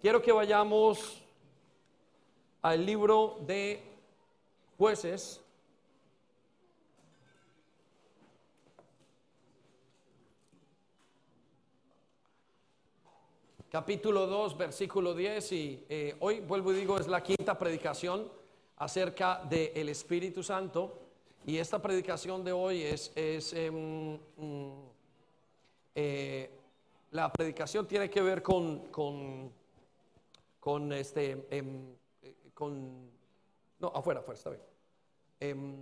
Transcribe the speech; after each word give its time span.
quiero 0.00 0.22
que 0.22 0.32
vayamos 0.32 1.22
al 2.62 2.84
libro 2.84 3.38
de 3.46 3.82
jueces. 4.76 5.40
Capítulo 13.70 14.26
2, 14.26 14.56
versículo 14.56 15.14
10 15.14 15.52
y 15.52 15.84
eh, 15.88 16.16
hoy 16.20 16.40
vuelvo 16.40 16.72
y 16.72 16.76
digo 16.76 16.98
es 16.98 17.06
la 17.06 17.22
quinta 17.22 17.58
predicación 17.58 18.26
acerca 18.78 19.42
del 19.44 19.90
Espíritu 19.90 20.42
Santo 20.42 20.98
y 21.44 21.58
esta 21.58 21.80
predicación 21.80 22.42
de 22.44 22.52
hoy 22.52 22.82
es, 22.82 23.12
es 23.14 23.52
em, 23.52 24.18
mm, 24.36 24.72
eh, 25.94 26.50
la 27.10 27.30
predicación 27.30 27.86
tiene 27.86 28.08
que 28.08 28.22
ver 28.22 28.42
con, 28.42 28.86
con, 28.90 29.52
con 30.60 30.92
este, 30.92 31.46
em, 31.50 31.94
eh, 32.22 32.34
con, 32.54 33.10
no, 33.78 33.88
afuera, 33.94 34.20
afuera, 34.20 34.36
está 34.36 34.50
bien. 34.50 34.62
Em, 35.40 35.76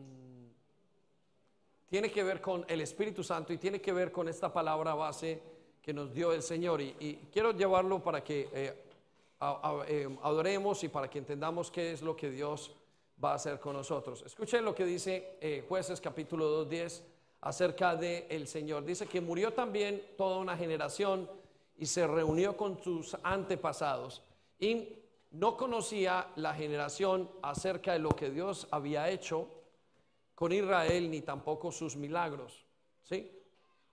tiene 1.87 2.11
que 2.11 2.23
ver 2.23 2.41
con 2.41 2.65
el 2.69 2.81
Espíritu 2.81 3.23
Santo 3.23 3.53
y 3.53 3.59
tiene 3.59 3.81
que 3.81 3.93
ver 3.93 4.13
con 4.13 4.29
esta 4.29 4.53
palabra 4.53 4.95
base 4.95 5.41
que 5.81 5.93
nos 5.93 6.13
dio 6.13 6.33
el 6.33 6.43
Señor. 6.43 6.81
Y, 6.81 7.29
quiero 7.33 7.53
llevarlo 7.53 8.03
para 8.03 8.23
que 8.23 8.49
eh, 8.53 8.75
em, 9.89 10.19
adoremos 10.23 10.83
y 10.83 10.89
para 10.89 11.09
que 11.09 11.19
entendamos 11.19 11.71
qué 11.71 11.93
es 11.93 12.03
lo 12.03 12.17
que 12.17 12.31
Dios 12.31 12.73
va 13.23 13.33
a 13.33 13.35
hacer 13.37 13.61
con 13.61 13.75
nosotros. 13.75 14.23
Escuchen 14.27 14.65
lo 14.65 14.75
que 14.75 14.85
dice 14.85 15.39
eh, 15.41 15.65
jueces 15.69 16.01
capítulo 16.01 16.67
2.10 16.67 17.03
acerca 17.41 17.95
del 17.95 18.25
el 18.29 18.49
Señor. 18.49 18.85
Dice 18.85 19.07
que 19.07 19.21
murió 19.21 19.53
también 19.53 20.03
toda 20.17 20.39
una 20.39 20.57
generación 20.57 21.31
y 21.79 21.87
se 21.87 22.07
reunió 22.07 22.57
con 22.57 22.83
sus 22.83 23.17
antepasados 23.23 24.23
y 24.59 25.03
no 25.33 25.57
conocía 25.57 26.29
la 26.37 26.55
generación 26.55 27.31
acerca 27.43 27.93
de 27.93 27.99
lo 27.99 28.11
que 28.11 28.31
Dios 28.31 28.69
había 28.71 29.11
hecho 29.11 29.49
con 30.35 30.53
Israel 30.53 31.11
ni 31.11 31.23
tampoco 31.23 31.73
sus 31.73 31.97
milagros. 31.97 32.65
¿sí? 33.03 33.31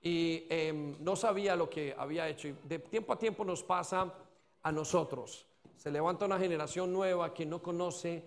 Y 0.02 0.46
em, 0.50 0.98
no 1.00 1.16
sabía 1.16 1.56
lo 1.56 1.70
que 1.70 1.96
había 1.98 2.28
hecho. 2.28 2.50
Y 2.50 2.56
de 2.64 2.80
tiempo 2.80 3.14
a 3.14 3.20
tiempo 3.20 3.46
nos 3.46 3.64
pasa 3.64 4.14
a 4.62 4.72
nosotros. 4.72 5.46
Se 5.78 5.92
levanta 5.92 6.26
una 6.26 6.40
generación 6.40 6.92
nueva 6.92 7.34
que 7.34 7.46
no 7.46 7.62
conoce 7.62 8.24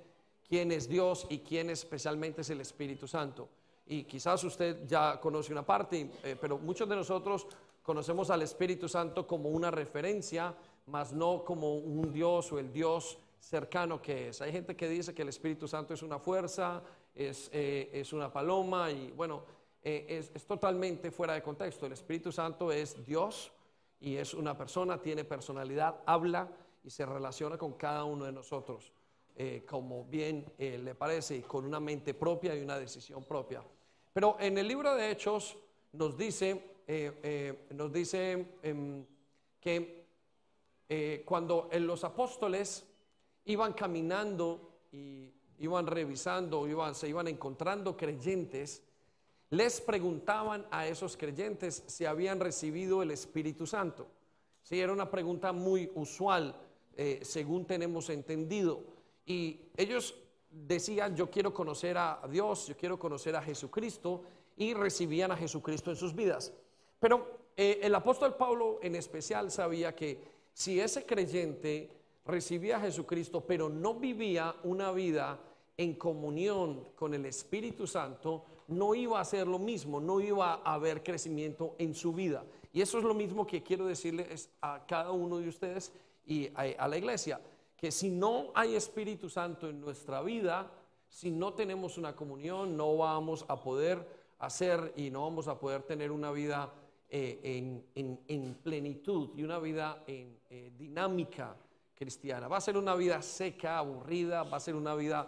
quién 0.49 0.73
es 0.73 0.89
Dios 0.89 1.27
y 1.29 1.39
quién 1.39 1.71
especialmente 1.71 2.41
es 2.43 2.51
el 2.51 2.61
Espíritu 2.61 3.07
Santo. 3.07 3.49
Y 3.87 4.05
quizás 4.05 4.43
usted 4.45 4.87
ya 4.87 5.21
conoce 5.21 5.53
una 5.53 5.65
parte, 5.65 6.11
eh, 6.25 6.37
pero 6.41 6.59
muchos 6.59 6.89
de 6.89 6.97
nosotros 6.97 7.47
conocemos 7.83 8.31
al 8.31 8.43
Espíritu 8.43 8.89
Santo 8.89 9.27
como 9.27 9.49
una 9.49 9.71
referencia, 9.71 10.55
más 10.87 11.13
no 11.13 11.45
como 11.45 11.75
un 11.75 12.13
Dios 12.13 12.53
o 12.53 12.59
el 12.59 12.73
Dios 12.73 13.19
cercano 13.41 14.01
que 14.01 14.29
es. 14.29 14.41
Hay 14.41 14.53
gente 14.53 14.77
que 14.77 14.89
dice 14.89 15.15
que 15.15 15.23
el 15.23 15.29
Espíritu 15.29 15.67
Santo 15.69 15.95
es 15.95 16.03
una 16.03 16.19
fuerza, 16.19 16.83
es, 17.15 17.51
eh, 17.53 17.91
es 17.93 18.13
una 18.13 18.33
paloma 18.33 18.91
y 18.91 19.11
bueno, 19.13 19.43
eh, 19.83 20.07
es, 20.09 20.31
es, 20.35 20.47
totalmente 20.47 21.11
fuera 21.11 21.35
de 21.35 21.43
contexto. 21.43 21.87
El 21.87 21.93
Espíritu 21.93 22.31
Santo 22.31 22.71
es 22.71 23.05
Dios 23.05 23.53
y 24.01 24.17
es 24.17 24.35
una 24.35 24.57
persona, 24.57 25.01
tiene 25.01 25.25
personalidad, 25.25 25.97
habla 26.07 26.49
y 26.85 26.91
se 26.91 27.05
relaciona 27.05 27.59
con 27.59 27.73
cada 27.73 28.05
uno 28.05 28.25
de 28.25 28.33
nosotros. 28.33 28.93
Eh, 29.39 29.65
como 29.69 30.05
bien 30.05 30.47
le 30.59 30.95
parece, 30.95 31.43
con 31.43 31.67
una 31.67 31.79
mente 31.79 32.15
propia 32.15 32.57
y 32.57 32.63
una 32.63 32.79
decisión 32.79 33.23
propia. 33.25 33.63
Pero 34.15 34.37
en 34.41 34.57
el 34.57 34.67
libro 34.67 34.95
de 34.95 35.11
Hechos 35.11 35.59
nos 35.93 36.17
dice, 36.17 36.63
nos 37.71 37.93
dice 37.93 38.47
em, 38.63 39.05
que 40.89 41.23
cuando 41.27 41.69
los 41.81 42.05
apóstoles 42.05 42.87
iban 43.45 43.73
caminando 43.73 44.81
y 44.93 45.33
iban 45.59 45.87
revisando, 45.87 46.67
iban, 46.69 46.95
se 46.95 47.09
iban 47.09 47.29
encontrando 47.29 47.97
creyentes, 47.97 48.83
les 49.51 49.81
preguntaban 49.81 50.67
a 50.71 50.87
esos 50.87 51.17
creyentes 51.17 51.85
si 51.87 52.05
habían 52.05 52.41
recibido 52.41 53.03
el 53.03 53.11
Espíritu 53.11 53.67
Santo. 53.67 54.07
Sí, 54.63 54.81
era 54.81 54.93
una 54.93 55.11
pregunta 55.11 55.53
muy 55.53 55.91
usual, 55.95 56.55
según 57.23 57.67
tenemos 57.67 58.11
entendido. 58.11 58.83
Y 59.25 59.61
ellos 59.77 60.15
decían, 60.51 61.15
yo 61.15 61.31
quiero 61.31 61.55
conocer 61.55 61.97
a 61.97 62.21
Dios, 62.29 62.67
yo 62.67 62.77
quiero 62.77 62.99
conocer 62.99 63.37
a 63.37 63.43
Jesucristo, 63.43 64.23
y 64.57 64.75
recibían 64.75 65.31
a 65.31 65.37
Jesucristo 65.37 65.91
en 65.91 65.97
sus 65.97 66.15
vidas. 66.15 66.53
Pero 66.99 67.39
eh, 67.57 67.81
el 67.83 67.95
apóstol 67.95 68.37
Pablo 68.37 68.79
en 68.83 68.95
especial 68.95 69.51
sabía 69.51 69.95
que 69.95 70.36
si 70.57 70.81
ese 70.81 71.05
creyente 71.05 71.91
recibía 72.25 72.79
a 72.79 72.81
Jesucristo, 72.81 73.43
pero 73.43 73.69
no 73.69 73.93
vivía 73.93 74.57
una 74.65 74.91
vida 74.91 75.39
en 75.77 75.97
comunión 75.97 76.89
con 76.95 77.13
el 77.13 77.27
Espíritu 77.27 77.87
Santo, 77.87 78.43
no 78.69 78.95
iba 78.95 79.21
a 79.21 79.25
ser 79.27 79.47
lo 79.47 79.59
mismo, 79.59 80.01
no 80.01 80.19
iba 80.19 80.63
a 80.65 80.73
haber 80.73 81.03
crecimiento 81.03 81.75
en 81.77 81.95
su 81.95 82.15
vida. 82.15 82.43
Y 82.73 82.81
eso 82.81 82.97
es 82.97 83.05
lo 83.05 83.13
mismo 83.13 83.47
que 83.47 83.63
quiero 83.63 83.85
decirles 83.85 84.49
a 84.63 84.87
cada 84.87 85.13
uno 85.13 85.37
de 85.37 85.49
ustedes 85.51 85.93
y 86.25 86.49
a 86.55 86.89
la 86.89 86.97
iglesia 86.97 87.39
que 87.77 87.93
si 87.93 88.09
no 88.09 88.47
hay 88.55 88.77
Espíritu 88.77 89.29
Santo 89.29 89.69
en 89.69 89.79
nuestra 89.79 90.23
vida, 90.23 90.73
si 91.07 91.31
no 91.31 91.53
tenemos 91.53 91.99
una 91.99 92.17
comunión, 92.17 92.79
no 92.79 92.97
vamos 92.97 93.45
a 93.47 93.61
poder 93.61 94.25
hacer 94.39 94.95
y 94.97 95.11
no 95.11 95.25
vamos 95.25 95.49
a 95.49 95.61
poder 95.61 95.83
tener 95.83 96.11
una 96.11 96.31
vida 96.31 96.73
eh, 97.09 97.85
en, 97.95 98.55
plenitud 98.65 99.31
y 99.37 99.45
una 99.45 99.61
vida 99.61 100.03
en 100.09 100.36
eh, 100.51 100.73
dinámica 100.77 101.57
cristiana. 101.95 102.49
Va 102.49 102.59
a 102.59 102.61
ser 102.61 102.77
una 102.77 102.95
vida 102.95 103.21
seca, 103.23 103.79
aburrida, 103.79 104.43
va 104.43 104.57
a 104.57 104.61
ser 104.61 104.75
una 104.75 104.95
vida 104.95 105.27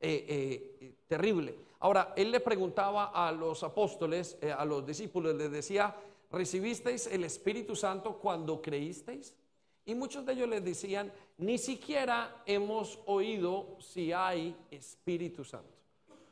eh, 0.00 0.94
terrible. 1.06 1.54
Ahora, 1.80 2.12
él 2.16 2.30
le 2.30 2.40
preguntaba 2.40 3.06
a 3.06 3.32
los 3.32 3.62
apóstoles, 3.62 4.36
a 4.56 4.64
los 4.64 4.84
discípulos, 4.86 5.34
les 5.34 5.50
decía, 5.50 5.94
¿recibisteis 6.30 7.06
el 7.06 7.24
Espíritu 7.24 7.74
Santo 7.74 8.18
cuando 8.18 8.60
creísteis? 8.60 9.34
Y 9.86 9.94
muchos 9.94 10.24
de 10.26 10.34
ellos 10.34 10.48
les 10.48 10.64
decían, 10.64 11.12
ni 11.38 11.58
siquiera 11.58 12.42
hemos 12.46 13.00
oído 13.06 13.76
si 13.80 14.12
hay 14.12 14.54
Espíritu 14.70 15.42
Santo. 15.42 15.80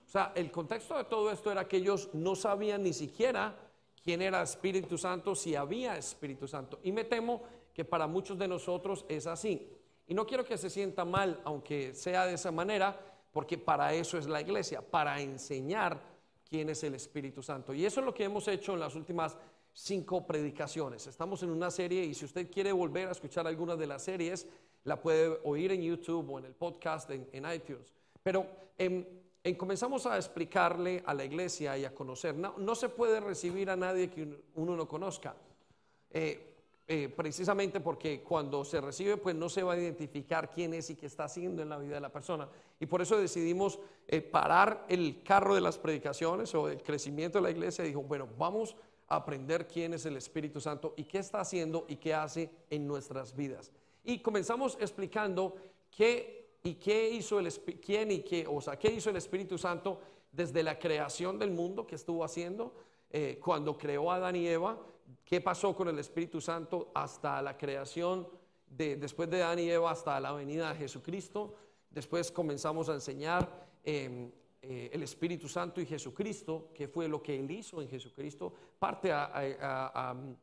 O 0.07 0.11
sea, 0.11 0.33
el 0.35 0.51
contexto 0.51 0.97
de 0.97 1.05
todo 1.05 1.31
esto 1.31 1.51
era 1.51 1.67
que 1.67 1.79
ellos 1.79 2.11
no 2.15 2.35
sabían 2.35 2.83
ni 2.83 2.93
siquiera 2.93 3.55
quién 4.03 4.23
era 4.23 4.43
Espíritu 4.43 4.97
Santo, 4.97 5.35
si 5.35 5.55
había 5.55 5.99
Espíritu 5.99 6.49
Santo. 6.49 6.79
Y 6.83 6.93
me 6.93 7.05
temo 7.05 7.43
que 7.79 7.85
para 7.85 8.09
muchos 8.09 8.37
de 8.37 8.49
nosotros 8.49 9.05
es 9.09 9.29
así. 9.29 9.71
Y 10.09 10.13
no 10.13 10.27
quiero 10.27 10.45
que 10.45 10.59
se 10.59 10.69
sienta 10.69 11.05
mal, 11.05 11.41
aunque 11.45 11.95
sea 11.95 12.27
de 12.27 12.35
esa 12.35 12.51
manera, 12.51 12.99
porque 13.31 13.57
para 13.57 13.95
eso 13.95 14.19
es 14.19 14.27
la 14.27 14.41
iglesia, 14.41 14.83
para 14.83 15.21
enseñar 15.21 16.03
quién 16.51 16.71
es 16.71 16.83
el 16.83 16.97
Espíritu 16.97 17.41
Santo. 17.41 17.73
Y 17.73 17.87
eso 17.87 18.01
es 18.01 18.07
lo 18.07 18.13
que 18.13 18.25
hemos 18.25 18.49
hecho 18.49 18.75
en 18.75 18.81
las 18.81 18.97
últimas 18.97 19.37
cinco 19.73 20.27
predicaciones. 20.27 21.07
Estamos 21.07 21.41
en 21.45 21.51
una 21.51 21.71
serie 21.71 22.03
y 22.05 22.15
si 22.15 22.25
usted 22.25 22.51
quiere 22.51 22.73
volver 22.73 23.07
a 23.07 23.13
escuchar 23.13 23.47
alguna 23.47 23.77
de 23.77 23.87
las 23.87 24.03
series, 24.03 24.49
la 24.83 25.01
puede 25.01 25.39
oír 25.45 25.71
en 25.71 25.81
YouTube 25.81 26.29
o 26.31 26.41
en 26.41 26.47
el 26.47 26.55
podcast 26.55 27.09
en, 27.13 27.47
iTunes. 27.55 27.95
Pero 28.25 28.45
em, 28.77 29.07
en, 29.45 29.55
comenzamos 29.55 30.05
a 30.07 30.17
explicarle 30.17 31.05
a 31.07 31.15
la 31.15 31.25
iglesia 31.25 31.79
y 31.79 31.85
a 31.85 31.95
conocer. 31.95 32.35
No, 32.35 32.75
se 32.75 32.89
puede 32.89 33.21
recibir 33.21 33.71
a 33.71 33.77
nadie 33.77 34.11
que 34.11 34.27
uno 34.57 34.75
no 34.75 34.89
conozca. 34.89 35.37
Eh, 36.11 36.57
eh, 36.91 37.13
precisamente 37.15 37.81
porque 37.81 38.23
cuando 38.23 38.65
se 38.65 38.81
recibe, 38.81 39.19
pues 39.19 39.37
no 39.37 39.49
se 39.51 39.63
va 39.63 39.75
a 39.75 39.79
identificar 39.79 40.51
quién 40.51 40.73
es 40.73 40.89
y 40.89 40.97
qué 40.97 41.07
está 41.07 41.25
haciendo 41.25 41.61
en 41.61 41.69
la 41.69 41.77
vida 41.77 41.97
de 41.97 42.01
la 42.01 42.11
persona. 42.11 42.49
Y 42.81 42.87
por 42.87 43.03
eso 43.03 43.19
decidimos 43.19 43.79
eh, 44.07 44.23
parar 44.23 44.87
el 44.89 45.23
carro 45.23 45.55
de 45.55 45.61
las 45.61 45.77
predicaciones 45.77 46.55
o 46.55 46.69
el 46.69 46.83
crecimiento 46.83 47.39
de 47.39 47.43
la 47.43 47.51
iglesia. 47.51 47.85
Y 47.85 47.89
dijo, 47.89 48.03
bueno, 48.03 48.27
vamos 48.39 48.75
aprender 49.09 49.67
quién 49.67 49.95
es 49.95 50.07
el 50.07 50.17
Espíritu 50.17 50.61
Santo 50.61 50.95
y 50.97 51.05
qué 51.05 51.19
está 51.19 51.41
haciendo 51.41 51.87
y 51.89 51.97
qué 51.97 52.15
hace 52.15 52.51
en 52.71 52.87
nuestras 52.87 53.35
vidas. 53.35 53.73
Y 54.05 54.21
comenzamos 54.21 54.77
explicando 54.81 55.57
qué 55.91 56.39
y 56.63 56.75
qué 56.75 57.11
hizo 57.11 57.39
el 57.39 57.51
quién 57.81 58.11
y 58.11 58.21
qué, 58.21 58.47
o 58.47 58.61
qué 58.79 58.93
hizo 58.93 59.11
el 59.11 59.17
Espíritu 59.17 59.57
Santo 59.57 60.01
desde 60.33 60.63
la 60.63 60.79
creación 60.79 61.39
del 61.39 61.51
mundo 61.51 61.87
que 61.87 61.95
estuvo 61.95 62.25
haciendo 62.25 62.75
eh, 63.11 63.41
cuando 63.43 63.79
creó 63.79 64.13
a 64.13 64.17
Adán 64.17 64.37
y 64.37 64.47
Eva, 64.47 64.79
qué 65.25 65.41
pasó 65.41 65.75
con 65.75 65.89
el 65.89 65.99
Espíritu 65.99 66.41
Santo 66.41 66.91
hasta 66.95 67.41
la 67.43 67.57
creación 67.57 68.29
de 68.67 68.97
después 68.97 69.31
de 69.31 69.43
Adán 69.43 69.59
y 69.59 69.71
Eva 69.71 69.91
hasta 69.91 70.19
la 70.21 70.33
venida 70.33 70.73
de 70.73 70.79
Jesucristo. 70.79 71.55
Después 71.91 72.31
comenzamos 72.31 72.89
a 72.89 72.95
enseñar 72.95 73.69
em, 73.83 74.31
eh, 74.61 74.91
el 74.93 75.03
Espíritu 75.03 75.49
Santo 75.49 75.81
y 75.81 75.87
Jesucristo, 75.87 76.71
que 76.75 76.89
fue 76.89 77.09
lo 77.09 77.23
que 77.23 77.39
Él 77.39 77.51
hizo 77.51 77.81
en 77.81 77.89
Jesucristo, 77.89 78.53
parte 78.79 79.11
a, 79.13 80.15
mm, 80.15 80.35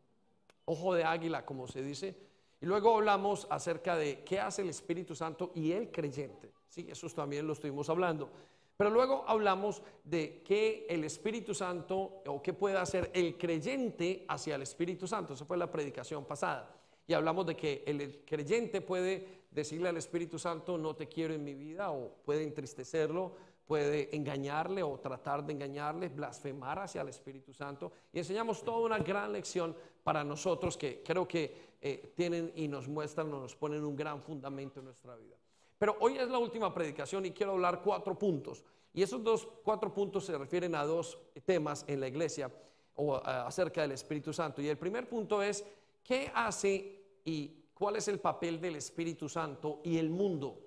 ojo 0.66 0.94
de 0.94 1.04
águila, 1.04 1.46
como 1.46 1.68
se 1.68 1.84
dice. 1.84 2.16
Y 2.62 2.66
luego 2.66 2.96
hablamos 2.96 3.46
acerca 3.50 3.96
de 3.96 4.24
qué 4.24 4.40
hace 4.40 4.62
el 4.62 4.70
Espíritu 4.70 5.14
Santo 5.16 5.52
y 5.54 5.72
el 5.72 5.92
creyente. 5.92 6.52
Sí, 6.68 6.88
eso 6.90 7.08
también 7.10 7.46
lo 7.46 7.54
estuvimos 7.54 7.90
hablando. 7.90 8.32
Pero 8.78 8.90
luego 8.90 9.24
hablamos 9.28 9.82
de 10.04 10.42
qué 10.44 10.86
el 10.90 11.04
Espíritu 11.06 11.54
Santo 11.54 12.22
o 12.26 12.42
qué 12.42 12.54
puede 12.54 12.78
hacer 12.78 13.10
el 13.14 13.38
creyente 13.38 14.26
hacia 14.28 14.56
el 14.56 14.64
Espíritu 14.64 15.08
Santo. 15.08 15.34
Esa 15.34 15.46
fue 15.46 15.58
la 15.58 15.72
predicación 15.72 16.26
pasada. 16.26 16.72
y 17.08 17.14
hablamos 17.14 17.46
de 17.46 17.56
que 17.56 17.84
el 17.86 18.24
creyente 18.26 18.82
puede 18.82 19.46
decirle 19.52 19.90
al 19.90 19.98
Espíritu 19.98 20.40
Santo, 20.40 20.78
no 20.78 20.96
te 20.96 21.08
quiero 21.08 21.36
en 21.36 21.44
mi 21.44 21.54
vida, 21.54 21.92
o 21.92 22.12
puede 22.26 22.44
entristecerlo, 22.44 23.36
puede 23.66 24.16
engañarle 24.16 24.84
o 24.84 25.00
tratar 25.00 25.46
de 25.46 25.54
engañarle, 25.54 26.10
blasfemar 26.10 26.80
hacia 26.80 27.02
el 27.02 27.10
Espíritu 27.10 27.54
Santo. 27.54 27.92
Y 28.12 28.20
enseñamos 28.20 28.64
toda 28.64 28.80
una 28.80 29.00
gran 29.00 29.32
lección 29.32 29.76
para 30.04 30.24
nosotros 30.24 30.78
que 30.78 31.02
creo 31.04 31.28
que 31.28 31.76
eh, 31.82 32.12
tienen 32.16 32.52
y 32.56 32.68
nos 32.68 32.88
muestran 32.88 33.32
o 33.34 33.40
nos 33.40 33.56
ponen 33.56 33.84
un 33.84 33.96
gran 33.96 34.22
fundamento 34.22 34.80
en 34.80 34.86
nuestra 34.86 35.16
vida. 35.16 35.36
Pero 35.78 35.98
hoy 36.00 36.18
es 36.18 36.30
la 36.30 36.38
última 36.38 36.74
predicación 36.74 37.26
y 37.26 37.32
quiero 37.32 37.54
hablar 37.54 37.82
cuatro 37.84 38.18
puntos. 38.18 38.64
Y 38.94 39.04
esos 39.04 39.24
dos 39.24 39.48
cuatro 39.64 39.94
puntos 39.94 40.26
se 40.26 40.38
refieren 40.38 40.74
a 40.76 40.86
dos 40.86 41.18
temas 41.46 41.84
en 41.88 42.00
la 42.00 42.08
iglesia 42.08 42.50
o 42.96 43.16
acerca 43.18 43.82
del 43.82 43.92
Espíritu 43.92 44.32
Santo. 44.32 44.62
Y 44.62 44.70
el 44.70 44.78
primer 44.78 45.10
punto 45.10 45.42
es, 45.42 45.66
¿qué 46.04 46.32
hace 46.34 47.04
y 47.26 47.66
cuál 47.74 47.98
es 47.98 48.08
el 48.08 48.20
papel 48.20 48.62
del 48.62 48.78
Espíritu 48.78 49.28
Santo 49.28 49.82
y 49.84 49.98
el 49.98 50.10
mundo? 50.10 50.62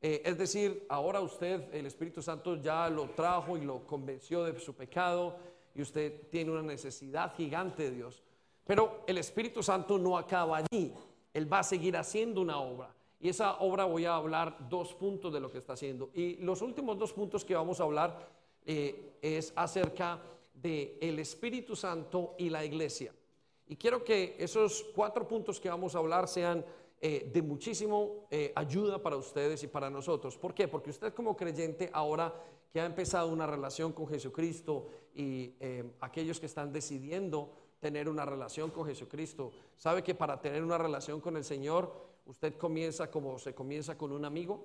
Eh, 0.00 0.22
es 0.24 0.38
decir, 0.38 0.86
ahora 0.88 1.20
usted, 1.20 1.74
el 1.74 1.84
Espíritu 1.86 2.22
Santo 2.22 2.56
ya 2.56 2.88
lo 2.88 3.10
trajo 3.10 3.56
y 3.56 3.62
lo 3.62 3.86
convenció 3.86 4.44
de 4.44 4.58
su 4.58 4.74
pecado 4.74 5.36
y 5.74 5.82
usted 5.82 6.28
tiene 6.30 6.52
una 6.52 6.62
necesidad 6.62 7.34
gigante 7.34 7.84
de 7.84 7.90
Dios. 7.90 8.22
Pero 8.64 9.04
el 9.06 9.18
Espíritu 9.18 9.62
Santo 9.62 9.98
no 9.98 10.16
acaba 10.16 10.58
allí. 10.58 10.94
Él 11.34 11.52
va 11.52 11.60
a 11.60 11.64
seguir 11.64 11.96
haciendo 11.96 12.40
una 12.40 12.58
obra. 12.60 12.94
Y 13.20 13.28
esa 13.28 13.58
obra 13.58 13.84
voy 13.84 14.04
a 14.04 14.14
hablar 14.14 14.68
dos 14.68 14.94
puntos 14.94 15.32
de 15.32 15.40
lo 15.40 15.50
que 15.50 15.58
está 15.58 15.72
haciendo. 15.72 16.10
Y 16.14 16.36
los 16.36 16.62
últimos 16.62 16.98
dos 16.98 17.12
puntos 17.12 17.44
que 17.44 17.54
vamos 17.54 17.80
a 17.80 17.84
hablar 17.84 18.28
eh, 18.64 19.14
es 19.20 19.52
acerca 19.56 20.20
del 20.54 20.96
el 21.00 21.18
Espíritu 21.18 21.74
Santo 21.74 22.34
y 22.38 22.50
la 22.50 22.64
iglesia. 22.64 23.12
Y 23.66 23.76
quiero 23.76 24.04
que 24.04 24.36
esos 24.38 24.84
cuatro 24.94 25.26
puntos 25.26 25.60
que 25.60 25.68
vamos 25.68 25.94
a 25.94 25.98
hablar 25.98 26.28
sean 26.28 26.64
eh, 27.00 27.30
de 27.32 27.42
muchísimo 27.42 28.26
eh, 28.30 28.52
ayuda 28.56 29.00
para 29.00 29.16
ustedes 29.16 29.62
y 29.62 29.68
para 29.68 29.90
nosotros. 29.90 30.36
¿Por 30.36 30.54
qué? 30.54 30.68
Porque 30.68 30.90
usted 30.90 31.12
como 31.12 31.36
creyente 31.36 31.90
ahora 31.92 32.34
que 32.72 32.80
ha 32.80 32.86
empezado 32.86 33.28
una 33.28 33.46
relación 33.46 33.92
con 33.92 34.08
Jesucristo 34.08 34.88
y 35.18 35.56
eh, 35.58 35.84
aquellos 36.00 36.38
que 36.38 36.46
están 36.46 36.72
decidiendo 36.72 37.50
tener 37.80 38.08
una 38.08 38.24
relación 38.24 38.70
con 38.70 38.86
Jesucristo, 38.86 39.50
sabe 39.76 40.04
que 40.04 40.14
para 40.14 40.40
tener 40.40 40.62
una 40.62 40.78
relación 40.78 41.20
con 41.20 41.36
el 41.36 41.42
Señor, 41.42 41.92
usted 42.26 42.56
comienza 42.56 43.10
como 43.10 43.36
se 43.36 43.52
comienza 43.52 43.98
con 43.98 44.12
un 44.12 44.24
amigo, 44.24 44.64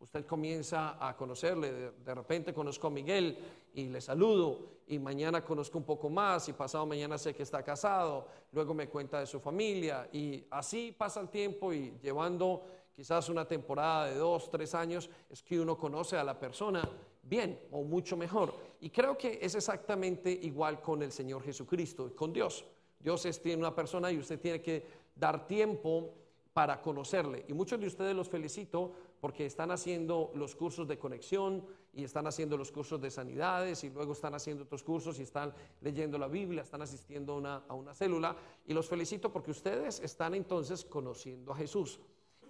usted 0.00 0.26
comienza 0.26 0.96
a 0.98 1.16
conocerle, 1.16 1.92
de, 1.92 2.14
repente 2.14 2.52
conozco 2.52 2.88
a 2.88 2.90
Miguel 2.90 3.38
y 3.72 3.84
le 3.84 4.00
saludo 4.00 4.82
y 4.88 4.98
mañana 4.98 5.44
conozco 5.44 5.78
un 5.78 5.84
poco 5.84 6.10
más 6.10 6.48
y 6.48 6.54
pasado 6.54 6.84
mañana 6.86 7.16
sé 7.16 7.32
que 7.32 7.44
está 7.44 7.62
casado, 7.62 8.26
luego 8.50 8.74
me 8.74 8.88
cuenta 8.88 9.20
de 9.20 9.26
su 9.26 9.38
familia 9.38 10.08
y 10.12 10.44
así 10.50 10.92
pasa 10.96 11.20
el 11.20 11.28
tiempo 11.28 11.72
y 11.72 11.96
llevando 12.02 12.64
quizás 12.96 13.28
una 13.28 13.46
temporada 13.46 14.06
de 14.06 14.16
dos, 14.16 14.50
tres 14.50 14.74
años 14.74 15.08
es 15.30 15.40
que 15.40 15.60
uno 15.60 15.78
conoce 15.78 16.16
a 16.16 16.24
la 16.24 16.36
persona 16.36 16.88
bien 17.22 17.58
o 17.70 17.82
mucho 17.82 18.16
mejor. 18.16 18.54
Y 18.84 18.90
creo 18.90 19.16
que 19.16 19.38
es 19.40 19.54
exactamente 19.54 20.30
igual 20.30 20.82
con 20.82 21.02
el 21.02 21.10
Señor 21.10 21.42
Jesucristo, 21.42 22.14
con 22.14 22.34
Dios. 22.34 22.66
Dios 23.00 23.24
es 23.24 23.40
tiene 23.40 23.60
una 23.60 23.74
persona 23.74 24.12
y 24.12 24.18
usted 24.18 24.38
tiene 24.38 24.60
que 24.60 24.86
dar 25.16 25.46
tiempo 25.46 26.12
para 26.52 26.82
conocerle. 26.82 27.46
Y 27.48 27.54
muchos 27.54 27.80
de 27.80 27.86
ustedes 27.86 28.14
los 28.14 28.28
felicito 28.28 28.92
porque 29.22 29.46
están 29.46 29.70
haciendo 29.70 30.32
los 30.34 30.54
cursos 30.54 30.86
de 30.86 30.98
conexión 30.98 31.64
y 31.94 32.04
están 32.04 32.26
haciendo 32.26 32.58
los 32.58 32.70
cursos 32.70 33.00
de 33.00 33.10
sanidades 33.10 33.84
y 33.84 33.88
luego 33.88 34.12
están 34.12 34.34
haciendo 34.34 34.64
otros 34.64 34.82
cursos 34.82 35.18
y 35.18 35.22
están 35.22 35.54
leyendo 35.80 36.18
la 36.18 36.28
Biblia, 36.28 36.60
están 36.60 36.82
asistiendo 36.82 37.36
una, 37.36 37.64
a 37.66 37.72
una 37.72 37.94
célula 37.94 38.36
y 38.66 38.74
los 38.74 38.86
felicito 38.86 39.32
porque 39.32 39.52
ustedes 39.52 39.98
están 40.00 40.34
entonces 40.34 40.84
conociendo 40.84 41.52
a 41.52 41.56
Jesús. 41.56 42.00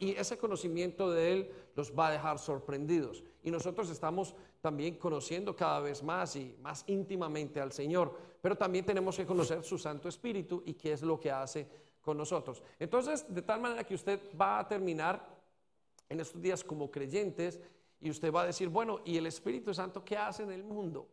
Y 0.01 0.17
ese 0.17 0.37
conocimiento 0.37 1.13
de 1.13 1.33
Él 1.33 1.51
los 1.77 1.97
va 1.97 2.09
a 2.09 2.11
dejar 2.11 2.41
sorprendidos. 2.41 3.23
Y 3.45 3.53
nosotros 3.53 3.89
estamos 3.89 4.35
también 4.65 4.95
conociendo 4.95 5.55
cada 5.55 5.79
vez 5.81 6.03
más 6.03 6.37
y 6.37 6.57
más 6.63 6.85
íntimamente 6.87 7.61
al 7.61 7.71
Señor, 7.71 8.17
pero 8.41 8.57
también 8.57 8.83
tenemos 8.83 9.15
que 9.15 9.27
conocer 9.27 9.63
su 9.63 9.77
Santo 9.77 10.09
Espíritu 10.09 10.63
y 10.65 10.73
qué 10.73 10.95
es 10.95 11.03
lo 11.03 11.21
que 11.21 11.31
hace 11.31 11.69
con 12.01 12.17
nosotros. 12.17 12.63
Entonces, 12.79 13.27
de 13.29 13.43
tal 13.43 13.61
manera 13.61 13.85
que 13.85 13.95
usted 13.95 14.19
va 14.41 14.61
a 14.61 14.67
terminar 14.67 15.23
en 16.09 16.19
estos 16.19 16.41
días 16.41 16.65
como 16.65 16.91
creyentes 16.91 17.61
y 18.01 18.09
usted 18.09 18.33
va 18.33 18.41
a 18.41 18.47
decir, 18.47 18.71
bueno, 18.71 19.01
¿y 19.05 19.19
el 19.19 19.27
Espíritu 19.27 19.75
Santo 19.75 20.03
qué 20.03 20.17
hace 20.17 20.45
en 20.45 20.53
el 20.53 20.65
mundo? 20.65 21.11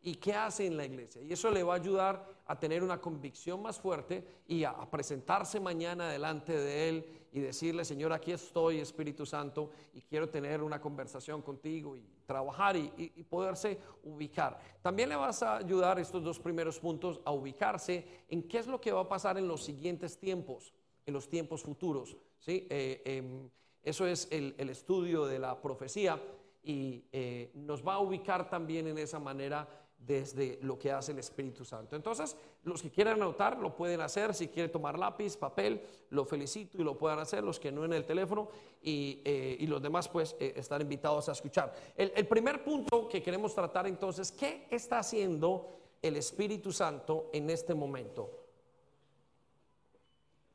¿Y 0.00 0.14
qué 0.14 0.32
hace 0.32 0.64
en 0.64 0.78
la 0.78 0.86
iglesia? 0.86 1.20
Y 1.20 1.34
eso 1.34 1.50
le 1.50 1.62
va 1.62 1.74
a 1.74 1.76
ayudar 1.76 2.26
a 2.46 2.58
tener 2.58 2.82
una 2.82 2.98
convicción 2.98 3.60
más 3.60 3.78
fuerte 3.78 4.26
y 4.48 4.64
a, 4.64 4.74
presentarse 4.90 5.60
mañana 5.60 6.08
delante 6.08 6.56
de 6.56 6.88
Él 6.88 7.25
y 7.36 7.40
decirle, 7.40 7.84
Señor, 7.84 8.14
aquí 8.14 8.32
estoy, 8.32 8.80
Espíritu 8.80 9.26
Santo, 9.26 9.70
y 9.92 10.00
quiero 10.00 10.26
tener 10.30 10.62
una 10.62 10.80
conversación 10.80 11.42
contigo 11.42 11.94
y 11.94 12.02
trabajar 12.24 12.76
y, 12.76 12.88
poderse 13.28 13.78
ubicar. 14.04 14.58
También 14.80 15.10
le 15.10 15.16
vas 15.16 15.42
a 15.42 15.58
ayudar 15.58 15.98
estos 15.98 16.24
dos 16.24 16.40
primeros 16.40 16.80
puntos 16.80 17.20
a 17.26 17.32
ubicarse 17.32 18.24
en 18.30 18.48
qué 18.48 18.56
es 18.56 18.66
lo 18.66 18.80
que 18.80 18.90
va 18.90 19.02
a 19.02 19.08
pasar 19.08 19.36
en 19.36 19.46
los 19.46 19.62
siguientes 19.62 20.16
tiempos, 20.16 20.72
en 21.04 21.12
los 21.12 21.28
tiempos 21.28 21.62
futuros. 21.62 22.16
¿sí? 22.38 22.66
Eh, 22.70 23.02
em, 23.04 23.50
eso 23.82 24.06
es 24.06 24.28
el, 24.30 24.54
estudio 24.70 25.26
de 25.26 25.38
la 25.38 25.60
profecía 25.60 26.18
y 26.62 27.04
eh, 27.12 27.50
nos 27.52 27.86
va 27.86 27.96
a 27.96 28.00
ubicar 28.00 28.48
también 28.48 28.86
en 28.86 28.96
esa 28.96 29.18
manera 29.18 29.68
desde 29.98 30.58
lo 30.62 30.78
que 30.78 30.90
hace 30.90 31.12
el 31.12 31.18
Espíritu 31.18 31.66
Santo. 31.66 31.96
Entonces, 31.96 32.34
los 32.66 32.82
que 32.82 32.90
quieran 32.90 33.14
anotar 33.14 33.58
lo 33.58 33.74
pueden 33.76 34.00
hacer, 34.00 34.34
si 34.34 34.48
quieren 34.48 34.72
tomar 34.72 34.98
lápiz, 34.98 35.36
papel, 35.36 35.80
lo 36.10 36.24
felicito 36.24 36.78
y 36.78 36.84
lo 36.84 36.98
puedan 36.98 37.20
hacer, 37.20 37.44
los 37.44 37.60
que 37.60 37.70
no 37.70 37.84
en 37.84 37.92
el 37.92 38.04
teléfono 38.04 38.48
y, 38.82 39.22
eh, 39.24 39.64
los 39.68 39.80
demás 39.80 40.08
pues 40.08 40.34
eh, 40.40 40.52
están 40.56 40.82
invitados 40.82 41.28
a 41.28 41.32
escuchar. 41.32 41.72
El, 41.96 42.12
el, 42.14 42.26
primer 42.26 42.64
punto 42.64 43.08
que 43.08 43.22
queremos 43.22 43.54
tratar 43.54 43.86
entonces, 43.86 44.32
¿qué 44.32 44.66
está 44.68 44.98
haciendo 44.98 45.78
el 46.02 46.16
Espíritu 46.16 46.72
Santo 46.72 47.30
en 47.32 47.50
este 47.50 47.72
momento? 47.72 48.30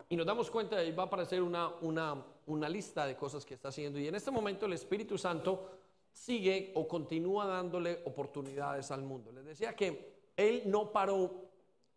Y 0.09 0.17
nos 0.17 0.25
damos 0.25 0.51
cuenta, 0.51 0.75
ahí 0.75 0.91
va 0.91 1.03
a 1.03 1.05
aparecer 1.05 1.41
una, 1.41 1.69
una, 1.79 2.21
una 2.47 2.67
lista 2.67 3.05
de 3.05 3.15
cosas 3.15 3.45
que 3.45 3.53
está 3.53 3.69
haciendo. 3.69 3.97
Y 3.97 4.09
en 4.09 4.15
este 4.15 4.31
momento 4.31 4.65
el 4.65 4.73
Espíritu 4.73 5.17
Santo 5.17 5.69
sigue 6.11 6.73
o 6.75 6.85
continúa 6.89 7.45
dándole 7.45 8.01
oportunidades 8.03 8.91
al 8.91 9.03
mundo. 9.03 9.31
Les 9.31 9.45
decía 9.45 9.73
que 9.73 10.31
Él 10.35 10.63
no 10.65 10.91
paró 10.91 11.50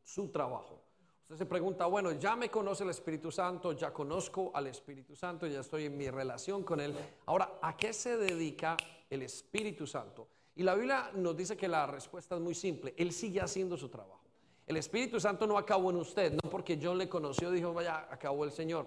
su 0.04 0.28
trabajo. 0.28 0.80
Usted 1.22 1.36
se 1.36 1.46
pregunta, 1.46 1.86
bueno, 1.86 2.12
ya 2.12 2.36
me 2.36 2.50
conoce 2.50 2.84
el 2.84 2.90
Espíritu 2.90 3.32
Santo, 3.32 3.72
ya 3.72 3.92
conozco 3.92 4.52
al 4.54 4.68
Espíritu 4.68 5.16
Santo, 5.16 5.46
ya 5.46 5.60
estoy 5.60 5.86
en 5.86 5.96
mi 5.96 6.08
relación 6.10 6.62
con 6.62 6.80
Él. 6.80 6.94
Ahora, 7.26 7.58
¿a 7.60 7.76
qué 7.76 7.93
se 7.93 8.17
dedica 8.17 8.76
el 9.10 9.22
Espíritu 9.22 9.86
Santo? 9.86 10.29
Y 10.55 10.62
la 10.62 10.74
Biblia 10.74 11.10
nos 11.14 11.36
dice 11.36 11.56
que 11.56 11.67
la 11.67 11.86
respuesta 11.86 12.36
es 12.36 12.40
muy 12.40 12.55
simple. 12.55 12.94
Él 12.96 13.10
sigue 13.10 13.40
haciendo 13.40 13.76
su 13.76 13.88
trabajo. 13.88 14.22
El 14.67 14.76
Espíritu 14.76 15.19
Santo 15.19 15.46
no 15.46 15.58
acabó 15.58 15.90
en 15.90 15.96
usted, 15.96 16.32
no 16.32 16.48
porque 16.48 16.79
John 16.81 16.98
le 16.98 17.08
conoció, 17.08 17.50
dijo, 17.50 17.72
vaya, 17.72 18.06
acabó 18.10 18.44
el 18.44 18.52
Señor 18.52 18.86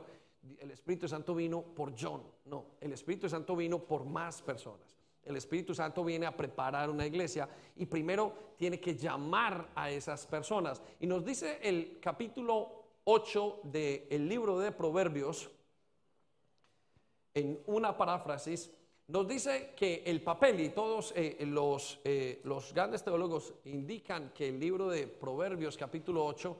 el 0.60 0.72
Espíritu 0.72 1.08
Santo 1.08 1.36
vino 1.36 1.62
por 1.62 1.94
John, 2.00 2.24
no, 2.46 2.78
el 2.80 2.94
Espíritu 2.94 3.30
Santo 3.30 3.56
vino 3.56 3.80
por 3.80 4.06
más 4.06 4.42
personas. 4.42 4.97
El 5.28 5.38
Espíritu 5.38 5.76
Santo 5.76 6.04
viene 6.04 6.26
a 6.26 6.36
preparar 6.36 6.90
una 6.90 7.06
iglesia 7.06 7.50
y 7.76 7.86
primero 7.86 8.54
tiene 8.58 8.80
que 8.80 8.96
llamar 8.96 9.70
a 9.76 9.92
esas 9.92 10.26
personas. 10.26 10.82
Y 11.00 11.08
nos 11.08 11.26
dice 11.26 11.60
el 11.62 12.00
capítulo 12.02 12.84
8 13.04 13.62
del 13.64 14.28
libro 14.28 14.60
de 14.60 14.72
Proverbios, 14.72 15.50
en 17.34 17.60
una 17.68 17.96
paráfrasis, 17.96 18.72
nos 19.08 19.28
dice 19.28 19.74
que 19.76 20.04
el 20.06 20.22
papel, 20.22 20.60
y 20.60 20.70
todos 20.70 21.14
eh, 21.16 21.38
los, 21.46 22.00
eh, 22.04 22.42
los 22.44 22.74
grandes 22.74 23.04
teólogos 23.04 23.54
indican 23.66 24.32
que 24.34 24.50
el 24.50 24.60
libro 24.60 24.90
de 24.90 25.08
Proverbios 25.08 25.78
capítulo 25.78 26.26
8 26.26 26.58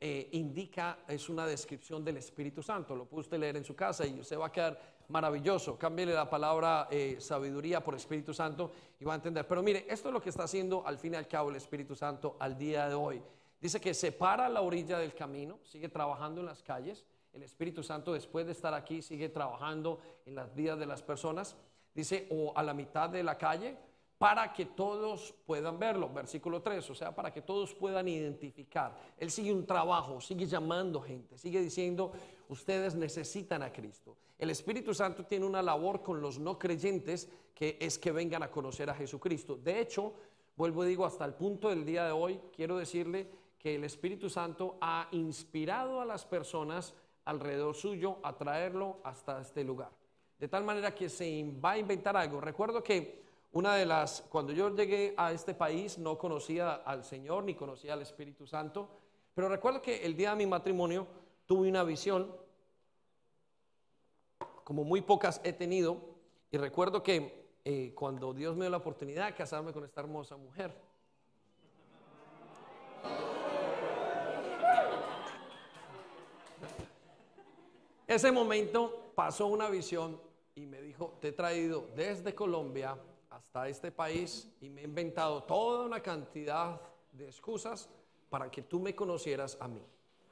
eh, 0.00 0.28
indica, 0.32 1.00
es 1.08 1.28
una 1.28 1.44
descripción 1.44 2.04
del 2.04 2.18
Espíritu 2.18 2.62
Santo. 2.62 2.94
Lo 2.94 3.06
puede 3.06 3.22
usted 3.22 3.38
leer 3.38 3.56
en 3.56 3.64
su 3.64 3.74
casa 3.74 4.06
y 4.06 4.20
usted 4.20 4.38
va 4.38 4.46
a 4.46 4.52
quedar 4.52 4.97
maravilloso. 5.08 5.78
Cámbiale 5.78 6.12
la 6.12 6.28
palabra 6.28 6.88
eh, 6.90 7.16
sabiduría 7.18 7.82
por 7.82 7.94
Espíritu 7.94 8.32
Santo 8.32 8.70
y 9.00 9.04
va 9.04 9.12
a 9.12 9.16
entender. 9.16 9.46
Pero 9.46 9.62
mire, 9.62 9.86
esto 9.88 10.08
es 10.08 10.14
lo 10.14 10.20
que 10.20 10.30
está 10.30 10.44
haciendo 10.44 10.86
al 10.86 10.98
fin 10.98 11.14
y 11.14 11.16
al 11.16 11.26
cabo 11.26 11.50
el 11.50 11.56
Espíritu 11.56 11.94
Santo 11.94 12.36
al 12.38 12.56
día 12.56 12.88
de 12.88 12.94
hoy. 12.94 13.22
Dice 13.60 13.80
que 13.80 13.94
separa 13.94 14.48
la 14.48 14.60
orilla 14.60 14.98
del 14.98 15.14
camino, 15.14 15.58
sigue 15.64 15.88
trabajando 15.88 16.40
en 16.40 16.46
las 16.46 16.62
calles. 16.62 17.04
El 17.32 17.42
Espíritu 17.42 17.82
Santo 17.82 18.12
después 18.12 18.46
de 18.46 18.52
estar 18.52 18.72
aquí 18.74 19.02
sigue 19.02 19.28
trabajando 19.28 19.98
en 20.26 20.34
las 20.34 20.54
vidas 20.54 20.78
de 20.78 20.86
las 20.86 21.02
personas. 21.02 21.56
Dice, 21.94 22.28
o 22.30 22.52
a 22.56 22.62
la 22.62 22.74
mitad 22.74 23.10
de 23.10 23.24
la 23.24 23.36
calle, 23.36 23.76
para 24.18 24.52
que 24.52 24.66
todos 24.66 25.34
puedan 25.46 25.78
verlo. 25.78 26.08
Versículo 26.12 26.60
3, 26.60 26.90
o 26.90 26.94
sea, 26.94 27.14
para 27.14 27.32
que 27.32 27.42
todos 27.42 27.74
puedan 27.74 28.06
identificar. 28.08 28.94
Él 29.16 29.30
sigue 29.30 29.52
un 29.52 29.66
trabajo, 29.66 30.20
sigue 30.20 30.46
llamando 30.46 31.00
gente, 31.00 31.38
sigue 31.38 31.60
diciendo, 31.60 32.12
ustedes 32.48 32.94
necesitan 32.94 33.62
a 33.62 33.72
Cristo. 33.72 34.16
El 34.38 34.50
Espíritu 34.50 34.94
Santo 34.94 35.24
tiene 35.24 35.44
una 35.44 35.60
labor 35.60 36.00
con 36.00 36.20
los 36.20 36.38
no 36.38 36.58
creyentes 36.58 37.28
que 37.54 37.76
es 37.80 37.98
que 37.98 38.12
vengan 38.12 38.44
a 38.44 38.50
conocer 38.50 38.88
a 38.88 38.94
Jesucristo. 38.94 39.56
De 39.56 39.80
hecho, 39.80 40.14
vuelvo 40.56 40.84
y 40.84 40.88
digo, 40.88 41.04
hasta 41.04 41.24
el 41.24 41.34
punto 41.34 41.68
del 41.68 41.84
día 41.84 42.04
de 42.04 42.12
hoy, 42.12 42.40
quiero 42.54 42.78
decirle 42.78 43.28
que 43.58 43.74
el 43.74 43.82
Espíritu 43.82 44.30
Santo 44.30 44.78
ha 44.80 45.08
inspirado 45.10 46.00
a 46.00 46.04
las 46.04 46.24
personas 46.24 46.94
alrededor 47.24 47.74
suyo 47.74 48.18
a 48.22 48.36
traerlo 48.36 49.00
hasta 49.02 49.40
este 49.40 49.64
lugar. 49.64 49.90
De 50.38 50.46
tal 50.46 50.62
manera 50.62 50.94
que 50.94 51.08
se 51.08 51.44
va 51.62 51.72
a 51.72 51.78
inventar 51.78 52.16
algo. 52.16 52.40
Recuerdo 52.40 52.82
que 52.82 53.22
una 53.52 53.74
de 53.74 53.86
las, 53.86 54.22
cuando 54.28 54.52
yo 54.52 54.74
llegué 54.74 55.14
a 55.16 55.32
este 55.32 55.54
país 55.54 55.98
no 55.98 56.16
conocía 56.16 56.74
al 56.74 57.02
Señor 57.02 57.42
ni 57.42 57.54
conocía 57.54 57.94
al 57.94 58.02
Espíritu 58.02 58.46
Santo, 58.46 58.88
pero 59.34 59.48
recuerdo 59.48 59.82
que 59.82 60.04
el 60.04 60.16
día 60.16 60.30
de 60.30 60.36
mi 60.36 60.46
matrimonio 60.46 61.06
tuve 61.44 61.68
una 61.68 61.82
visión, 61.82 62.32
como 64.68 64.84
muy 64.84 65.00
pocas 65.00 65.40
he 65.44 65.54
tenido, 65.54 65.96
y 66.50 66.58
recuerdo 66.58 67.02
que 67.02 67.56
eh, 67.64 67.94
cuando 67.94 68.34
Dios 68.34 68.54
me 68.54 68.66
dio 68.66 68.70
la 68.70 68.76
oportunidad 68.76 69.28
de 69.28 69.34
casarme 69.34 69.72
con 69.72 69.82
esta 69.82 70.02
hermosa 70.02 70.36
mujer, 70.36 70.78
ese 78.06 78.30
momento 78.30 79.12
pasó 79.14 79.46
una 79.46 79.70
visión 79.70 80.20
y 80.54 80.66
me 80.66 80.82
dijo, 80.82 81.16
te 81.18 81.28
he 81.28 81.32
traído 81.32 81.88
desde 81.96 82.34
Colombia 82.34 82.94
hasta 83.30 83.70
este 83.70 83.90
país 83.90 84.54
y 84.60 84.68
me 84.68 84.82
he 84.82 84.84
inventado 84.84 85.44
toda 85.44 85.86
una 85.86 86.02
cantidad 86.02 86.78
de 87.12 87.24
excusas 87.24 87.88
para 88.28 88.50
que 88.50 88.60
tú 88.60 88.80
me 88.80 88.94
conocieras 88.94 89.56
a 89.62 89.66
mí. 89.66 89.80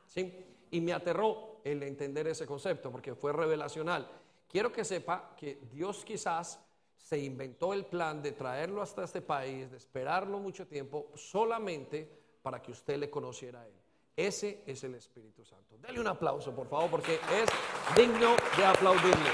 ¿Sí? 0.07 0.45
Y 0.73 0.83
me 0.83 0.93
aterró 0.93 1.63
el 1.65 1.83
entender 1.83 2.27
ese 2.27 2.45
concepto 2.45 2.93
porque 2.93 3.15
fue 3.15 3.33
revelacional. 3.33 4.07
Quiero 4.49 4.73
que 4.73 4.85
sepa 4.85 5.35
que 5.37 5.61
Dios 5.71 6.05
quizás 6.05 6.61
se 6.97 7.19
inventó 7.19 7.73
el 7.73 7.87
plan 7.87 8.23
de 8.23 8.33
traerlo 8.33 8.83
hasta 8.83 9.05
este 9.05 9.21
país, 9.21 9.71
de 9.71 9.77
esperarlo 9.77 10.39
mucho 10.39 10.67
tiempo, 10.67 11.13
solamente 11.15 12.09
para 12.43 12.61
que 12.61 12.73
usted 12.73 12.97
le 12.97 13.11
conociera 13.11 13.61
a 13.61 13.67
Él. 13.67 13.75
Ese 14.17 14.63
es 14.67 14.83
el 14.83 14.95
Espíritu 14.95 15.45
Santo. 15.45 15.77
Dele 15.79 16.01
un 16.01 16.07
aplauso, 16.07 16.55
por 16.55 16.69
favor, 16.69 16.91
porque 16.91 17.15
es 17.15 17.97
digno 17.97 18.35
de 18.57 18.65
aplaudirle. 18.65 19.31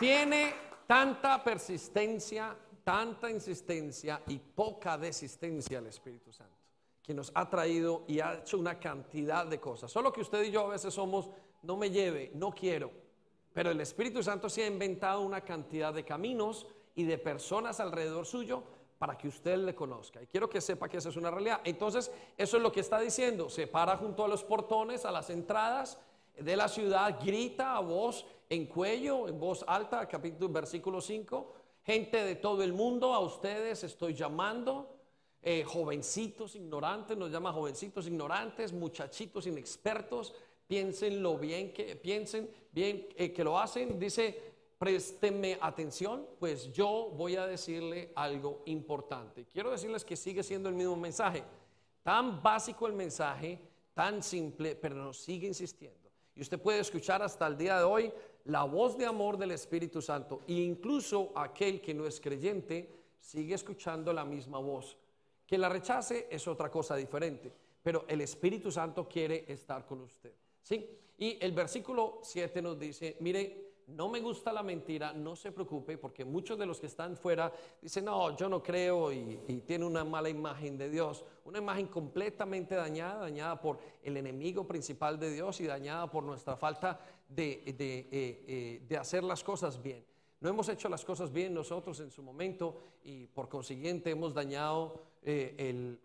Tiene 0.00 0.54
tanta 0.86 1.44
persistencia, 1.44 2.56
tanta 2.82 3.30
insistencia 3.30 4.22
y 4.26 4.38
poca 4.38 4.98
desistencia 4.98 5.78
el 5.78 5.86
Espíritu 5.86 6.32
Santo, 6.32 6.56
que 7.02 7.14
nos 7.14 7.32
ha 7.34 7.48
traído 7.48 8.04
y 8.06 8.20
ha 8.20 8.34
hecho 8.34 8.58
una 8.58 8.78
cantidad 8.78 9.46
de 9.46 9.58
cosas. 9.58 9.90
Solo 9.90 10.12
que 10.12 10.20
usted 10.20 10.42
y 10.44 10.50
yo 10.50 10.66
a 10.66 10.70
veces 10.70 10.94
somos, 10.94 11.30
no 11.62 11.76
me 11.76 11.90
lleve, 11.90 12.30
no 12.34 12.52
quiero. 12.52 12.90
Pero 13.52 13.70
el 13.70 13.80
Espíritu 13.80 14.22
Santo 14.22 14.48
se 14.48 14.64
ha 14.64 14.66
inventado 14.66 15.22
una 15.22 15.40
cantidad 15.40 15.92
de 15.92 16.04
caminos 16.04 16.66
y 16.94 17.04
de 17.04 17.18
personas 17.18 17.80
alrededor 17.80 18.26
suyo 18.26 18.62
para 18.98 19.16
que 19.16 19.28
usted 19.28 19.56
le 19.56 19.74
conozca. 19.74 20.22
Y 20.22 20.26
quiero 20.26 20.48
que 20.48 20.60
sepa 20.60 20.88
que 20.88 20.98
esa 20.98 21.08
es 21.08 21.16
una 21.16 21.30
realidad. 21.30 21.60
Entonces, 21.64 22.12
eso 22.36 22.56
es 22.58 22.62
lo 22.62 22.70
que 22.70 22.80
está 22.80 23.00
diciendo. 23.00 23.48
Se 23.48 23.66
para 23.66 23.96
junto 23.96 24.24
a 24.24 24.28
los 24.28 24.44
portones, 24.44 25.04
a 25.04 25.10
las 25.10 25.30
entradas 25.30 25.98
de 26.38 26.56
la 26.56 26.68
ciudad, 26.68 27.18
grita 27.24 27.76
a 27.76 27.80
voz 27.80 28.26
en 28.48 28.66
cuello, 28.66 29.26
en 29.26 29.40
voz 29.40 29.64
alta, 29.66 30.06
capítulo, 30.06 30.52
versículo 30.52 31.00
5. 31.00 31.54
Gente 31.82 32.22
de 32.22 32.36
todo 32.36 32.62
el 32.62 32.72
mundo, 32.72 33.14
a 33.14 33.20
ustedes 33.20 33.82
estoy 33.84 34.14
llamando. 34.14 34.99
Eh, 35.42 35.64
jovencitos 35.64 36.54
ignorantes, 36.54 37.16
nos 37.16 37.30
llama 37.30 37.52
jovencitos 37.52 38.06
ignorantes, 38.06 38.72
muchachitos 38.72 39.46
inexpertos, 39.46 40.34
piensen 40.66 41.22
lo 41.22 41.38
bien 41.38 41.72
que 41.72 41.96
piensen 41.96 42.50
bien 42.70 43.08
eh, 43.16 43.32
que 43.32 43.42
lo 43.42 43.58
hacen. 43.58 43.98
Dice, 43.98 44.38
préstenme 44.78 45.58
atención, 45.60 46.26
pues 46.38 46.72
yo 46.72 47.10
voy 47.16 47.36
a 47.36 47.46
decirle 47.46 48.12
algo 48.14 48.62
importante. 48.66 49.46
Quiero 49.46 49.70
decirles 49.70 50.04
que 50.04 50.16
sigue 50.16 50.42
siendo 50.42 50.68
el 50.68 50.74
mismo 50.74 50.96
mensaje, 50.96 51.42
tan 52.02 52.42
básico 52.42 52.86
el 52.86 52.92
mensaje, 52.92 53.58
tan 53.94 54.22
simple, 54.22 54.76
pero 54.76 54.94
nos 54.94 55.18
sigue 55.18 55.46
insistiendo. 55.46 56.10
Y 56.34 56.42
usted 56.42 56.60
puede 56.60 56.80
escuchar 56.80 57.22
hasta 57.22 57.46
el 57.46 57.56
día 57.56 57.78
de 57.78 57.84
hoy 57.84 58.12
la 58.44 58.64
voz 58.64 58.96
de 58.96 59.06
amor 59.06 59.36
del 59.36 59.50
Espíritu 59.50 60.00
Santo 60.00 60.42
e 60.46 60.54
incluso 60.54 61.32
aquel 61.34 61.80
que 61.80 61.94
no 61.94 62.06
es 62.06 62.20
creyente 62.20 62.90
sigue 63.18 63.54
escuchando 63.54 64.12
la 64.12 64.24
misma 64.24 64.58
voz. 64.58 64.96
Que 65.50 65.58
la 65.58 65.68
rechace 65.68 66.28
es 66.30 66.46
otra 66.46 66.70
cosa 66.70 66.94
diferente, 66.94 67.52
pero 67.82 68.04
el 68.06 68.20
Espíritu 68.20 68.70
Santo 68.70 69.08
quiere 69.08 69.44
estar 69.52 69.84
con 69.84 70.02
usted. 70.02 70.32
¿sí? 70.62 70.88
Y 71.18 71.44
el 71.44 71.50
versículo 71.50 72.20
7 72.22 72.62
nos 72.62 72.78
dice, 72.78 73.16
mire, 73.18 73.70
no 73.88 74.08
me 74.08 74.20
gusta 74.20 74.52
la 74.52 74.62
mentira, 74.62 75.12
no 75.12 75.34
se 75.34 75.50
preocupe, 75.50 75.98
porque 75.98 76.24
muchos 76.24 76.56
de 76.56 76.66
los 76.66 76.78
que 76.78 76.86
están 76.86 77.16
fuera 77.16 77.52
dicen, 77.82 78.04
no, 78.04 78.36
yo 78.36 78.48
no 78.48 78.62
creo 78.62 79.10
y, 79.10 79.40
y 79.48 79.60
tiene 79.62 79.84
una 79.84 80.04
mala 80.04 80.28
imagen 80.28 80.78
de 80.78 80.88
Dios, 80.88 81.24
una 81.44 81.58
imagen 81.58 81.88
completamente 81.88 82.76
dañada, 82.76 83.22
dañada 83.22 83.60
por 83.60 83.80
el 84.04 84.16
enemigo 84.16 84.68
principal 84.68 85.18
de 85.18 85.32
Dios 85.32 85.60
y 85.60 85.66
dañada 85.66 86.08
por 86.08 86.22
nuestra 86.22 86.56
falta 86.56 87.00
de, 87.28 87.74
de, 87.76 87.98
eh, 87.98 88.08
eh, 88.12 88.86
de 88.88 88.96
hacer 88.96 89.24
las 89.24 89.42
cosas 89.42 89.82
bien. 89.82 90.04
No 90.40 90.48
hemos 90.48 90.68
hecho 90.68 90.88
las 90.88 91.04
cosas 91.04 91.32
bien 91.32 91.52
nosotros 91.52 92.00
en 92.00 92.10
su 92.10 92.22
momento 92.22 92.78
y 93.04 93.26
por 93.26 93.48
consiguiente 93.48 94.10
hemos 94.10 94.32
dañado, 94.32 95.02
eh, 95.22 95.54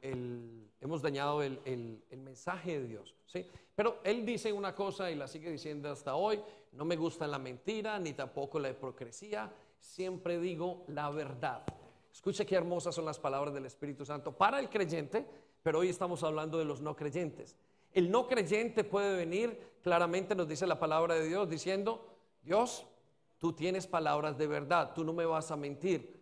el, 0.02 0.70
hemos 0.82 1.02
dañado 1.02 1.42
el, 1.42 1.60
el, 1.66 2.20
mensaje 2.20 2.80
de 2.82 2.88
Dios. 2.88 3.16
¿sí? 3.26 3.46
Pero 3.76 4.00
él 4.04 4.26
dice 4.26 4.52
una 4.52 4.76
cosa 4.76 5.10
y 5.10 5.16
la 5.16 5.28
sigue 5.28 5.52
diciendo 5.52 5.90
hasta 5.90 6.16
hoy, 6.16 6.42
no 6.74 6.86
me 6.86 6.96
gusta 6.96 7.28
la 7.28 7.40
mentira 7.40 7.98
ni 8.00 8.14
tampoco 8.14 8.60
la 8.60 8.70
hipocresía, 8.70 9.52
siempre 9.80 10.40
digo 10.40 10.84
la 10.88 11.10
verdad. 11.10 11.64
Escuche 12.12 12.46
qué 12.46 12.56
hermosas 12.56 12.96
son 12.96 13.06
las 13.06 13.20
palabras 13.20 13.54
del 13.54 13.66
Espíritu 13.66 14.06
Santo 14.06 14.32
para 14.32 14.60
el 14.60 14.70
creyente, 14.70 15.26
pero 15.62 15.80
hoy 15.80 15.90
estamos 15.90 16.24
hablando 16.24 16.58
de 16.58 16.66
los 16.66 16.82
no 16.82 16.96
creyentes. 16.96 17.56
El 17.92 18.12
no 18.12 18.28
creyente 18.28 18.84
puede 18.84 19.16
venir, 19.16 19.58
claramente 19.82 20.36
nos 20.36 20.48
dice 20.48 20.68
la 20.68 20.80
palabra 20.80 21.16
de 21.16 21.28
Dios, 21.28 21.50
diciendo, 21.50 22.06
Dios, 22.42 22.86
tú 23.38 23.54
tienes 23.54 23.88
palabras 23.88 24.38
de 24.38 24.48
verdad, 24.48 24.94
tú 24.94 25.04
no 25.04 25.14
me 25.14 25.26
vas 25.26 25.52
a 25.52 25.56
mentir. 25.56 26.15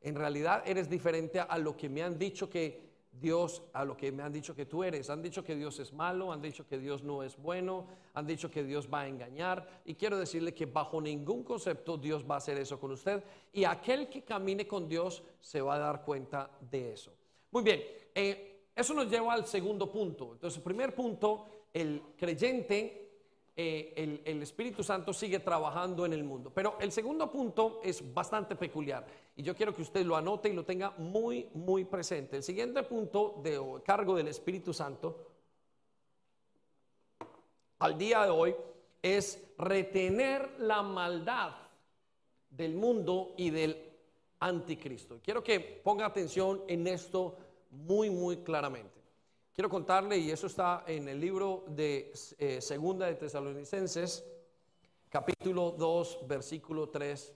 En 0.00 0.14
realidad 0.14 0.62
eres 0.66 0.88
diferente 0.88 1.40
a 1.40 1.58
lo 1.58 1.76
que 1.76 1.88
me 1.88 2.02
han 2.02 2.18
dicho 2.18 2.48
que 2.48 2.86
Dios, 3.20 3.62
a 3.72 3.84
lo 3.84 3.96
que 3.96 4.12
me 4.12 4.22
han 4.22 4.32
dicho 4.32 4.54
que 4.54 4.66
tú 4.66 4.84
eres. 4.84 5.08
Han 5.10 5.22
dicho 5.22 5.42
que 5.42 5.56
Dios 5.56 5.78
es 5.78 5.92
malo, 5.92 6.32
han 6.32 6.42
dicho 6.42 6.66
que 6.66 6.78
Dios 6.78 7.02
no 7.02 7.22
es 7.22 7.36
bueno, 7.36 7.86
han 8.14 8.26
dicho 8.26 8.50
que 8.50 8.62
Dios 8.62 8.88
va 8.92 9.00
a 9.00 9.08
engañar. 9.08 9.82
Y 9.84 9.94
quiero 9.94 10.18
decirle 10.18 10.54
que 10.54 10.66
bajo 10.66 11.00
ningún 11.00 11.42
concepto 11.42 11.96
Dios 11.96 12.24
va 12.28 12.34
a 12.34 12.38
hacer 12.38 12.58
eso 12.58 12.78
con 12.78 12.92
usted. 12.92 13.22
Y 13.52 13.64
aquel 13.64 14.08
que 14.08 14.22
camine 14.22 14.66
con 14.66 14.88
Dios 14.88 15.22
se 15.40 15.60
va 15.60 15.76
a 15.76 15.78
dar 15.78 16.04
cuenta 16.04 16.50
de 16.70 16.92
eso. 16.92 17.12
Muy 17.50 17.62
bien, 17.62 17.82
eh, 18.14 18.70
eso 18.74 18.92
nos 18.92 19.10
lleva 19.10 19.32
al 19.32 19.46
segundo 19.46 19.90
punto. 19.90 20.32
Entonces, 20.32 20.62
primer 20.62 20.94
punto, 20.94 21.46
el 21.72 22.02
creyente 22.16 23.06
eh, 23.58 24.20
el, 24.26 24.42
Espíritu 24.42 24.82
Santo 24.82 25.14
sigue 25.14 25.38
trabajando 25.38 26.04
en 26.04 26.12
el 26.12 26.22
mundo. 26.22 26.52
Pero 26.54 26.76
el 26.78 26.92
segundo 26.92 27.30
punto 27.30 27.80
es 27.82 28.12
bastante 28.12 28.54
peculiar 28.54 29.06
y 29.36 29.42
yo 29.42 29.54
quiero 29.54 29.74
que 29.74 29.82
usted 29.82 30.04
lo 30.06 30.16
anote 30.16 30.48
y 30.48 30.54
lo 30.54 30.64
tenga 30.64 30.92
muy, 30.96 31.50
muy 31.52 31.84
presente. 31.84 32.36
El 32.36 32.42
siguiente 32.42 32.82
punto 32.82 33.38
de 33.42 33.60
cargo 33.84 34.16
del 34.16 34.28
Espíritu 34.28 34.72
Santo 34.72 35.26
al 37.78 37.98
día 37.98 38.24
de 38.24 38.30
hoy 38.30 38.56
es 39.02 39.46
retener 39.58 40.58
la 40.58 40.82
maldad 40.82 41.52
del 42.48 42.74
mundo 42.74 43.34
y 43.36 43.50
del 43.50 43.92
anticristo. 44.40 45.20
Quiero 45.22 45.44
que 45.44 45.60
ponga 45.60 46.06
atención 46.06 46.62
en 46.66 46.86
esto 46.86 47.36
muy, 47.70 48.08
muy 48.08 48.38
claramente. 48.38 49.02
Quiero 49.52 49.68
contarle, 49.68 50.16
y 50.16 50.30
eso 50.30 50.46
está 50.46 50.84
en 50.86 51.08
el 51.08 51.20
libro 51.20 51.64
de 51.68 52.10
eh, 52.38 52.60
Segunda 52.62 53.04
de 53.04 53.16
Tesalonicenses, 53.16 54.24
capítulo 55.10 55.72
2, 55.72 56.20
versículo 56.26 56.88
3 56.88 57.34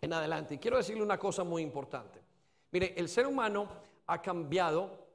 en 0.00 0.12
adelante. 0.12 0.54
Y 0.54 0.58
quiero 0.58 0.76
decirle 0.76 1.02
una 1.02 1.18
cosa 1.18 1.44
muy 1.44 1.62
importante. 1.62 2.20
Mire, 2.72 2.94
el 2.96 3.08
ser 3.08 3.26
humano 3.26 3.68
ha 4.06 4.22
cambiado, 4.22 5.06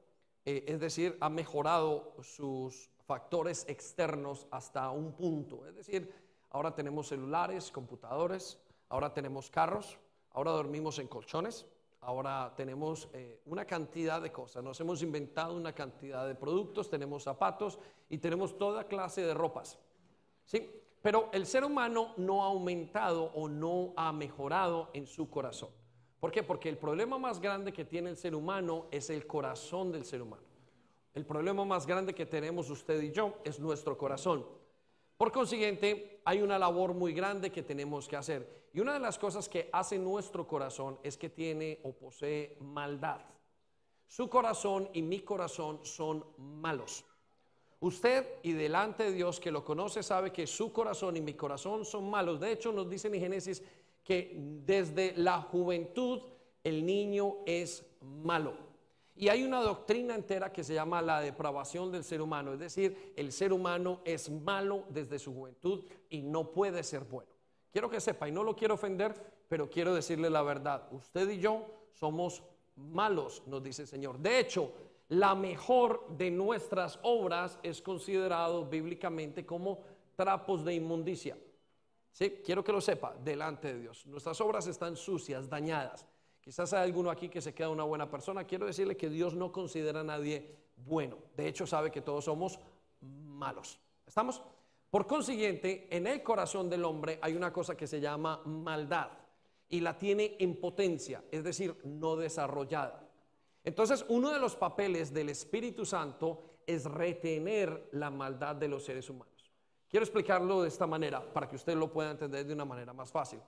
eh, 0.44 0.64
es 0.68 0.80
decir, 0.80 1.16
ha 1.20 1.28
mejorado 1.28 2.14
sus 2.22 2.90
factores 3.06 3.64
externos 3.68 4.46
hasta 4.50 4.90
un 4.90 5.12
punto. 5.12 5.66
Es 5.66 5.74
decir, 5.74 6.12
ahora 6.50 6.74
tenemos 6.74 7.08
celulares, 7.08 7.70
computadores, 7.70 8.58
ahora 8.88 9.12
tenemos 9.12 9.50
carros, 9.50 9.98
ahora 10.30 10.50
dormimos 10.50 10.98
en 10.98 11.08
colchones, 11.08 11.66
Ahora 12.06 12.52
tenemos 12.54 13.08
eh, 13.14 13.40
una 13.46 13.64
cantidad 13.64 14.22
de 14.22 14.30
cosas, 14.30 14.62
nos 14.62 14.78
hemos 14.80 15.02
inventado 15.02 15.56
una 15.56 15.72
cantidad 15.72 16.24
de 16.24 16.36
productos, 16.36 16.88
tenemos 16.88 17.24
zapatos 17.24 17.80
y 18.08 18.18
tenemos 18.18 18.56
toda 18.56 18.84
clase 18.84 19.22
de 19.22 19.34
ropas. 19.34 19.76
¿sí? 20.44 20.70
Pero 21.06 21.28
el 21.30 21.46
ser 21.46 21.62
humano 21.62 22.14
no 22.16 22.42
ha 22.42 22.46
aumentado 22.46 23.30
o 23.36 23.48
no 23.48 23.92
ha 23.96 24.12
mejorado 24.12 24.90
en 24.92 25.06
su 25.06 25.30
corazón. 25.30 25.68
¿Por 26.18 26.32
qué? 26.32 26.42
Porque 26.42 26.68
el 26.68 26.78
problema 26.78 27.16
más 27.16 27.40
grande 27.40 27.72
que 27.72 27.84
tiene 27.84 28.10
el 28.10 28.16
ser 28.16 28.34
humano 28.34 28.88
es 28.90 29.08
el 29.10 29.24
corazón 29.24 29.92
del 29.92 30.04
ser 30.04 30.20
humano. 30.20 30.42
El 31.14 31.24
problema 31.24 31.64
más 31.64 31.86
grande 31.86 32.12
que 32.12 32.26
tenemos 32.26 32.70
usted 32.70 33.00
y 33.00 33.12
yo 33.12 33.34
es 33.44 33.60
nuestro 33.60 33.96
corazón. 33.96 34.44
Por 35.16 35.30
consiguiente, 35.30 36.22
hay 36.24 36.42
una 36.42 36.58
labor 36.58 36.92
muy 36.92 37.12
grande 37.12 37.52
que 37.52 37.62
tenemos 37.62 38.08
que 38.08 38.16
hacer. 38.16 38.68
Y 38.72 38.80
una 38.80 38.92
de 38.92 38.98
las 38.98 39.16
cosas 39.16 39.48
que 39.48 39.70
hace 39.72 40.00
nuestro 40.00 40.44
corazón 40.44 40.98
es 41.04 41.16
que 41.16 41.28
tiene 41.28 41.78
o 41.84 41.92
posee 41.92 42.58
maldad. 42.60 43.20
Su 44.08 44.28
corazón 44.28 44.90
y 44.92 45.02
mi 45.02 45.20
corazón 45.20 45.78
son 45.84 46.26
malos. 46.36 47.04
Usted 47.86 48.26
y 48.42 48.52
delante 48.52 49.04
de 49.04 49.12
Dios 49.12 49.40
que 49.40 49.50
lo 49.50 49.64
conoce 49.64 50.02
sabe 50.02 50.32
que 50.32 50.46
su 50.46 50.72
corazón 50.72 51.16
y 51.16 51.20
mi 51.20 51.34
corazón 51.34 51.84
son 51.84 52.10
malos. 52.10 52.40
De 52.40 52.52
hecho, 52.52 52.72
nos 52.72 52.88
dicen 52.88 53.14
en 53.14 53.20
Génesis 53.20 53.62
que 54.04 54.34
desde 54.64 55.14
la 55.16 55.40
juventud 55.42 56.22
el 56.62 56.84
niño 56.84 57.36
es 57.46 57.84
malo. 58.00 58.54
Y 59.14 59.28
hay 59.28 59.44
una 59.44 59.62
doctrina 59.62 60.14
entera 60.14 60.52
que 60.52 60.62
se 60.62 60.74
llama 60.74 61.00
la 61.00 61.20
depravación 61.20 61.90
del 61.90 62.04
ser 62.04 62.20
humano, 62.20 62.52
es 62.52 62.58
decir, 62.58 63.14
el 63.16 63.32
ser 63.32 63.52
humano 63.52 64.00
es 64.04 64.30
malo 64.30 64.84
desde 64.90 65.18
su 65.18 65.32
juventud 65.32 65.84
y 66.10 66.20
no 66.20 66.50
puede 66.50 66.82
ser 66.82 67.04
bueno. 67.04 67.30
Quiero 67.72 67.88
que 67.88 68.00
sepa, 68.00 68.28
y 68.28 68.32
no 68.32 68.44
lo 68.44 68.54
quiero 68.54 68.74
ofender, 68.74 69.14
pero 69.48 69.70
quiero 69.70 69.94
decirle 69.94 70.28
la 70.28 70.42
verdad, 70.42 70.86
usted 70.90 71.30
y 71.30 71.38
yo 71.38 71.64
somos 71.94 72.42
malos, 72.76 73.42
nos 73.46 73.62
dice 73.62 73.82
el 73.82 73.88
Señor. 73.88 74.18
De 74.18 74.38
hecho, 74.38 74.70
la 75.08 75.34
mejor 75.34 76.06
de 76.16 76.30
nuestras 76.30 76.98
obras 77.02 77.58
es 77.62 77.80
considerado 77.80 78.66
bíblicamente 78.66 79.46
como 79.46 79.80
trapos 80.16 80.64
de 80.64 80.74
inmundicia. 80.74 81.36
Sí, 82.10 82.40
quiero 82.44 82.64
que 82.64 82.72
lo 82.72 82.80
sepa 82.80 83.14
delante 83.22 83.74
de 83.74 83.80
Dios. 83.80 84.06
Nuestras 84.06 84.40
obras 84.40 84.66
están 84.66 84.96
sucias, 84.96 85.48
dañadas. 85.48 86.06
Quizás 86.40 86.72
hay 86.72 86.84
alguno 86.84 87.10
aquí 87.10 87.28
que 87.28 87.40
se 87.40 87.54
queda 87.54 87.68
una 87.68 87.84
buena 87.84 88.08
persona. 88.08 88.44
Quiero 88.44 88.66
decirle 88.66 88.96
que 88.96 89.10
Dios 89.10 89.34
no 89.34 89.52
considera 89.52 90.00
a 90.00 90.04
nadie 90.04 90.56
bueno. 90.76 91.18
De 91.36 91.46
hecho, 91.46 91.66
sabe 91.66 91.90
que 91.90 92.00
todos 92.00 92.24
somos 92.24 92.58
malos. 93.00 93.78
¿Estamos? 94.06 94.42
Por 94.90 95.06
consiguiente, 95.06 95.88
en 95.90 96.06
el 96.06 96.22
corazón 96.22 96.70
del 96.70 96.84
hombre 96.84 97.18
hay 97.20 97.34
una 97.34 97.52
cosa 97.52 97.76
que 97.76 97.86
se 97.86 98.00
llama 98.00 98.40
maldad 98.44 99.10
y 99.68 99.80
la 99.80 99.98
tiene 99.98 100.36
en 100.38 100.58
potencia, 100.60 101.24
es 101.30 101.44
decir, 101.44 101.76
no 101.84 102.16
desarrollada. 102.16 103.05
Entonces, 103.66 104.06
uno 104.08 104.30
de 104.32 104.38
los 104.38 104.54
papeles 104.54 105.12
del 105.12 105.28
Espíritu 105.28 105.84
Santo 105.84 106.60
es 106.64 106.84
retener 106.84 107.88
la 107.90 108.10
maldad 108.10 108.54
de 108.54 108.68
los 108.68 108.84
seres 108.84 109.10
humanos. 109.10 109.52
Quiero 109.88 110.04
explicarlo 110.04 110.62
de 110.62 110.68
esta 110.68 110.86
manera 110.86 111.32
para 111.32 111.48
que 111.48 111.56
usted 111.56 111.74
lo 111.74 111.92
pueda 111.92 112.12
entender 112.12 112.46
de 112.46 112.54
una 112.54 112.64
manera 112.64 112.92
más 112.92 113.10
fácil. 113.10 113.40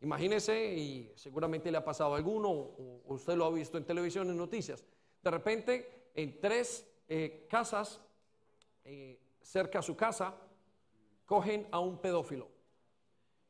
Imagínese, 0.00 0.74
y 0.74 1.12
seguramente 1.14 1.70
le 1.70 1.76
ha 1.76 1.84
pasado 1.84 2.14
a 2.14 2.16
alguno, 2.16 2.48
o 2.48 3.02
usted 3.08 3.36
lo 3.36 3.44
ha 3.44 3.50
visto 3.50 3.76
en 3.76 3.84
televisión, 3.84 4.30
en 4.30 4.38
noticias, 4.38 4.82
de 5.22 5.30
repente 5.30 6.10
en 6.14 6.40
tres 6.40 6.90
eh, 7.06 7.46
casas 7.50 8.00
eh, 8.84 9.20
cerca 9.42 9.80
a 9.80 9.82
su 9.82 9.94
casa 9.94 10.34
cogen 11.26 11.68
a 11.70 11.78
un 11.78 11.98
pedófilo. 11.98 12.48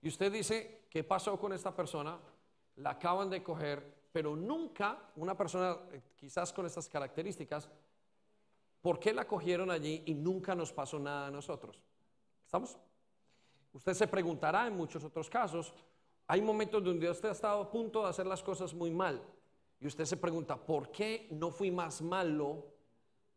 Y 0.02 0.08
usted 0.08 0.32
dice, 0.32 0.86
¿qué 0.90 1.04
pasó 1.04 1.38
con 1.38 1.52
esta 1.52 1.76
persona? 1.76 2.18
La 2.74 2.90
acaban 2.90 3.30
de 3.30 3.40
coger, 3.40 3.97
pero 4.12 4.34
nunca 4.36 5.10
una 5.16 5.36
persona 5.36 5.76
eh, 5.92 6.00
quizás 6.16 6.52
con 6.52 6.66
estas 6.66 6.88
características, 6.88 7.68
¿por 8.80 8.98
qué 8.98 9.12
la 9.12 9.26
cogieron 9.26 9.70
allí 9.70 10.02
y 10.06 10.14
nunca 10.14 10.54
nos 10.54 10.72
pasó 10.72 10.98
nada 10.98 11.26
a 11.26 11.30
nosotros? 11.30 11.82
¿Estamos? 12.44 12.78
Usted 13.72 13.94
se 13.94 14.08
preguntará 14.08 14.66
en 14.66 14.76
muchos 14.76 15.04
otros 15.04 15.28
casos, 15.28 15.74
hay 16.26 16.42
momentos 16.42 16.82
donde 16.82 17.10
usted 17.10 17.28
ha 17.28 17.32
estado 17.32 17.62
a 17.62 17.70
punto 17.70 18.02
de 18.02 18.08
hacer 18.08 18.26
las 18.26 18.42
cosas 18.42 18.74
muy 18.74 18.90
mal 18.90 19.22
y 19.80 19.86
usted 19.86 20.04
se 20.04 20.16
pregunta, 20.16 20.56
¿por 20.56 20.90
qué 20.90 21.28
no 21.30 21.50
fui 21.50 21.70
más 21.70 22.02
malo 22.02 22.66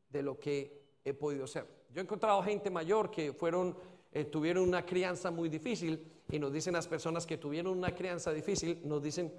de 0.10 0.24
lo 0.24 0.40
que 0.40 0.98
he 1.04 1.14
podido 1.14 1.48
ser? 1.48 1.68
Yo 1.90 2.00
he 2.00 2.04
encontrado 2.04 2.42
gente 2.42 2.70
mayor 2.70 3.12
que 3.12 3.34
fueron, 3.34 3.78
eh, 4.12 4.26
tuvieron 4.26 4.68
una 4.68 4.86
crianza 4.86 5.30
muy 5.30 5.50
difícil 5.50 6.06
y 6.30 6.40
nos 6.40 6.52
dicen 6.52 6.74
las 6.74 6.88
personas 6.88 7.26
que 7.26 7.38
tuvieron 7.38 7.78
una 7.78 7.94
crianza 7.94 8.32
difícil, 8.32 8.82
nos 8.86 9.04
dicen, 9.04 9.32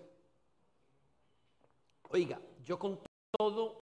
Oiga, 2.13 2.39
yo 2.63 2.79
con 2.79 3.01
todo 3.39 3.81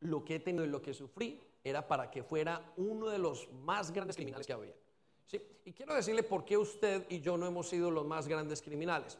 lo 0.00 0.24
que 0.24 0.36
he 0.36 0.40
tenido 0.40 0.64
y 0.64 0.68
lo 0.68 0.80
que 0.80 0.94
sufrí 0.94 1.40
era 1.64 1.86
para 1.86 2.10
que 2.10 2.22
fuera 2.22 2.72
uno 2.76 3.08
de 3.08 3.18
los 3.18 3.50
más 3.52 3.90
grandes 3.90 4.16
criminales 4.16 4.46
que 4.46 4.52
había. 4.52 4.74
¿Sí? 5.26 5.42
Y 5.64 5.72
quiero 5.72 5.94
decirle 5.94 6.22
por 6.22 6.44
qué 6.44 6.56
usted 6.56 7.06
y 7.08 7.20
yo 7.20 7.36
no 7.36 7.46
hemos 7.46 7.68
sido 7.68 7.90
los 7.90 8.06
más 8.06 8.28
grandes 8.28 8.62
criminales. 8.62 9.18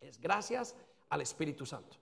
Es 0.00 0.20
gracias 0.20 0.76
al 1.10 1.20
Espíritu 1.20 1.66
Santo. 1.66 1.96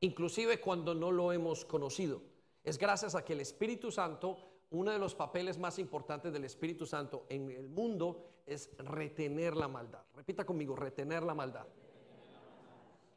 Inclusive 0.00 0.60
cuando 0.60 0.94
no 0.94 1.10
lo 1.10 1.32
hemos 1.32 1.64
conocido. 1.64 2.22
Es 2.62 2.76
gracias 2.78 3.14
a 3.14 3.24
que 3.24 3.32
el 3.32 3.40
Espíritu 3.40 3.90
Santo, 3.90 4.36
uno 4.70 4.92
de 4.92 4.98
los 4.98 5.14
papeles 5.14 5.58
más 5.58 5.78
importantes 5.78 6.32
del 6.32 6.44
Espíritu 6.44 6.86
Santo 6.86 7.24
en 7.30 7.50
el 7.50 7.68
mundo 7.68 8.42
es 8.46 8.70
retener 8.76 9.56
la 9.56 9.68
maldad. 9.68 10.02
Repita 10.14 10.44
conmigo, 10.44 10.76
retener 10.76 11.22
la 11.22 11.34
maldad. 11.34 11.66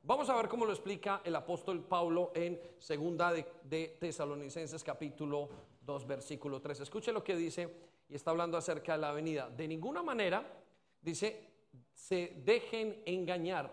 Vamos 0.03 0.27
a 0.29 0.35
ver 0.35 0.47
cómo 0.47 0.65
lo 0.65 0.71
explica 0.71 1.21
el 1.23 1.35
apóstol 1.35 1.83
Pablo 1.83 2.31
en 2.33 2.59
segunda 2.79 3.31
de, 3.31 3.97
Tesalonicenses 3.99 4.83
capítulo 4.83 5.47
2 5.85 6.07
versículo 6.07 6.59
3. 6.59 6.79
Escuche 6.79 7.13
lo 7.13 7.23
que 7.23 7.35
dice 7.35 7.71
y 8.09 8.15
está 8.15 8.31
hablando 8.31 8.57
acerca 8.57 8.93
de 8.93 8.97
la 8.97 9.11
venida. 9.11 9.47
De 9.51 9.67
ninguna 9.67 10.01
manera, 10.01 10.43
dice, 10.99 11.47
se 11.93 12.41
dejen 12.43 13.03
engañar, 13.05 13.71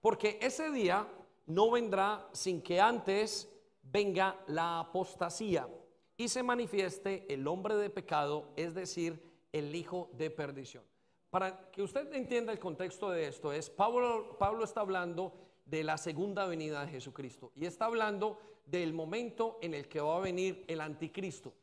porque 0.00 0.38
ese 0.40 0.70
día 0.70 1.08
no 1.46 1.72
vendrá 1.72 2.28
sin 2.30 2.62
que 2.62 2.80
antes 2.80 3.48
venga 3.82 4.36
la 4.46 4.78
apostasía 4.78 5.68
y 6.16 6.28
se 6.28 6.44
manifieste 6.44 7.26
el 7.28 7.48
hombre 7.48 7.74
de 7.74 7.90
pecado, 7.90 8.52
es 8.54 8.72
decir, 8.72 9.20
el 9.52 9.74
hijo 9.74 10.10
de 10.12 10.30
perdición. 10.30 10.89
Para 11.30 11.70
que 11.70 11.80
usted 11.80 12.12
entienda 12.12 12.52
el 12.52 12.58
contexto 12.58 13.08
de 13.10 13.28
esto, 13.28 13.52
es 13.52 13.70
Pablo, 13.70 14.36
está 14.64 14.80
hablando 14.80 15.32
de 15.64 15.84
la 15.84 15.96
segunda 15.96 16.44
venida 16.46 16.84
de 16.84 16.90
Jesucristo 16.90 17.52
y 17.54 17.66
está 17.66 17.84
hablando 17.84 18.40
del 18.66 18.92
momento 18.92 19.58
en 19.62 19.74
el 19.74 19.86
que 19.88 20.00
va 20.00 20.16
a 20.16 20.20
venir 20.20 20.64
el 20.66 20.80
anticristo. 20.80 21.54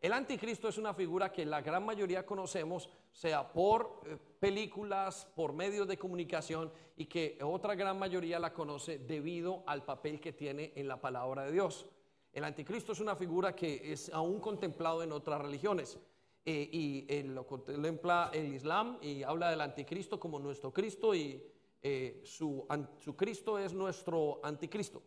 El 0.00 0.14
anticristo 0.14 0.68
es 0.68 0.78
una 0.78 0.94
figura 0.94 1.30
que 1.30 1.44
la 1.44 1.60
gran 1.60 1.84
mayoría 1.84 2.24
conocemos, 2.24 2.88
sea 3.12 3.52
por 3.52 4.00
eh, 4.06 4.16
películas, 4.38 5.26
por 5.36 5.52
medios 5.52 5.86
de 5.86 5.98
comunicación 5.98 6.72
y 6.96 7.04
que 7.04 7.38
otra 7.42 7.74
gran 7.74 7.98
mayoría 7.98 8.38
la 8.38 8.54
conoce 8.54 9.00
debido 9.00 9.62
al 9.66 9.84
papel 9.84 10.18
que 10.18 10.32
tiene 10.32 10.72
en 10.76 10.88
la 10.88 10.98
palabra 10.98 11.44
de 11.44 11.52
Dios. 11.52 11.84
El 12.32 12.44
anticristo 12.44 12.92
es 12.92 13.00
una 13.00 13.14
figura 13.14 13.54
que 13.54 13.92
es 13.92 14.08
aún 14.14 14.40
contemplado 14.40 15.02
en 15.02 15.12
otras 15.12 15.42
religiones. 15.42 15.98
Eh, 16.44 16.68
y 16.72 17.06
eh, 17.08 17.22
lo 17.22 17.46
contempla 17.46 18.30
el 18.32 18.54
Islam 18.54 18.98
y 19.02 19.22
habla 19.22 19.50
del 19.50 19.60
anticristo 19.60 20.18
como 20.18 20.38
nuestro 20.38 20.72
Cristo 20.72 21.14
y 21.14 21.42
eh, 21.82 22.22
su, 22.24 22.66
su 22.98 23.14
Cristo 23.14 23.58
es 23.58 23.74
nuestro 23.74 24.40
anticristo, 24.42 25.02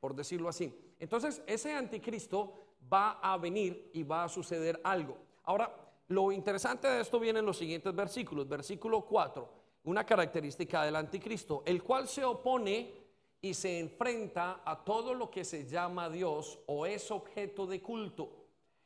por 0.00 0.14
decirlo 0.14 0.48
así. 0.48 0.74
Entonces, 0.98 1.40
ese 1.46 1.72
anticristo 1.72 2.54
va 2.92 3.20
a 3.20 3.38
venir 3.38 3.90
y 3.92 4.02
va 4.02 4.24
a 4.24 4.28
suceder 4.28 4.80
algo. 4.82 5.16
Ahora, 5.44 5.72
lo 6.08 6.32
interesante 6.32 6.88
de 6.88 7.00
esto 7.00 7.20
viene 7.20 7.38
en 7.38 7.46
los 7.46 7.58
siguientes 7.58 7.94
versículos. 7.94 8.48
Versículo 8.48 9.02
4, 9.02 9.48
una 9.84 10.04
característica 10.04 10.82
del 10.82 10.96
anticristo, 10.96 11.62
el 11.64 11.80
cual 11.82 12.08
se 12.08 12.24
opone 12.24 12.92
y 13.40 13.54
se 13.54 13.78
enfrenta 13.78 14.62
a 14.64 14.84
todo 14.84 15.14
lo 15.14 15.30
que 15.30 15.44
se 15.44 15.64
llama 15.64 16.10
Dios 16.10 16.58
o 16.66 16.86
es 16.86 17.10
objeto 17.12 17.66
de 17.66 17.80
culto 17.80 18.41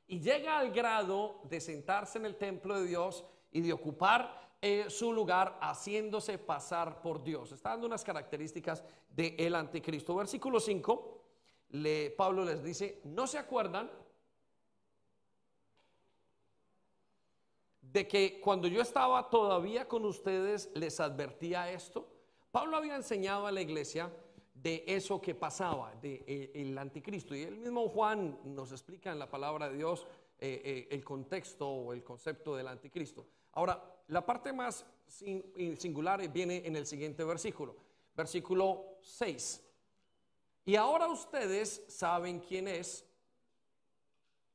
y 0.08 0.20
llega 0.20 0.58
al 0.58 0.70
grado 0.70 1.40
de 1.44 1.60
sentarse 1.60 2.18
en 2.18 2.26
el 2.26 2.36
templo 2.36 2.80
de 2.80 2.86
Dios 2.86 3.24
y 3.50 3.60
de 3.60 3.72
ocupar 3.72 4.46
eh, 4.60 4.86
su 4.88 5.12
lugar 5.12 5.58
haciéndose 5.60 6.38
pasar 6.38 7.00
por 7.02 7.22
Dios. 7.22 7.52
Está 7.52 7.70
dando 7.70 7.86
unas 7.86 8.04
características 8.04 8.84
del 9.10 9.54
anticristo. 9.54 10.14
Versículo 10.14 10.60
5, 10.60 11.22
le, 11.70 12.10
Pablo 12.10 12.44
les 12.44 12.62
dice, 12.62 13.00
¿no 13.04 13.26
se 13.26 13.38
acuerdan 13.38 13.90
de 17.80 18.06
que 18.06 18.40
cuando 18.40 18.68
yo 18.68 18.82
estaba 18.82 19.28
todavía 19.28 19.88
con 19.88 20.04
ustedes 20.04 20.70
les 20.74 21.00
advertía 21.00 21.70
esto? 21.70 22.08
Pablo 22.50 22.76
había 22.76 22.96
enseñado 22.96 23.46
a 23.46 23.52
la 23.52 23.60
iglesia 23.60 24.10
de 24.62 24.84
eso 24.86 25.20
que 25.20 25.34
pasaba, 25.34 25.94
del 25.96 26.24
de, 26.24 26.50
el 26.54 26.78
anticristo. 26.78 27.34
Y 27.34 27.42
el 27.42 27.56
mismo 27.56 27.88
Juan 27.88 28.38
nos 28.44 28.72
explica 28.72 29.12
en 29.12 29.18
la 29.18 29.28
palabra 29.28 29.68
de 29.68 29.76
Dios 29.76 30.06
eh, 30.38 30.62
eh, 30.64 30.88
el 30.90 31.04
contexto 31.04 31.68
o 31.68 31.92
el 31.92 32.02
concepto 32.02 32.56
del 32.56 32.68
anticristo. 32.68 33.26
Ahora, 33.52 33.82
la 34.08 34.24
parte 34.24 34.52
más 34.52 34.84
singular 35.06 36.26
viene 36.30 36.62
en 36.66 36.76
el 36.76 36.86
siguiente 36.86 37.24
versículo, 37.24 37.76
versículo 38.14 38.98
6. 39.02 39.62
Y 40.64 40.76
ahora 40.76 41.08
ustedes 41.08 41.84
saben 41.88 42.40
quién 42.40 42.68
es, 42.68 43.06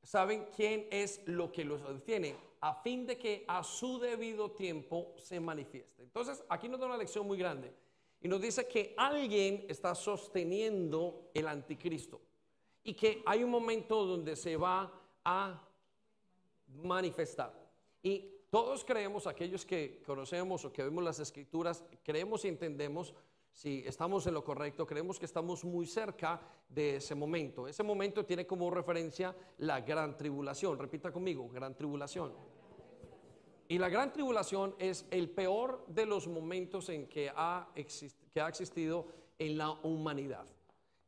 saben 0.04 0.50
quién 0.56 0.88
es 0.92 1.22
lo 1.26 1.52
que 1.52 1.64
los 1.64 1.82
detiene, 1.88 2.36
a 2.60 2.76
fin 2.76 3.08
de 3.08 3.18
que 3.18 3.46
a 3.48 3.64
su 3.64 3.98
debido 3.98 4.52
tiempo 4.52 5.14
se 5.18 5.40
manifieste. 5.40 6.04
Entonces, 6.04 6.44
aquí 6.50 6.68
nos 6.70 6.80
da 6.80 6.86
una 6.88 6.98
lección 6.98 7.26
muy 7.26 7.38
grande. 7.38 7.74
Y 8.22 8.28
nos 8.28 8.42
dice 8.42 8.68
que 8.68 8.94
alguien 8.98 9.66
está 9.68 9.96
sosteniendo 9.96 11.32
el 11.34 11.48
anticristo 11.48 12.22
y 12.84 12.94
que 12.94 13.24
hay 13.26 13.44
un 13.44 13.50
momento 13.50 14.06
donde 14.06 14.36
se 14.36 14.58
va 14.58 14.92
a 15.24 15.62
manifestar. 16.68 17.54
Y 18.04 18.32
todos 18.50 18.84
creemos, 18.86 19.28
aquellos 19.28 19.66
que 19.66 20.04
conocemos 20.06 20.66
o 20.66 20.72
que 20.72 20.84
vemos 20.84 21.04
las 21.04 21.20
escrituras, 21.20 21.84
creemos 22.04 22.46
y 22.46 22.50
entendemos 22.50 23.14
si 23.54 23.84
estamos 23.86 24.26
en 24.28 24.34
lo 24.34 24.44
correcto, 24.44 24.88
creemos 24.88 25.20
que 25.20 25.26
estamos 25.26 25.66
muy 25.66 25.86
cerca 25.86 26.40
de 26.70 26.98
ese 26.98 27.16
momento. 27.16 27.68
Ese 27.68 27.84
momento 27.84 28.26
tiene 28.26 28.48
como 28.48 28.70
referencia 28.72 29.36
la 29.58 29.82
gran 29.82 30.18
tribulación. 30.18 30.80
Repita 30.80 31.12
conmigo, 31.12 31.50
gran 31.50 31.76
tribulación. 31.76 32.34
Y 33.72 33.78
la 33.78 33.88
gran 33.88 34.12
tribulación 34.12 34.76
es 34.80 35.06
el 35.12 35.30
peor 35.30 35.86
de 35.88 36.06
los 36.06 36.28
momentos 36.28 36.90
en 36.90 37.08
que 37.08 37.32
ha, 37.34 37.70
existido 37.74 39.08
en 39.40 39.58
la 39.58 39.72
humanidad. 39.72 40.46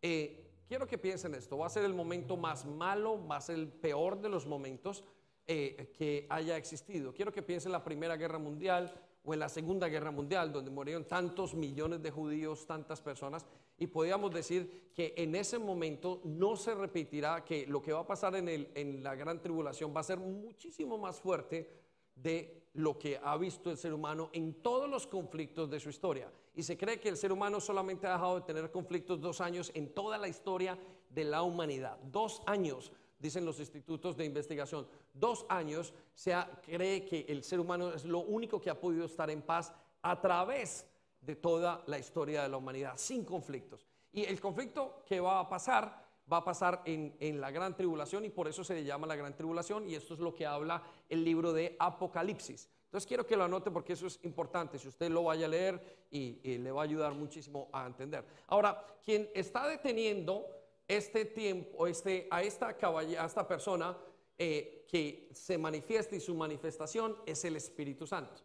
Eh, 0.01 0.61
quiero 0.65 0.87
que 0.87 0.97
piensen 0.97 1.35
esto, 1.35 1.57
va 1.57 1.65
a 1.65 1.69
ser 1.69 1.83
el 1.83 1.93
momento 1.93 2.37
más 2.37 2.65
malo, 2.65 3.27
va 3.27 3.35
a 3.35 3.41
ser 3.41 3.55
el 3.55 3.67
peor 3.67 4.21
de 4.21 4.29
los 4.29 4.47
momentos 4.47 5.03
eh, 5.45 5.91
que 5.93 6.25
haya 6.29 6.55
existido. 6.55 7.13
Quiero 7.13 7.33
que 7.33 7.41
piensen 7.41 7.67
en 7.67 7.73
la 7.73 7.83
Primera 7.83 8.15
Guerra 8.15 8.39
Mundial 8.39 8.93
o 9.25 9.33
en 9.33 9.41
la 9.41 9.49
Segunda 9.49 9.89
Guerra 9.89 10.11
Mundial, 10.11 10.53
donde 10.53 10.71
murieron 10.71 11.03
tantos 11.03 11.53
millones 11.55 12.01
de 12.01 12.11
judíos, 12.11 12.65
tantas 12.65 13.01
personas, 13.01 13.45
y 13.77 13.87
podríamos 13.87 14.33
decir 14.33 14.89
que 14.93 15.13
en 15.17 15.35
ese 15.35 15.59
momento 15.59 16.21
no 16.23 16.55
se 16.55 16.73
repetirá, 16.73 17.43
que 17.43 17.67
lo 17.67 17.81
que 17.81 17.91
va 17.91 17.99
a 17.99 18.07
pasar 18.07 18.37
en 18.37 19.03
la 19.03 19.15
gran 19.15 19.41
tribulación 19.41 19.93
va 19.93 19.99
a 19.99 20.03
ser 20.03 20.19
muchísimo 20.19 20.97
más 20.97 21.19
fuerte 21.19 21.82
de 22.15 22.63
lo 22.73 22.97
que 22.97 23.19
ha 23.21 23.37
visto 23.37 23.69
el 23.69 23.77
ser 23.77 23.93
humano 23.93 24.29
en 24.33 24.61
todos 24.61 24.89
los 24.89 25.07
conflictos 25.07 25.69
de 25.69 25.79
su 25.79 25.89
historia. 25.89 26.31
Y 26.55 26.63
se 26.63 26.77
cree 26.77 26.99
que 26.99 27.09
el 27.09 27.17
ser 27.17 27.31
humano 27.31 27.59
solamente 27.59 28.07
ha 28.07 28.13
dejado 28.13 28.35
de 28.35 28.41
tener 28.41 28.71
conflictos 28.71 29.19
dos 29.21 29.41
años 29.41 29.71
en 29.73 29.93
toda 29.93 30.17
la 30.17 30.27
historia 30.27 30.77
de 31.09 31.23
la 31.23 31.43
humanidad. 31.43 31.97
Dos 32.03 32.41
años, 32.45 32.91
dicen 33.19 33.45
los 33.45 33.59
institutos 33.59 34.17
de 34.17 34.25
investigación. 34.25 34.87
Dos 35.13 35.45
años 35.49 35.93
se 36.13 36.35
cree 36.61 37.05
que 37.05 37.25
el 37.29 37.43
ser 37.43 37.59
humano 37.59 37.93
es 37.93 38.05
lo 38.05 38.19
único 38.19 38.59
que 38.59 38.69
ha 38.69 38.79
podido 38.79 39.05
estar 39.05 39.29
en 39.29 39.41
paz 39.41 39.73
a 40.01 40.19
través 40.19 40.85
de 41.21 41.35
toda 41.35 41.83
la 41.87 41.97
historia 41.97 42.43
de 42.43 42.49
la 42.49 42.57
humanidad, 42.57 42.93
sin 42.97 43.23
conflictos. 43.23 43.87
Y 44.11 44.25
el 44.25 44.39
conflicto 44.39 45.03
que 45.05 45.19
va 45.19 45.39
a 45.39 45.49
pasar 45.49 46.02
va 46.31 46.37
a 46.37 46.43
pasar 46.43 46.81
en, 46.85 47.41
la 47.41 47.51
gran 47.51 47.75
tribulación 47.75 48.25
y 48.25 48.29
por 48.29 48.47
eso 48.47 48.63
se 48.63 48.75
le 48.75 48.83
llama 48.83 49.07
la 49.07 49.15
gran 49.15 49.35
tribulación 49.35 49.87
y 49.87 49.95
esto 49.95 50.13
es 50.13 50.19
lo 50.19 50.33
que 50.33 50.45
habla 50.45 50.83
el 51.09 51.23
libro 51.23 51.53
de 51.53 51.75
Apocalipsis. 51.79 52.69
Entonces 52.85 53.07
quiero 53.07 53.25
que 53.25 53.35
lo 53.35 53.43
anote 53.43 53.71
porque 53.71 53.93
eso 53.93 54.07
es 54.07 54.19
importante, 54.23 54.77
si 54.77 54.87
usted 54.87 55.09
lo 55.09 55.23
vaya 55.23 55.47
a 55.47 55.49
leer 55.49 56.05
y, 56.11 56.57
le 56.57 56.71
va 56.71 56.81
a 56.81 56.85
ayudar 56.85 57.13
muchísimo 57.13 57.69
a 57.73 57.85
entender. 57.85 58.25
Ahora, 58.47 58.85
quien 59.03 59.29
está 59.33 59.67
deteniendo 59.67 60.45
este 60.87 61.25
tiempo, 61.25 61.87
este, 61.87 62.27
a, 62.29 62.43
esta 62.43 62.75
a 62.83 63.25
esta 63.25 63.47
persona 63.47 63.97
eh, 64.37 64.85
que 64.87 65.29
se 65.33 65.57
manifiesta 65.57 66.15
y 66.15 66.19
su 66.19 66.35
manifestación 66.35 67.17
es 67.25 67.43
el 67.45 67.55
Espíritu 67.55 68.05
Santo. 68.05 68.41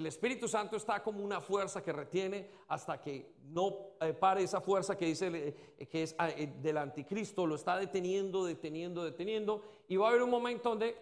El 0.00 0.06
Espíritu 0.06 0.48
Santo 0.48 0.76
está 0.76 1.02
como 1.02 1.22
una 1.22 1.42
fuerza 1.42 1.82
que 1.82 1.92
retiene 1.92 2.48
hasta 2.68 2.98
que 2.98 3.34
no 3.50 3.90
eh, 4.00 4.14
pare 4.14 4.42
esa 4.42 4.62
fuerza 4.62 4.96
que 4.96 5.04
dice 5.04 5.54
eh, 5.78 5.86
que 5.86 6.04
es 6.04 6.14
ah, 6.16 6.30
eh, 6.30 6.54
del 6.62 6.78
anticristo, 6.78 7.46
lo 7.46 7.56
está 7.56 7.76
deteniendo, 7.76 8.46
deteniendo, 8.46 9.04
deteniendo, 9.04 9.62
y 9.88 9.96
va 9.96 10.06
a 10.06 10.08
haber 10.08 10.22
un 10.22 10.30
momento 10.30 10.70
donde 10.70 10.96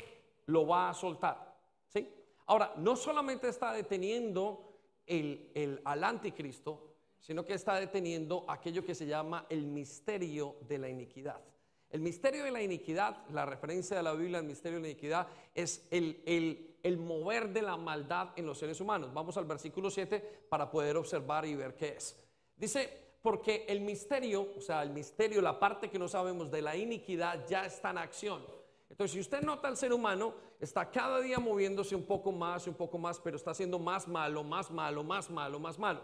lo 0.47 0.67
va 0.67 0.91
a 0.91 0.95
soltar. 0.95 1.55
¿sí? 1.87 2.13
Ahora, 2.47 2.75
no 2.79 2.97
solamente 2.97 3.47
está 3.47 3.73
deteniendo 3.73 4.81
el, 5.07 5.81
al 5.85 6.03
anticristo, 6.03 6.97
sino 7.21 7.45
que 7.45 7.55
está 7.55 7.77
deteniendo 7.77 8.47
aquello 8.49 8.85
que 8.85 8.97
se 8.97 9.07
llama 9.07 9.47
el 9.49 9.65
misterio 9.65 10.57
de 10.63 10.77
la 10.77 10.89
iniquidad. 10.89 11.41
El 11.91 12.01
misterio 12.03 12.45
de 12.45 12.51
la 12.51 12.63
iniquidad, 12.63 13.27
la 13.31 13.47
referencia 13.47 13.97
de 13.97 14.03
la 14.03 14.13
Biblia 14.13 14.39
al 14.39 14.45
misterio 14.45 14.77
de 14.79 14.83
la 14.83 14.89
iniquidad, 14.91 15.27
es 15.55 15.87
el, 15.91 16.99
mover 16.99 17.49
de 17.49 17.63
la 17.63 17.77
maldad 17.79 18.31
en 18.37 18.45
los 18.45 18.59
seres 18.59 18.81
humanos. 18.81 19.13
Vamos 19.15 19.37
al 19.39 19.47
versículo 19.47 19.91
7 19.91 20.47
para 20.51 20.71
poder 20.71 20.97
observar 20.97 21.47
y 21.47 21.55
ver 21.55 21.75
qué 21.75 21.95
es. 21.97 22.15
Dice, 22.57 23.17
porque 23.23 23.65
el 23.69 23.81
misterio, 23.81 24.49
o 24.57 24.61
sea, 24.61 24.83
el 24.83 24.91
misterio, 24.91 25.41
la 25.41 25.59
parte 25.59 25.89
que 25.89 25.99
no 25.99 26.09
sabemos 26.09 26.51
de 26.51 26.61
la 26.61 26.77
iniquidad 26.77 27.47
ya 27.47 27.65
está 27.65 27.91
en 27.91 27.99
acción. 27.99 28.45
Entonces, 28.91 29.13
si 29.13 29.21
usted 29.21 29.41
nota 29.41 29.69
al 29.69 29.77
ser 29.77 29.93
humano, 29.93 30.35
está 30.61 30.91
cada 30.91 31.21
día 31.21 31.39
moviéndose 31.39 31.95
un 31.95 32.05
poco 32.05 32.33
más 32.33 32.67
un 32.67 32.75
poco 32.75 32.99
más, 32.99 33.19
pero 33.19 33.37
está 33.37 33.53
haciendo 33.53 33.79
más 33.79 34.07
malo, 34.07 34.45
más 34.45 34.71
malo, 34.71 35.03
más 35.03 35.31
malo, 35.31 35.59
más 35.59 35.79
malo. 35.79 36.03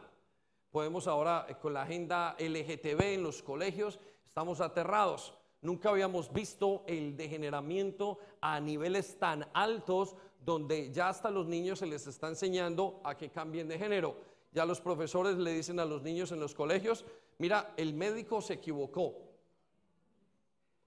Podemos 0.71 1.07
ahora, 1.07 1.47
eh, 1.49 1.57
con 1.61 1.75
la 1.75 1.83
agenda 1.83 2.37
LGTB 2.39 3.15
en 3.15 3.23
los 3.23 3.43
colegios, 3.43 4.01
estamos 4.27 4.61
aterrados 4.61 5.35
Nunca 5.65 5.89
habíamos 5.89 6.31
visto 6.31 6.85
el 6.87 7.17
degeneramiento 7.17 8.19
a 8.43 8.61
niveles 8.61 9.19
tan 9.19 9.49
altos 9.55 10.15
donde 10.45 10.93
ya 10.93 11.09
hasta 11.09 11.31
los 11.31 11.47
niños 11.47 11.79
se 11.79 11.87
les 11.87 12.07
está 12.07 12.29
enseñando 12.29 13.01
a 13.03 13.17
que 13.17 13.31
cambien 13.31 13.67
de 13.67 13.79
género. 13.79 14.15
Ya 14.53 14.67
los 14.67 14.83
profesores 14.83 15.39
le 15.39 15.55
dicen 15.55 15.81
a 15.81 15.87
los 15.87 16.03
niños 16.03 16.33
en 16.33 16.41
los 16.41 16.55
colegios, 16.55 17.07
mira, 17.39 17.73
el 17.79 17.95
médico 17.95 18.43
se 18.43 18.53
equivocó. 18.53 19.15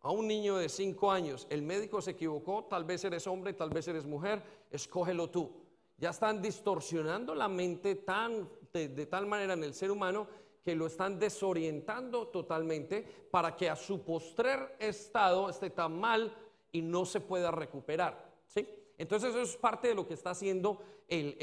A 0.02 0.12
un 0.12 0.28
niño 0.28 0.58
de 0.58 0.70
5 0.70 1.12
años, 1.12 1.48
el 1.50 1.64
médico 1.64 2.00
se 2.00 2.12
equivocó, 2.12 2.66
tal 2.66 2.84
vez 2.84 3.04
eres 3.04 3.26
hombre, 3.26 3.54
tal 3.54 3.72
vez 3.72 3.88
eres 3.88 4.06
mujer, 4.06 4.44
escógelo 4.70 5.32
tú. 5.32 5.52
Ya 5.98 6.12
están 6.12 6.40
distorsionando 6.40 7.34
la 7.34 7.48
mente 7.48 7.96
tan, 7.96 8.48
de 8.72 9.06
tal 9.08 9.26
manera 9.26 9.54
en 9.54 9.64
el 9.64 9.74
ser 9.74 9.90
humano 9.90 10.28
que 10.68 10.76
lo 10.76 10.88
están 10.88 11.18
desorientando 11.18 12.28
totalmente 12.28 13.02
para 13.32 13.56
que 13.56 13.70
a 13.70 13.76
su 13.78 14.02
postrer 14.02 14.76
estado 14.80 15.50
esté 15.50 15.70
tan 15.70 15.98
mal 15.98 16.36
y 16.74 16.82
no 16.82 17.06
se 17.06 17.22
pueda 17.22 17.52
recuperar. 17.52 18.34
¿sí? 18.48 18.68
Entonces 18.98 19.30
eso 19.30 19.44
es 19.44 19.56
parte 19.56 19.88
de 19.88 19.96
lo 19.96 20.06
que 20.06 20.16
está 20.16 20.32
haciendo 20.32 20.82
el, 21.08 21.38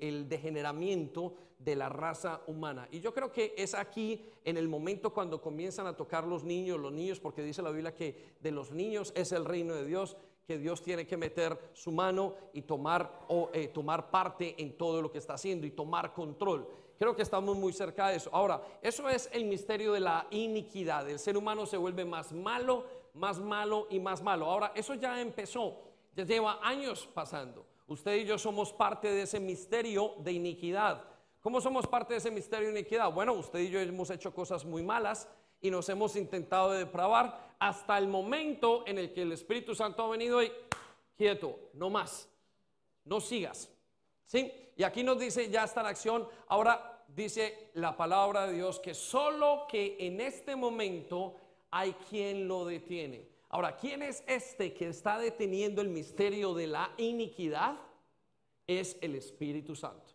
el, 0.00 0.26
degeneramiento 0.30 1.34
de 1.58 1.76
la 1.76 1.90
raza 1.90 2.40
humana. 2.46 2.88
Y 2.90 3.00
yo 3.00 3.12
creo 3.12 3.30
que 3.30 3.52
es 3.54 3.74
aquí 3.74 4.24
en 4.46 4.56
el 4.56 4.66
momento 4.66 5.12
cuando 5.12 5.42
comienzan 5.42 5.86
a 5.86 5.94
tocar 5.94 6.26
los 6.26 6.42
niños, 6.42 6.80
los 6.80 6.90
niños, 6.90 7.20
porque 7.20 7.42
dice 7.42 7.60
la 7.60 7.70
Biblia 7.70 7.94
que 7.94 8.36
de 8.40 8.50
los 8.50 8.70
niños 8.70 9.12
es 9.14 9.32
el 9.32 9.44
reino 9.44 9.74
de 9.74 9.84
Dios, 9.84 10.16
que 10.46 10.56
Dios 10.56 10.82
tiene 10.82 11.06
que 11.06 11.18
meter 11.18 11.58
su 11.74 11.92
mano 11.92 12.34
y 12.54 12.62
tomar, 12.62 13.26
o, 13.28 13.50
eh, 13.52 13.68
tomar 13.68 14.10
parte 14.10 14.54
en 14.56 14.78
todo 14.78 15.02
lo 15.02 15.12
que 15.12 15.18
está 15.18 15.34
haciendo 15.34 15.66
y 15.66 15.72
tomar 15.72 16.14
control. 16.14 16.66
Creo 16.98 17.14
que 17.16 17.22
estamos 17.22 17.56
muy 17.56 17.72
cerca 17.72 18.08
de 18.08 18.16
eso. 18.16 18.30
Ahora, 18.32 18.62
eso 18.80 19.08
es 19.08 19.28
el 19.32 19.44
misterio 19.44 19.92
de 19.92 20.00
la 20.00 20.26
iniquidad. 20.30 21.08
El 21.08 21.18
ser 21.18 21.36
humano 21.36 21.66
se 21.66 21.76
vuelve 21.76 22.04
más 22.04 22.32
malo, 22.32 22.86
más 23.14 23.38
malo 23.38 23.86
y 23.90 23.98
más 23.98 24.22
malo. 24.22 24.46
Ahora, 24.46 24.72
eso 24.74 24.94
ya 24.94 25.20
empezó, 25.20 25.76
ya 26.14 26.24
lleva 26.24 26.60
años 26.62 27.08
pasando. 27.12 27.66
Usted 27.86 28.16
y 28.16 28.24
yo 28.24 28.38
somos 28.38 28.72
parte 28.72 29.10
de 29.10 29.22
ese 29.22 29.40
misterio 29.40 30.14
de 30.18 30.32
iniquidad. 30.32 31.04
¿Cómo 31.40 31.60
somos 31.60 31.86
parte 31.86 32.14
de 32.14 32.18
ese 32.18 32.30
misterio 32.30 32.68
de 32.68 32.80
iniquidad? 32.80 33.12
Bueno, 33.12 33.34
usted 33.34 33.58
y 33.58 33.70
yo 33.70 33.80
hemos 33.80 34.08
hecho 34.10 34.32
cosas 34.32 34.64
muy 34.64 34.82
malas 34.82 35.28
y 35.60 35.70
nos 35.70 35.88
hemos 35.88 36.16
intentado 36.16 36.72
depravar 36.72 37.54
hasta 37.58 37.98
el 37.98 38.08
momento 38.08 38.86
en 38.86 38.98
el 38.98 39.12
que 39.12 39.22
el 39.22 39.32
Espíritu 39.32 39.74
Santo 39.74 40.02
ha 40.04 40.08
venido 40.08 40.42
y 40.42 40.50
quieto, 41.16 41.58
no 41.74 41.90
más, 41.90 42.28
no 43.04 43.20
sigas. 43.20 43.73
¿Sí? 44.26 44.52
Y 44.76 44.82
aquí 44.82 45.02
nos 45.02 45.18
dice, 45.18 45.50
ya 45.50 45.64
está 45.64 45.80
en 45.82 45.86
acción. 45.86 46.28
Ahora 46.48 47.04
dice 47.08 47.70
la 47.74 47.96
palabra 47.96 48.46
de 48.46 48.54
Dios 48.54 48.80
que 48.80 48.94
solo 48.94 49.66
que 49.68 49.96
en 50.00 50.20
este 50.20 50.56
momento 50.56 51.36
hay 51.70 51.92
quien 52.08 52.48
lo 52.48 52.64
detiene. 52.64 53.28
Ahora, 53.48 53.76
¿quién 53.76 54.02
es 54.02 54.24
este 54.26 54.74
que 54.74 54.88
está 54.88 55.18
deteniendo 55.18 55.80
el 55.80 55.88
misterio 55.88 56.54
de 56.54 56.66
la 56.66 56.92
iniquidad? 56.96 57.76
Es 58.66 58.96
el 59.00 59.14
Espíritu 59.14 59.76
Santo. 59.76 60.12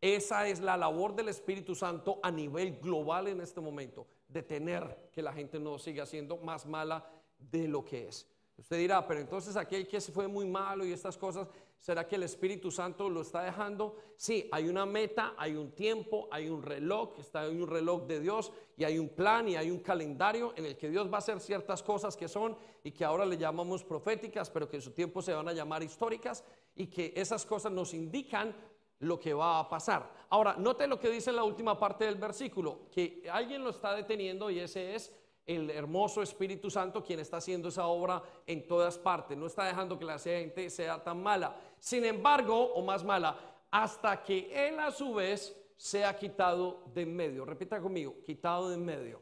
Esa 0.00 0.46
es 0.46 0.60
la 0.60 0.76
labor 0.76 1.14
del 1.16 1.28
Espíritu 1.28 1.74
Santo 1.74 2.20
a 2.22 2.30
nivel 2.30 2.78
global 2.78 3.26
en 3.28 3.40
este 3.40 3.60
momento, 3.60 4.06
detener 4.28 5.10
que 5.10 5.22
la 5.22 5.32
gente 5.32 5.58
no 5.58 5.78
siga 5.78 6.06
siendo 6.06 6.36
más 6.36 6.66
mala 6.66 7.04
de 7.38 7.66
lo 7.66 7.84
que 7.84 8.06
es. 8.06 8.26
Usted 8.56 8.78
dirá, 8.78 9.06
pero 9.06 9.20
entonces 9.20 9.56
aquel 9.56 9.86
que 9.86 10.00
se 10.00 10.12
fue 10.12 10.28
muy 10.28 10.46
malo 10.46 10.84
y 10.84 10.92
estas 10.92 11.16
cosas, 11.16 11.48
¿Será 11.78 12.08
que 12.08 12.16
el 12.16 12.24
Espíritu 12.24 12.70
Santo 12.70 13.08
lo 13.08 13.20
está 13.20 13.42
dejando? 13.42 13.96
Sí, 14.16 14.48
hay 14.50 14.68
una 14.68 14.86
meta, 14.86 15.34
hay 15.38 15.54
un 15.54 15.72
tiempo, 15.72 16.28
hay 16.32 16.48
un 16.48 16.62
reloj, 16.62 17.18
está 17.18 17.42
hay 17.42 17.56
un 17.56 17.68
reloj 17.68 18.06
de 18.06 18.20
Dios 18.20 18.52
y 18.76 18.84
hay 18.84 18.98
un 18.98 19.10
plan 19.10 19.48
y 19.48 19.56
hay 19.56 19.70
un 19.70 19.80
calendario 19.80 20.52
en 20.56 20.66
el 20.66 20.76
que 20.76 20.88
Dios 20.88 21.08
va 21.08 21.16
a 21.16 21.18
hacer 21.18 21.38
ciertas 21.40 21.82
cosas 21.82 22.16
que 22.16 22.28
son 22.28 22.56
y 22.82 22.90
que 22.90 23.04
ahora 23.04 23.24
le 23.24 23.38
llamamos 23.38 23.84
proféticas, 23.84 24.50
pero 24.50 24.68
que 24.68 24.76
en 24.76 24.82
su 24.82 24.90
tiempo 24.92 25.22
se 25.22 25.32
van 25.32 25.48
a 25.48 25.52
llamar 25.52 25.82
históricas 25.82 26.42
y 26.74 26.88
que 26.88 27.12
esas 27.14 27.46
cosas 27.46 27.70
nos 27.70 27.94
indican 27.94 28.54
lo 29.00 29.20
que 29.20 29.34
va 29.34 29.58
a 29.58 29.68
pasar. 29.68 30.10
Ahora, 30.30 30.56
note 30.56 30.86
lo 30.86 30.98
que 30.98 31.10
dice 31.10 31.30
en 31.30 31.36
la 31.36 31.44
última 31.44 31.78
parte 31.78 32.04
del 32.04 32.16
versículo, 32.16 32.88
que 32.90 33.22
alguien 33.30 33.62
lo 33.62 33.70
está 33.70 33.94
deteniendo 33.94 34.50
y 34.50 34.58
ese 34.58 34.94
es 34.94 35.12
el 35.46 35.70
hermoso 35.70 36.22
Espíritu 36.22 36.70
Santo 36.70 37.02
quien 37.04 37.20
está 37.20 37.36
haciendo 37.36 37.68
esa 37.68 37.86
obra 37.86 38.22
en 38.46 38.66
todas 38.66 38.98
partes. 38.98 39.38
No 39.38 39.46
está 39.46 39.64
dejando 39.64 39.98
que 39.98 40.04
la 40.04 40.18
gente 40.18 40.68
sea 40.70 41.02
tan 41.02 41.22
mala. 41.22 41.54
Sin 41.78 42.04
embargo, 42.04 42.72
o 42.74 42.82
más 42.82 43.04
mala, 43.04 43.38
hasta 43.70 44.22
que 44.22 44.68
Él 44.68 44.78
a 44.80 44.90
su 44.90 45.14
vez 45.14 45.54
sea 45.76 46.16
quitado 46.16 46.82
de 46.94 47.02
en 47.02 47.14
medio. 47.14 47.44
Repita 47.44 47.80
conmigo, 47.80 48.16
quitado 48.24 48.70
de 48.70 48.76
en 48.76 48.84
medio. 48.84 49.20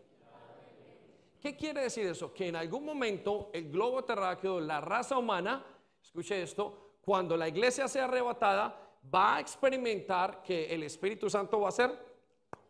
¿Qué 1.41 1.57
quiere 1.57 1.83
decir 1.83 2.07
eso? 2.07 2.33
Que 2.33 2.49
en 2.49 2.57
algún 2.57 2.85
momento 2.85 3.51
el 3.53 3.71
globo 3.71 4.03
terráqueo, 4.05 4.61
la 4.61 4.81
raza 4.81 5.19
humana, 5.19 5.65
escuche 6.03 6.43
esto, 6.43 6.95
cuando 7.03 7.37
la 7.37 7.49
iglesia 7.49 7.87
sea 7.87 8.05
arrebatada, 8.05 8.75
va 9.15 9.37
a 9.37 9.41
experimentar 9.41 10.43
que 10.43 10.75
el 10.75 10.85
Espíritu 10.85 11.29
Santo 11.29 11.61
va 11.61 11.69
a 11.69 11.73
ser 11.73 11.91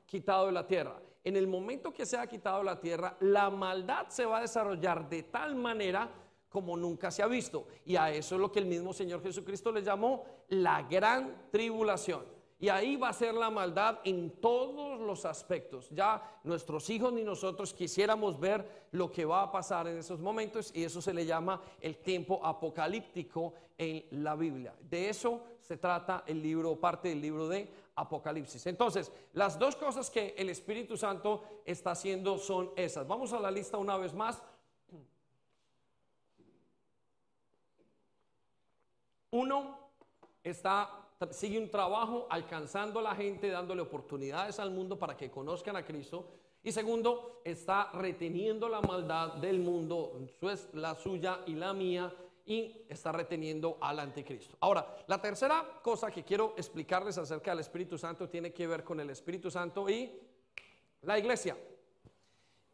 quitado 0.07 0.47
de 0.47 0.53
la 0.53 0.67
tierra. 0.67 1.01
En 1.23 1.37
el 1.37 1.47
momento 1.47 1.93
que 1.93 2.05
sea 2.05 2.27
quitado 2.27 2.59
de 2.59 2.65
la 2.65 2.81
tierra, 2.81 3.17
la 3.21 3.49
maldad 3.49 4.09
se 4.09 4.27
va 4.27 4.39
a 4.39 4.41
desarrollar 4.41 5.09
de 5.09 5.23
tal 5.23 5.55
manera 5.55 6.11
como 6.55 6.77
nunca 6.77 7.11
se 7.11 7.21
ha 7.21 7.27
visto. 7.27 7.67
Y 7.85 7.97
a 7.97 8.13
eso 8.13 8.37
es 8.37 8.41
lo 8.41 8.53
que 8.53 8.61
el 8.61 8.67
mismo 8.67 8.93
Señor 8.93 9.21
Jesucristo 9.21 9.73
le 9.73 9.83
llamó 9.83 10.25
la 10.51 10.83
gran 10.83 11.49
tribulación. 11.51 12.23
Y 12.61 12.69
ahí 12.69 12.95
va 12.95 13.09
a 13.09 13.13
ser 13.13 13.35
la 13.35 13.51
maldad 13.51 13.99
en 14.05 14.31
todos 14.41 15.01
los 15.01 15.25
aspectos. 15.25 15.89
Ya 15.91 16.39
nuestros 16.45 16.89
hijos 16.91 17.13
ni 17.13 17.25
nosotros 17.25 17.75
quisiéramos 17.75 18.39
ver 18.39 18.87
lo 18.93 19.11
que 19.11 19.25
va 19.25 19.43
a 19.43 19.51
pasar 19.51 19.89
en 19.89 19.99
esos 19.99 20.21
momentos 20.21 20.71
y 20.73 20.85
eso 20.85 21.03
se 21.03 21.13
le 21.13 21.27
llama 21.27 21.61
el 21.81 21.97
tiempo 21.97 22.41
apocalíptico 22.47 23.55
en 23.77 24.07
la 24.23 24.37
Biblia. 24.37 24.77
De 24.81 25.09
eso 25.09 25.43
se 25.61 25.77
trata 25.77 26.23
el 26.25 26.41
libro, 26.41 26.79
parte 26.79 27.09
del 27.09 27.21
libro 27.21 27.49
de 27.49 27.69
Apocalipsis. 27.97 28.65
Entonces, 28.67 29.11
las 29.33 29.59
dos 29.59 29.75
cosas 29.75 30.09
que 30.09 30.37
el 30.39 30.51
Espíritu 30.51 30.97
Santo 30.97 31.43
está 31.65 31.91
haciendo 31.91 32.39
son 32.39 32.71
esas. 32.77 33.09
Vamos 33.09 33.33
a 33.33 33.41
la 33.41 33.51
lista 33.51 33.77
una 33.77 33.97
vez 33.97 34.15
más. 34.15 34.41
Uno 39.35 39.91
está 40.45 41.01
sigue 41.33 41.59
un 41.59 41.71
trabajo 41.71 42.27
alcanzando 42.31 43.01
a 43.01 43.03
la 43.03 43.15
gente, 43.15 43.49
dándole 43.49 43.83
oportunidades 43.83 44.59
al 44.61 44.71
mundo 44.71 44.99
para 44.99 45.17
que 45.17 45.31
conozcan 45.31 45.75
a 45.75 45.85
Cristo. 45.85 46.29
Y 46.63 46.71
segundo, 46.71 47.41
está 47.45 47.91
reteniendo 47.93 48.69
la 48.69 48.81
maldad 48.81 49.35
del 49.35 49.59
mundo, 49.59 50.21
la 50.75 50.95
suya 50.95 51.41
y 51.47 51.55
la 51.55 51.73
mía, 51.73 52.13
y 52.47 52.85
está 52.89 53.11
reteniendo 53.11 53.77
al 53.81 53.99
anticristo. 53.99 54.57
Ahora, 54.61 54.97
la 55.07 55.21
tercera 55.21 55.81
cosa 55.83 56.11
que 56.11 56.23
quiero 56.23 56.55
explicarles 56.57 57.19
acerca 57.19 57.51
del 57.51 57.61
Espíritu 57.61 57.99
Santo 57.99 58.29
tiene 58.29 58.53
que 58.53 58.67
ver 58.67 58.85
con 58.85 59.01
el 59.01 59.11
Espíritu 59.11 59.51
Santo 59.51 59.89
y 59.89 60.13
la 61.03 61.19
iglesia. 61.19 61.57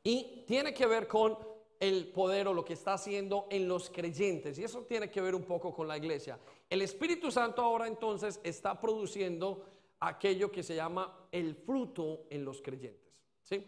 Y 0.02 0.44
tiene 0.46 0.74
que 0.74 0.86
ver 0.86 1.06
con 1.06 1.38
el 1.80 2.08
poder 2.08 2.46
o 2.46 2.52
lo 2.52 2.64
que 2.64 2.74
está 2.74 2.92
haciendo 2.92 3.46
en 3.50 3.66
los 3.66 3.88
creyentes. 3.88 4.58
Y 4.58 4.64
eso 4.64 4.82
tiene 4.82 5.10
que 5.10 5.22
ver 5.22 5.34
un 5.34 5.44
poco 5.44 5.74
con 5.74 5.88
la 5.88 5.96
iglesia. 5.96 6.38
El 6.68 6.82
Espíritu 6.82 7.30
Santo 7.30 7.62
ahora 7.62 7.88
entonces 7.88 8.38
está 8.44 8.78
produciendo 8.78 9.64
aquello 9.98 10.52
que 10.52 10.62
se 10.62 10.74
llama 10.74 11.26
el 11.32 11.54
fruto 11.54 12.26
en 12.28 12.44
los 12.44 12.60
creyentes. 12.60 13.10
¿Sí? 13.42 13.66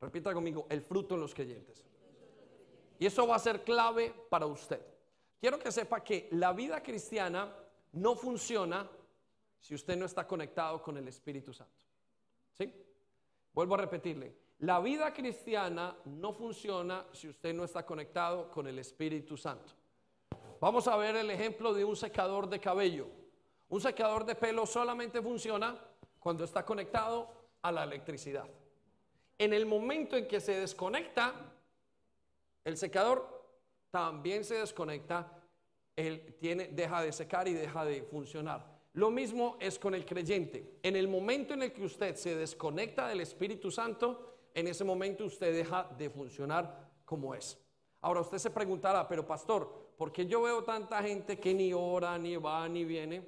Repita 0.00 0.32
conmigo, 0.32 0.66
el 0.70 0.80
fruto 0.80 1.14
en 1.14 1.20
los 1.20 1.34
creyentes. 1.34 1.84
Y 2.98 3.06
eso 3.06 3.26
va 3.26 3.36
a 3.36 3.38
ser 3.38 3.62
clave 3.62 4.12
para 4.30 4.46
usted. 4.46 4.80
Quiero 5.38 5.58
que 5.58 5.70
sepa 5.70 6.02
que 6.02 6.28
la 6.32 6.52
vida 6.52 6.82
cristiana 6.82 7.54
no 7.92 8.14
funciona 8.14 8.88
si 9.58 9.74
usted 9.74 9.96
no 9.96 10.06
está 10.06 10.26
conectado 10.26 10.82
con 10.82 10.96
el 10.96 11.06
Espíritu 11.08 11.52
Santo. 11.52 11.72
¿Sí? 12.56 12.72
Vuelvo 13.52 13.74
a 13.74 13.78
repetirle, 13.78 14.34
la 14.60 14.78
vida 14.78 15.12
cristiana 15.12 15.96
no 16.04 16.34
funciona 16.34 17.06
si 17.12 17.28
usted 17.28 17.54
no 17.54 17.64
está 17.64 17.86
conectado 17.86 18.50
con 18.50 18.66
el 18.66 18.78
Espíritu 18.78 19.36
Santo. 19.36 19.72
Vamos 20.60 20.86
a 20.86 20.96
ver 20.96 21.16
el 21.16 21.30
ejemplo 21.30 21.72
de 21.72 21.82
un 21.82 21.96
secador 21.96 22.46
de 22.46 22.60
cabello. 22.60 23.06
Un 23.70 23.80
secador 23.80 24.26
de 24.26 24.34
pelo 24.34 24.66
solamente 24.66 25.22
funciona 25.22 25.82
cuando 26.18 26.44
está 26.44 26.62
conectado 26.64 27.28
a 27.62 27.72
la 27.72 27.84
electricidad. 27.84 28.44
En 29.38 29.54
el 29.54 29.64
momento 29.64 30.18
en 30.18 30.28
que 30.28 30.40
se 30.40 30.60
desconecta, 30.60 31.32
el 32.62 32.76
secador 32.76 33.40
también 33.90 34.44
se 34.44 34.56
desconecta, 34.56 35.40
él 35.96 36.36
tiene, 36.38 36.68
deja 36.68 37.02
de 37.02 37.12
secar 37.12 37.48
y 37.48 37.54
deja 37.54 37.86
de 37.86 38.02
funcionar. 38.02 38.78
Lo 38.92 39.10
mismo 39.10 39.56
es 39.58 39.78
con 39.78 39.94
el 39.94 40.04
creyente. 40.04 40.78
En 40.82 40.96
el 40.96 41.08
momento 41.08 41.54
en 41.54 41.62
el 41.62 41.72
que 41.72 41.84
usted 41.84 42.14
se 42.16 42.36
desconecta 42.36 43.08
del 43.08 43.20
Espíritu 43.20 43.70
Santo, 43.70 44.29
en 44.54 44.68
ese 44.68 44.84
momento 44.84 45.24
usted 45.24 45.54
deja 45.54 45.84
de 45.96 46.10
funcionar 46.10 46.90
como 47.04 47.34
es. 47.34 47.58
Ahora 48.00 48.20
usted 48.20 48.38
se 48.38 48.50
preguntará, 48.50 49.06
pero 49.06 49.26
pastor, 49.26 49.92
porque 49.96 50.26
yo 50.26 50.42
veo 50.42 50.64
tanta 50.64 51.02
gente 51.02 51.38
que 51.38 51.52
ni 51.52 51.72
ora, 51.72 52.16
ni 52.16 52.36
va, 52.36 52.68
ni 52.68 52.84
viene 52.84 53.26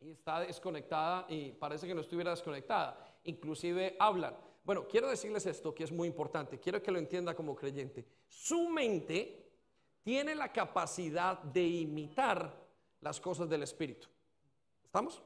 y 0.00 0.10
está 0.10 0.40
desconectada 0.40 1.26
y 1.28 1.52
parece 1.52 1.86
que 1.86 1.94
no 1.94 2.00
estuviera 2.00 2.30
desconectada. 2.30 2.98
Inclusive 3.24 3.96
hablan. 3.98 4.36
Bueno, 4.64 4.86
quiero 4.88 5.08
decirles 5.08 5.46
esto 5.46 5.74
que 5.74 5.84
es 5.84 5.92
muy 5.92 6.08
importante. 6.08 6.58
Quiero 6.58 6.82
que 6.82 6.90
lo 6.90 6.98
entienda 6.98 7.34
como 7.34 7.54
creyente. 7.54 8.04
Su 8.26 8.68
mente 8.68 9.50
tiene 10.02 10.34
la 10.34 10.52
capacidad 10.52 11.38
de 11.38 11.62
imitar 11.62 12.54
las 13.00 13.20
cosas 13.20 13.48
del 13.48 13.62
Espíritu. 13.62 14.08
¿Estamos? 14.84 15.22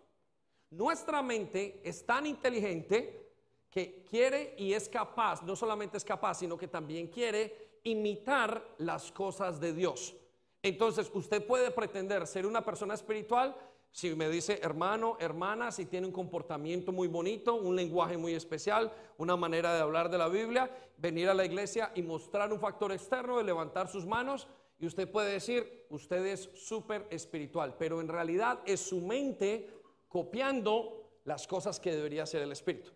Nuestra 0.70 1.22
mente 1.22 1.80
es 1.82 2.04
tan 2.04 2.26
inteligente 2.26 3.27
que 3.70 4.04
quiere 4.08 4.54
y 4.58 4.72
es 4.72 4.88
capaz, 4.88 5.42
no 5.42 5.54
solamente 5.54 5.96
es 5.96 6.04
capaz, 6.04 6.38
sino 6.38 6.56
que 6.56 6.68
también 6.68 7.08
quiere 7.08 7.78
imitar 7.84 8.62
las 8.78 9.12
cosas 9.12 9.60
de 9.60 9.72
Dios. 9.72 10.14
Entonces, 10.62 11.10
usted 11.14 11.46
puede 11.46 11.70
pretender 11.70 12.26
ser 12.26 12.46
una 12.46 12.64
persona 12.64 12.94
espiritual 12.94 13.54
si 13.90 14.14
me 14.14 14.28
dice 14.28 14.60
hermano, 14.62 15.16
hermana, 15.18 15.72
si 15.72 15.86
tiene 15.86 16.06
un 16.06 16.12
comportamiento 16.12 16.92
muy 16.92 17.08
bonito, 17.08 17.54
un 17.54 17.74
lenguaje 17.74 18.16
muy 18.16 18.34
especial, 18.34 18.92
una 19.16 19.36
manera 19.36 19.74
de 19.74 19.80
hablar 19.80 20.10
de 20.10 20.18
la 20.18 20.28
Biblia, 20.28 20.70
venir 20.98 21.28
a 21.28 21.34
la 21.34 21.44
iglesia 21.44 21.90
y 21.94 22.02
mostrar 22.02 22.52
un 22.52 22.60
factor 22.60 22.92
externo 22.92 23.38
de 23.38 23.44
levantar 23.44 23.88
sus 23.88 24.06
manos, 24.06 24.46
y 24.78 24.86
usted 24.86 25.10
puede 25.10 25.32
decir, 25.32 25.86
usted 25.90 26.24
es 26.26 26.48
súper 26.54 27.08
espiritual, 27.10 27.74
pero 27.76 28.00
en 28.00 28.06
realidad 28.06 28.60
es 28.64 28.80
su 28.80 29.00
mente 29.00 29.68
copiando 30.08 31.18
las 31.24 31.48
cosas 31.48 31.80
que 31.80 31.92
debería 31.92 32.26
ser 32.26 32.42
el 32.42 32.52
espíritu. 32.52 32.92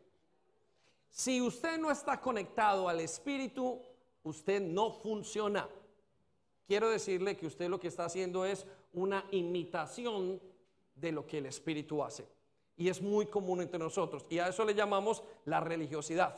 Si 1.13 1.41
usted 1.41 1.79
no 1.79 1.93
está 1.93 2.21
conectado 2.21 2.89
al 2.89 2.99
espíritu, 2.99 3.81
usted 4.25 4.61
no 4.61 4.91
funciona 4.91 5.69
quiero 6.73 6.89
decirle 6.89 7.37
que 7.37 7.47
usted 7.47 7.69
lo 7.69 7.79
que 7.79 7.89
está 7.89 8.07
haciendo 8.07 8.47
es 8.47 8.67
una 8.95 9.27
imitación 9.31 10.41
de 10.95 11.13
lo 11.13 11.27
que 11.27 11.37
el 11.37 11.45
Espíritu 11.45 12.03
hace. 12.03 12.27
Y 12.79 12.89
es 12.89 13.03
muy 13.03 13.27
común 13.27 13.61
entre 13.61 13.79
nosotros. 13.79 14.25
Y 14.31 14.39
a 14.39 14.49
eso 14.49 14.65
le 14.65 14.75
llamamos 14.75 15.23
la 15.45 15.61
religiosidad. 15.61 16.35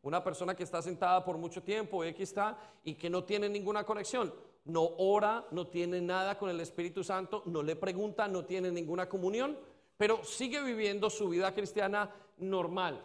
Una 0.00 0.24
persona 0.24 0.54
que 0.54 0.62
está 0.62 0.80
sentada 0.80 1.22
por 1.22 1.36
mucho 1.36 1.62
tiempo, 1.62 2.02
X 2.02 2.30
está, 2.30 2.58
y 2.82 2.94
que 2.94 3.10
no 3.10 3.24
tiene 3.24 3.46
ninguna 3.46 3.84
conexión. 3.84 4.32
No 4.64 4.88
ora, 4.96 5.46
no 5.50 5.66
tiene 5.66 6.00
nada 6.00 6.38
con 6.38 6.48
el 6.48 6.60
Espíritu 6.60 7.04
Santo, 7.04 7.42
no 7.44 7.62
le 7.62 7.76
pregunta, 7.76 8.26
no 8.26 8.46
tiene 8.46 8.70
ninguna 8.70 9.06
comunión, 9.06 9.58
pero 9.98 10.24
sigue 10.24 10.62
viviendo 10.62 11.10
su 11.10 11.28
vida 11.28 11.52
cristiana 11.52 12.10
normal. 12.38 13.04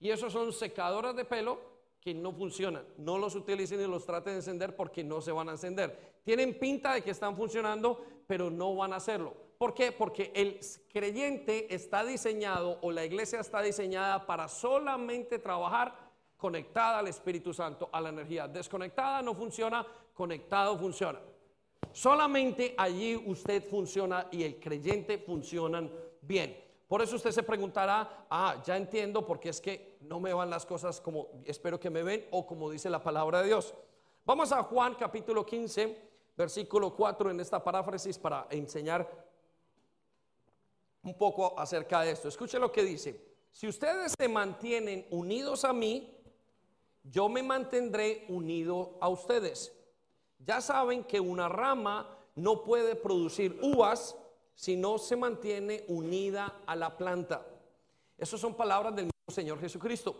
Y 0.00 0.10
esos 0.10 0.32
son 0.32 0.52
secadoras 0.52 1.16
de 1.16 1.24
pelo 1.24 1.60
que 2.00 2.14
no 2.14 2.32
funcionan. 2.32 2.84
No 2.98 3.18
los 3.18 3.34
utilicen 3.34 3.80
y 3.80 3.86
los 3.86 4.06
traten 4.06 4.34
de 4.34 4.38
encender 4.38 4.76
porque 4.76 5.02
no 5.02 5.20
se 5.20 5.32
van 5.32 5.48
a 5.48 5.52
encender. 5.52 6.20
Tienen 6.24 6.58
pinta 6.58 6.94
de 6.94 7.02
que 7.02 7.10
están 7.10 7.36
funcionando, 7.36 8.04
pero 8.26 8.50
no 8.50 8.74
van 8.76 8.92
a 8.92 8.96
hacerlo. 8.96 9.34
¿Por 9.58 9.74
qué? 9.74 9.90
Porque 9.90 10.30
el 10.34 10.60
creyente 10.92 11.74
está 11.74 12.04
diseñado 12.04 12.78
o 12.80 12.92
la 12.92 13.04
iglesia 13.04 13.40
está 13.40 13.60
diseñada 13.60 14.24
para 14.24 14.46
solamente 14.46 15.40
trabajar 15.40 15.92
conectada 16.36 17.00
al 17.00 17.08
Espíritu 17.08 17.52
Santo, 17.52 17.88
a 17.90 18.00
la 18.00 18.10
energía. 18.10 18.46
Desconectada 18.46 19.20
no 19.20 19.34
funciona, 19.34 19.84
conectado 20.14 20.78
funciona. 20.78 21.18
Solamente 21.92 22.74
allí 22.78 23.16
usted 23.16 23.68
funciona 23.68 24.28
y 24.30 24.44
el 24.44 24.60
creyente 24.60 25.18
funcionan 25.18 25.90
bien. 26.22 26.56
Por 26.86 27.02
eso 27.02 27.16
usted 27.16 27.32
se 27.32 27.42
preguntará, 27.42 28.26
ah, 28.30 28.62
ya 28.64 28.76
entiendo 28.76 29.26
porque 29.26 29.48
es 29.48 29.60
que 29.60 29.87
no 30.00 30.20
me 30.20 30.32
van 30.32 30.50
las 30.50 30.66
cosas 30.66 31.00
como 31.00 31.28
espero 31.44 31.78
que 31.78 31.90
me 31.90 32.02
ven 32.02 32.26
o 32.30 32.46
como 32.46 32.70
dice 32.70 32.90
la 32.90 33.02
palabra 33.02 33.40
de 33.40 33.48
Dios. 33.48 33.74
Vamos 34.24 34.52
a 34.52 34.62
Juan 34.62 34.94
capítulo 34.94 35.44
15, 35.44 36.08
versículo 36.36 36.94
4 36.94 37.30
en 37.30 37.40
esta 37.40 37.62
paráfrasis 37.62 38.18
para 38.18 38.46
enseñar 38.50 39.08
un 41.02 41.14
poco 41.16 41.58
acerca 41.58 42.02
de 42.02 42.10
esto. 42.10 42.28
Escuche 42.28 42.58
lo 42.58 42.70
que 42.70 42.82
dice. 42.82 43.28
Si 43.50 43.66
ustedes 43.66 44.14
se 44.18 44.28
mantienen 44.28 45.06
unidos 45.10 45.64
a 45.64 45.72
mí, 45.72 46.14
yo 47.02 47.28
me 47.28 47.42
mantendré 47.42 48.26
unido 48.28 48.98
a 49.00 49.08
ustedes. 49.08 49.72
Ya 50.38 50.60
saben 50.60 51.04
que 51.04 51.20
una 51.20 51.48
rama 51.48 52.18
no 52.34 52.62
puede 52.62 52.94
producir 52.94 53.58
uvas 53.62 54.16
si 54.54 54.76
no 54.76 54.98
se 54.98 55.16
mantiene 55.16 55.84
unida 55.88 56.62
a 56.66 56.76
la 56.76 56.96
planta. 56.96 57.46
Esas 58.16 58.40
son 58.40 58.54
palabras 58.54 58.94
del 58.94 59.10
Señor 59.28 59.60
Jesucristo. 59.60 60.16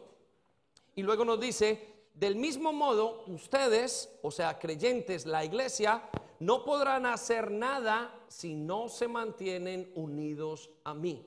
Y 0.94 1.02
luego 1.02 1.24
nos 1.24 1.40
dice, 1.40 1.94
del 2.14 2.36
mismo 2.36 2.72
modo, 2.72 3.24
ustedes, 3.26 4.18
o 4.22 4.30
sea, 4.30 4.58
creyentes, 4.58 5.26
la 5.26 5.44
iglesia, 5.44 6.02
no 6.40 6.64
podrán 6.64 7.06
hacer 7.06 7.50
nada 7.50 8.14
si 8.28 8.54
no 8.54 8.88
se 8.88 9.08
mantienen 9.08 9.90
unidos 9.94 10.70
a 10.84 10.94
mí. 10.94 11.26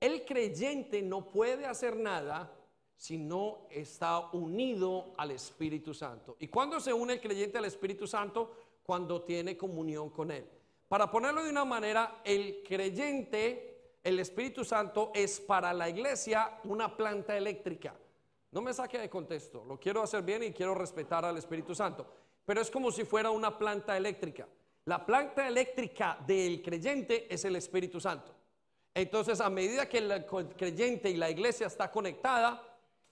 El 0.00 0.24
creyente 0.24 1.02
no 1.02 1.30
puede 1.30 1.66
hacer 1.66 1.96
nada 1.96 2.52
si 2.96 3.18
no 3.18 3.66
está 3.70 4.30
unido 4.32 5.12
al 5.16 5.30
Espíritu 5.30 5.94
Santo. 5.94 6.36
¿Y 6.38 6.48
cuándo 6.48 6.80
se 6.80 6.92
une 6.92 7.14
el 7.14 7.20
creyente 7.20 7.58
al 7.58 7.64
Espíritu 7.66 8.06
Santo? 8.06 8.52
Cuando 8.82 9.22
tiene 9.22 9.56
comunión 9.56 10.10
con 10.10 10.30
Él. 10.30 10.46
Para 10.88 11.10
ponerlo 11.10 11.42
de 11.42 11.50
una 11.50 11.64
manera, 11.64 12.20
el 12.24 12.62
creyente, 12.62 13.65
el 14.06 14.20
Espíritu 14.20 14.64
Santo 14.64 15.10
es 15.12 15.40
para 15.40 15.72
la 15.72 15.88
iglesia 15.88 16.60
una 16.62 16.96
planta 16.96 17.36
eléctrica. 17.36 17.92
No 18.52 18.62
me 18.62 18.72
saque 18.72 18.98
de 18.98 19.10
contexto, 19.10 19.64
lo 19.64 19.80
quiero 19.80 20.00
hacer 20.00 20.22
bien 20.22 20.44
y 20.44 20.52
quiero 20.52 20.76
respetar 20.76 21.24
al 21.24 21.36
Espíritu 21.36 21.74
Santo. 21.74 22.06
Pero 22.44 22.60
es 22.60 22.70
como 22.70 22.92
si 22.92 23.04
fuera 23.04 23.32
una 23.32 23.58
planta 23.58 23.96
eléctrica. 23.96 24.46
La 24.84 25.04
planta 25.04 25.48
eléctrica 25.48 26.18
del 26.24 26.62
creyente 26.62 27.26
es 27.28 27.44
el 27.46 27.56
Espíritu 27.56 28.00
Santo. 28.00 28.32
Entonces, 28.94 29.40
a 29.40 29.50
medida 29.50 29.88
que 29.88 29.98
el 29.98 30.24
creyente 30.56 31.10
y 31.10 31.16
la 31.16 31.28
iglesia 31.28 31.66
está 31.66 31.90
conectada, 31.90 32.62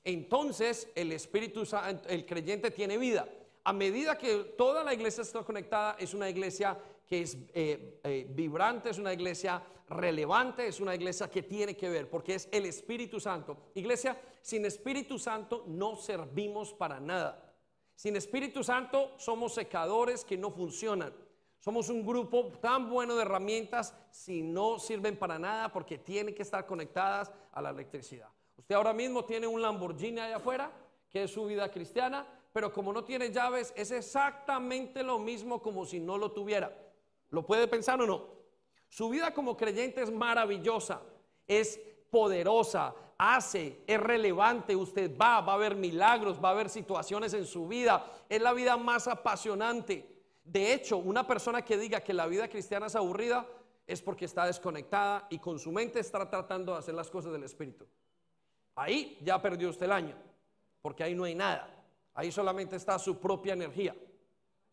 entonces 0.04 0.92
el 0.94 1.10
Espíritu 1.10 1.64
el 2.06 2.24
creyente 2.24 2.70
tiene 2.70 2.98
vida. 2.98 3.28
A 3.64 3.72
medida 3.72 4.16
que 4.16 4.54
toda 4.56 4.84
la 4.84 4.94
iglesia 4.94 5.22
está 5.22 5.42
conectada, 5.42 5.96
es 5.98 6.14
una 6.14 6.30
iglesia 6.30 6.78
que 7.06 7.22
es 7.22 7.36
eh, 7.54 8.00
eh, 8.02 8.26
vibrante, 8.28 8.90
es 8.90 8.98
una 8.98 9.12
iglesia 9.12 9.62
relevante, 9.88 10.66
es 10.66 10.80
una 10.80 10.94
iglesia 10.94 11.30
que 11.30 11.42
tiene 11.42 11.76
que 11.76 11.88
ver, 11.88 12.08
porque 12.08 12.34
es 12.34 12.48
el 12.50 12.66
Espíritu 12.66 13.20
Santo. 13.20 13.70
Iglesia, 13.74 14.20
sin 14.40 14.64
Espíritu 14.64 15.18
Santo 15.18 15.64
no 15.66 15.96
servimos 15.96 16.72
para 16.72 17.00
nada. 17.00 17.52
Sin 17.94 18.16
Espíritu 18.16 18.64
Santo 18.64 19.12
somos 19.18 19.54
secadores 19.54 20.24
que 20.24 20.36
no 20.36 20.50
funcionan. 20.50 21.12
Somos 21.58 21.88
un 21.88 22.04
grupo 22.04 22.52
tan 22.60 22.90
bueno 22.90 23.16
de 23.16 23.22
herramientas 23.22 23.94
si 24.10 24.42
no 24.42 24.78
sirven 24.78 25.16
para 25.16 25.38
nada 25.38 25.72
porque 25.72 25.96
tienen 25.96 26.34
que 26.34 26.42
estar 26.42 26.66
conectadas 26.66 27.32
a 27.52 27.62
la 27.62 27.70
electricidad. 27.70 28.28
Usted 28.56 28.74
ahora 28.74 28.92
mismo 28.92 29.24
tiene 29.24 29.46
un 29.46 29.62
Lamborghini 29.62 30.20
allá 30.20 30.36
afuera, 30.36 30.70
que 31.08 31.22
es 31.24 31.30
su 31.30 31.46
vida 31.46 31.70
cristiana, 31.70 32.26
pero 32.52 32.72
como 32.72 32.92
no 32.92 33.02
tiene 33.04 33.30
llaves, 33.30 33.72
es 33.76 33.90
exactamente 33.90 35.02
lo 35.02 35.18
mismo 35.18 35.62
como 35.62 35.86
si 35.86 36.00
no 36.00 36.18
lo 36.18 36.32
tuviera. 36.32 36.83
¿Lo 37.34 37.44
puede 37.44 37.66
pensar 37.66 38.00
o 38.00 38.06
no? 38.06 38.28
Su 38.88 39.08
vida 39.08 39.34
como 39.34 39.56
creyente 39.56 40.00
es 40.02 40.10
maravillosa, 40.10 41.02
es 41.48 41.80
poderosa, 42.10 42.94
hace, 43.18 43.82
es 43.86 44.00
relevante, 44.00 44.76
usted 44.76 45.10
va, 45.20 45.40
va 45.40 45.52
a 45.52 45.56
haber 45.56 45.74
milagros, 45.74 46.42
va 46.42 46.50
a 46.50 46.52
haber 46.52 46.70
situaciones 46.70 47.34
en 47.34 47.44
su 47.44 47.66
vida, 47.66 48.06
es 48.28 48.40
la 48.40 48.52
vida 48.52 48.76
más 48.76 49.08
apasionante. 49.08 50.08
De 50.44 50.72
hecho, 50.72 50.98
una 50.98 51.26
persona 51.26 51.62
que 51.62 51.76
diga 51.76 52.00
que 52.00 52.14
la 52.14 52.26
vida 52.26 52.48
cristiana 52.48 52.86
es 52.86 52.94
aburrida 52.94 53.46
es 53.86 54.00
porque 54.00 54.26
está 54.26 54.46
desconectada 54.46 55.26
y 55.28 55.38
con 55.40 55.58
su 55.58 55.72
mente 55.72 55.98
está 55.98 56.30
tratando 56.30 56.72
de 56.72 56.78
hacer 56.78 56.94
las 56.94 57.10
cosas 57.10 57.32
del 57.32 57.42
Espíritu. 57.42 57.86
Ahí 58.76 59.18
ya 59.22 59.42
perdió 59.42 59.70
usted 59.70 59.86
el 59.86 59.92
año, 59.92 60.16
porque 60.80 61.02
ahí 61.02 61.14
no 61.14 61.24
hay 61.24 61.34
nada. 61.34 61.68
Ahí 62.14 62.30
solamente 62.30 62.76
está 62.76 62.96
su 62.98 63.18
propia 63.18 63.54
energía. 63.54 63.94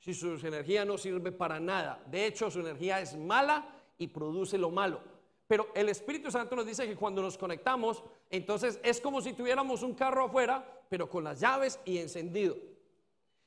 Si 0.01 0.15
su 0.15 0.33
energía 0.47 0.83
no 0.83 0.97
sirve 0.97 1.31
para 1.31 1.59
nada, 1.59 2.03
de 2.07 2.25
hecho 2.25 2.49
su 2.49 2.59
energía 2.59 2.99
es 2.99 3.15
mala 3.15 3.63
y 3.99 4.07
produce 4.07 4.57
lo 4.57 4.71
malo. 4.71 4.99
Pero 5.45 5.67
el 5.75 5.89
Espíritu 5.89 6.31
Santo 6.31 6.55
nos 6.55 6.65
dice 6.65 6.87
que 6.87 6.95
cuando 6.95 7.21
nos 7.21 7.37
conectamos, 7.37 8.03
entonces 8.31 8.79
es 8.83 8.99
como 8.99 9.21
si 9.21 9.33
tuviéramos 9.33 9.83
un 9.83 9.93
carro 9.93 10.25
afuera, 10.25 10.65
pero 10.89 11.07
con 11.07 11.23
las 11.23 11.39
llaves 11.39 11.79
y 11.85 11.99
encendido. 11.99 12.57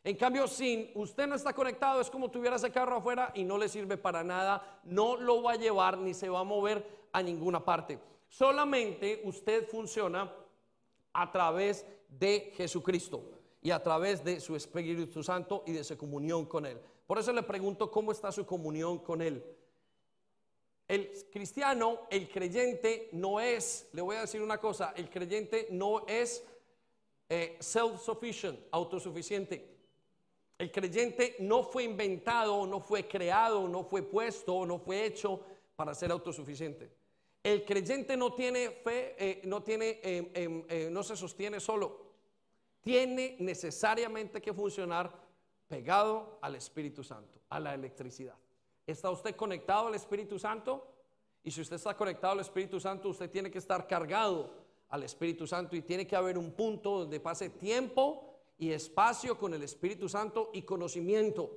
En 0.04 0.16
cambio, 0.16 0.46
si 0.46 0.92
usted 0.94 1.26
no 1.26 1.34
está 1.34 1.52
conectado, 1.52 2.00
es 2.00 2.08
como 2.08 2.30
tuviera 2.30 2.54
ese 2.54 2.70
carro 2.70 2.98
afuera 2.98 3.32
y 3.34 3.42
no 3.42 3.58
le 3.58 3.68
sirve 3.68 3.96
para 3.96 4.22
nada, 4.22 4.80
no 4.84 5.16
lo 5.16 5.42
va 5.42 5.52
a 5.52 5.56
llevar 5.56 5.98
ni 5.98 6.14
se 6.14 6.28
va 6.28 6.38
a 6.38 6.44
mover 6.44 6.86
a 7.10 7.20
ninguna 7.20 7.64
parte. 7.64 7.98
Solamente 8.28 9.22
usted 9.24 9.66
funciona 9.66 10.32
a 11.12 11.32
través 11.32 11.84
de 12.08 12.52
Jesucristo 12.54 13.34
y 13.64 13.70
a 13.70 13.83
través 13.83 14.22
de 14.22 14.40
su 14.40 14.55
Espíritu 14.55 15.22
Santo 15.22 15.64
y 15.66 15.72
de 15.72 15.83
su 15.83 15.96
comunión 15.96 16.44
con 16.44 16.66
Él. 16.66 16.79
Por 17.07 17.18
eso 17.18 17.33
le 17.33 17.42
pregunto 17.42 17.90
cómo 17.90 18.12
está 18.12 18.31
su 18.31 18.44
comunión 18.44 18.98
con 18.98 19.22
Él. 19.22 19.42
El 20.87 21.11
cristiano, 21.33 22.00
el 22.11 22.29
creyente 22.29 23.09
no 23.12 23.40
es, 23.40 23.88
le 23.94 24.03
voy 24.03 24.16
a 24.16 24.20
decir 24.20 24.42
una 24.42 24.59
cosa, 24.59 24.92
el 24.94 25.09
creyente 25.09 25.68
no 25.70 26.07
es 26.07 26.44
eh, 27.31 27.57
self-sufficient, 27.59 28.59
autosuficiente. 28.70 29.66
El 30.59 30.70
creyente 30.70 31.37
no 31.38 31.62
fue 31.62 31.85
inventado, 31.85 32.66
no 32.66 32.81
fue 32.81 33.09
creado, 33.09 33.66
no 33.66 33.83
fue 33.83 34.03
puesto, 34.03 34.66
no 34.66 34.79
fue 34.79 35.07
hecho 35.07 35.40
para 35.74 35.94
ser 35.94 36.11
autosuficiente. 36.11 36.90
El 37.42 37.64
creyente 37.64 38.14
no 38.14 38.35
tiene 38.35 38.70
fe, 38.70 39.16
eh, 39.18 39.40
no 39.44 39.62
tiene, 39.62 40.00
em, 40.03 40.29
em, 40.35 40.64
eh, 40.68 40.88
no 40.90 41.03
se 41.03 41.16
sostiene 41.16 41.61
solo. 41.61 42.03
Tiene 42.85 43.37
necesariamente 43.40 44.42
que 44.42 44.53
funcionar 44.53 45.11
pegado 45.66 46.38
al 46.42 46.55
Espíritu 46.55 47.03
Santo, 47.03 47.40
a 47.49 47.59
la 47.59 47.75
electricidad. 47.75 48.37
¿Está 48.87 49.11
usted 49.11 49.35
conectado 49.35 49.88
al 49.88 49.94
Espíritu 49.94 50.38
Santo? 50.38 50.87
Y 51.42 51.51
si 51.51 51.62
usted 51.62 51.77
está 51.77 51.97
conectado 51.97 52.35
al 52.35 52.40
Espíritu 52.40 52.79
Santo, 52.79 53.09
usted 53.09 53.31
tiene 53.31 53.51
que 53.51 53.59
estar 53.59 53.87
cargado 53.87 54.53
al 54.90 55.03
Espíritu 55.03 55.47
Santo 55.47 55.75
y 55.75 55.81
tiene 55.83 56.07
que 56.07 56.14
haber 56.14 56.37
un 56.37 56.53
punto 56.53 57.01
donde 57.01 57.20
pase 57.20 57.49
tiempo 57.49 58.35
y 58.59 58.70
espacio 58.70 59.38
con 59.38 59.55
el 59.55 59.62
Espíritu 59.62 60.07
Santo 60.07 60.51
y 60.53 60.62
conocimiento. 60.62 61.51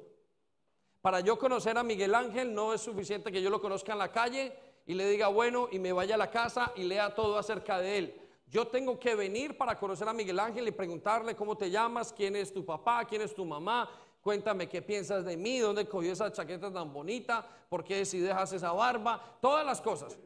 Para 1.02 1.20
yo 1.20 1.38
conocer 1.38 1.78
a 1.78 1.84
Miguel 1.84 2.16
Ángel 2.16 2.54
no 2.54 2.74
es 2.74 2.82
suficiente 2.82 3.34
que 3.34 3.42
yo 3.42 3.50
lo 3.50 3.62
conozca 3.62 3.92
en 3.92 4.00
la 4.00 4.12
calle 4.14 4.58
y 4.86 4.94
le 4.94 5.10
diga 5.10 5.28
bueno 5.28 5.68
y 5.72 5.80
me 5.80 5.92
vaya 5.92 6.16
a 6.16 6.18
la 6.18 6.32
casa 6.32 6.72
y 6.78 6.84
lea 6.84 7.14
todo 7.14 7.38
acerca 7.38 7.80
de 7.80 7.98
él. 7.98 8.22
Yo 8.48 8.68
tengo 8.68 8.98
que 9.00 9.14
venir 9.14 9.58
para 9.58 9.78
conocer 9.78 10.08
a 10.08 10.14
Miguel 10.14 10.40
Ángel 10.40 10.68
y 10.68 10.72
preguntarle 10.72 11.36
cómo 11.36 11.58
te 11.58 11.70
llamas, 11.70 12.14
quién 12.14 12.36
es 12.36 12.54
tu 12.54 12.66
papá, 12.66 13.06
quién 13.06 13.22
es 13.22 13.36
tu 13.36 13.46
mamá, 13.46 13.90
Cuéntame 14.28 14.68
qué 14.68 14.82
piensas 14.82 15.24
de 15.24 15.38
mí, 15.38 15.60
dónde 15.60 15.88
cogió 15.88 16.12
esa 16.12 16.30
chaqueta 16.30 16.70
tan 16.70 16.92
bonita, 16.92 17.48
por 17.70 17.82
qué 17.82 18.04
si 18.04 18.20
dejas 18.20 18.52
esa 18.52 18.74
barba, 18.74 19.38
todas 19.40 19.66
las 19.66 19.80
cosas. 19.80 20.18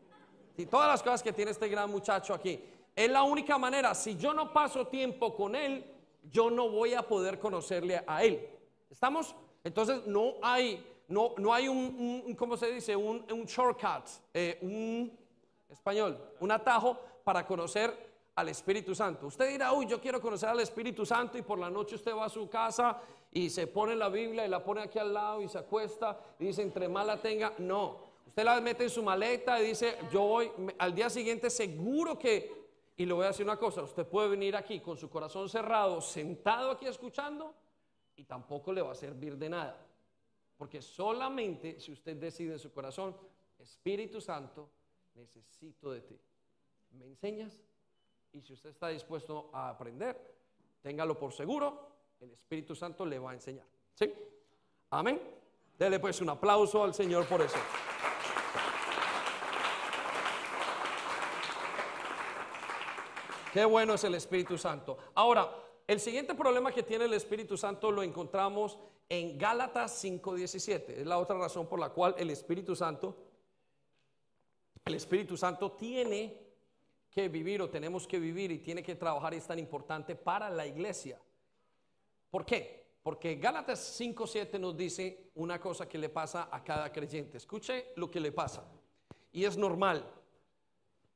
Y 0.57 0.65
todas 0.65 0.87
las 0.87 1.03
cosas 1.03 1.21
que 1.21 1.31
tiene 1.31 1.51
este 1.51 1.69
gran 1.69 1.87
muchacho 1.87 2.33
aquí. 2.33 2.63
Es 2.95 3.11
la 3.11 3.21
única 3.21 3.59
manera, 3.59 3.93
si 3.93 4.17
yo 4.17 4.33
no 4.33 4.51
paso 4.51 4.87
tiempo 4.87 5.35
con 5.35 5.55
él, 5.55 5.85
yo 6.31 6.49
no 6.49 6.67
voy 6.69 6.95
a 6.95 7.03
poder 7.03 7.37
conocerle 7.37 8.03
a 8.07 8.23
él. 8.23 8.49
¿Estamos? 8.89 9.35
Entonces 9.63 10.07
no 10.07 10.33
hay, 10.41 10.83
no, 11.07 11.35
no 11.37 11.53
hay 11.53 11.67
un, 11.67 12.33
¿cómo 12.35 12.57
se 12.57 12.71
dice? 12.71 12.95
Un, 12.95 13.45
shortcut, 13.45 14.07
eh, 14.33 14.57
un 14.63 15.15
español, 15.69 16.17
un 16.39 16.49
atajo 16.49 16.97
para 17.23 17.45
conocer 17.45 18.10
al 18.35 18.49
Espíritu 18.49 18.95
Santo. 18.95 19.27
Usted 19.27 19.49
dirá, 19.49 19.73
uy, 19.73 19.85
yo 19.87 19.99
quiero 19.99 20.21
conocer 20.21 20.49
al 20.49 20.59
Espíritu 20.59 21.05
Santo 21.05 21.37
y 21.37 21.41
por 21.41 21.59
la 21.59 21.69
noche 21.69 21.95
usted 21.95 22.15
va 22.15 22.25
a 22.25 22.29
su 22.29 22.49
casa 22.49 23.01
y 23.31 23.49
se 23.49 23.67
pone 23.67 23.95
la 23.95 24.09
Biblia 24.09 24.45
y 24.45 24.49
la 24.49 24.63
pone 24.63 24.81
aquí 24.81 24.99
al 24.99 25.13
lado 25.13 25.41
y 25.41 25.49
se 25.49 25.57
acuesta 25.57 26.19
y 26.39 26.45
dice, 26.45 26.61
entre 26.61 26.87
más 26.87 27.05
la 27.05 27.21
tenga, 27.21 27.53
no. 27.57 28.11
Usted 28.25 28.43
la 28.43 28.61
mete 28.61 28.83
en 28.85 28.89
su 28.89 29.03
maleta 29.03 29.61
y 29.61 29.67
dice, 29.67 29.97
yo 30.11 30.21
voy, 30.21 30.51
al 30.77 30.95
día 30.95 31.09
siguiente 31.09 31.49
seguro 31.49 32.17
que, 32.17 32.69
y 32.95 33.05
le 33.05 33.13
voy 33.13 33.25
a 33.25 33.27
decir 33.27 33.45
una 33.45 33.57
cosa, 33.57 33.81
usted 33.83 34.05
puede 34.05 34.29
venir 34.29 34.55
aquí 34.55 34.79
con 34.79 34.97
su 34.97 35.09
corazón 35.09 35.49
cerrado, 35.49 35.99
sentado 35.99 36.71
aquí 36.71 36.85
escuchando, 36.85 37.53
y 38.15 38.23
tampoco 38.23 38.71
le 38.71 38.81
va 38.81 38.91
a 38.91 38.95
servir 38.95 39.37
de 39.37 39.49
nada. 39.49 39.85
Porque 40.57 40.81
solamente 40.81 41.79
si 41.79 41.91
usted 41.91 42.15
decide 42.15 42.53
en 42.53 42.59
su 42.59 42.71
corazón, 42.71 43.17
Espíritu 43.59 44.21
Santo, 44.21 44.69
necesito 45.15 45.91
de 45.91 46.01
ti. 46.01 46.19
¿Me 46.91 47.05
enseñas? 47.05 47.59
Y 48.33 48.41
si 48.41 48.53
usted 48.53 48.69
está 48.69 48.87
dispuesto 48.87 49.49
a 49.53 49.69
aprender, 49.69 50.17
téngalo 50.81 51.17
por 51.17 51.33
seguro, 51.33 51.91
el 52.19 52.31
Espíritu 52.31 52.75
Santo 52.75 53.05
le 53.05 53.19
va 53.19 53.31
a 53.31 53.33
enseñar. 53.33 53.65
¿Sí? 53.93 54.13
Amén. 54.91 55.21
Dele 55.77 55.99
pues 55.99 56.21
un 56.21 56.29
aplauso 56.29 56.83
al 56.83 56.93
Señor 56.93 57.25
por 57.27 57.41
eso. 57.41 57.57
Qué 63.51 63.65
bueno 63.65 63.95
es 63.95 64.03
el 64.05 64.15
Espíritu 64.15 64.57
Santo. 64.57 64.97
Ahora, 65.13 65.53
el 65.85 65.99
siguiente 65.99 66.33
problema 66.35 66.71
que 66.71 66.83
tiene 66.83 67.03
el 67.05 67.13
Espíritu 67.13 67.57
Santo 67.57 67.91
lo 67.91 68.01
encontramos 68.01 68.77
en 69.09 69.37
Gálatas 69.37 70.01
5:17. 70.01 71.01
Es 71.01 71.05
la 71.05 71.17
otra 71.17 71.37
razón 71.37 71.67
por 71.67 71.77
la 71.79 71.89
cual 71.89 72.15
el 72.17 72.29
Espíritu 72.29 72.77
Santo, 72.77 73.17
el 74.85 74.95
Espíritu 74.95 75.35
Santo 75.35 75.73
tiene 75.73 76.40
que 77.11 77.27
vivir 77.27 77.61
o 77.61 77.69
tenemos 77.69 78.07
que 78.07 78.17
vivir 78.17 78.51
y 78.51 78.59
tiene 78.59 78.81
que 78.81 78.95
trabajar 78.95 79.33
y 79.33 79.37
es 79.37 79.45
tan 79.45 79.59
importante 79.59 80.15
para 80.15 80.49
la 80.49 80.65
iglesia. 80.65 81.19
¿Por 82.29 82.45
qué? 82.45 82.81
Porque 83.03 83.35
Gálatas 83.35 83.99
5.7 83.99 84.57
nos 84.59 84.77
dice 84.77 85.31
una 85.35 85.59
cosa 85.59 85.89
que 85.89 85.97
le 85.97 86.07
pasa 86.07 86.47
a 86.49 86.63
cada 86.63 86.91
creyente. 86.91 87.37
Escuche 87.37 87.87
lo 87.97 88.09
que 88.09 88.21
le 88.21 88.31
pasa. 88.31 88.63
Y 89.33 89.43
es 89.43 89.57
normal. 89.57 90.09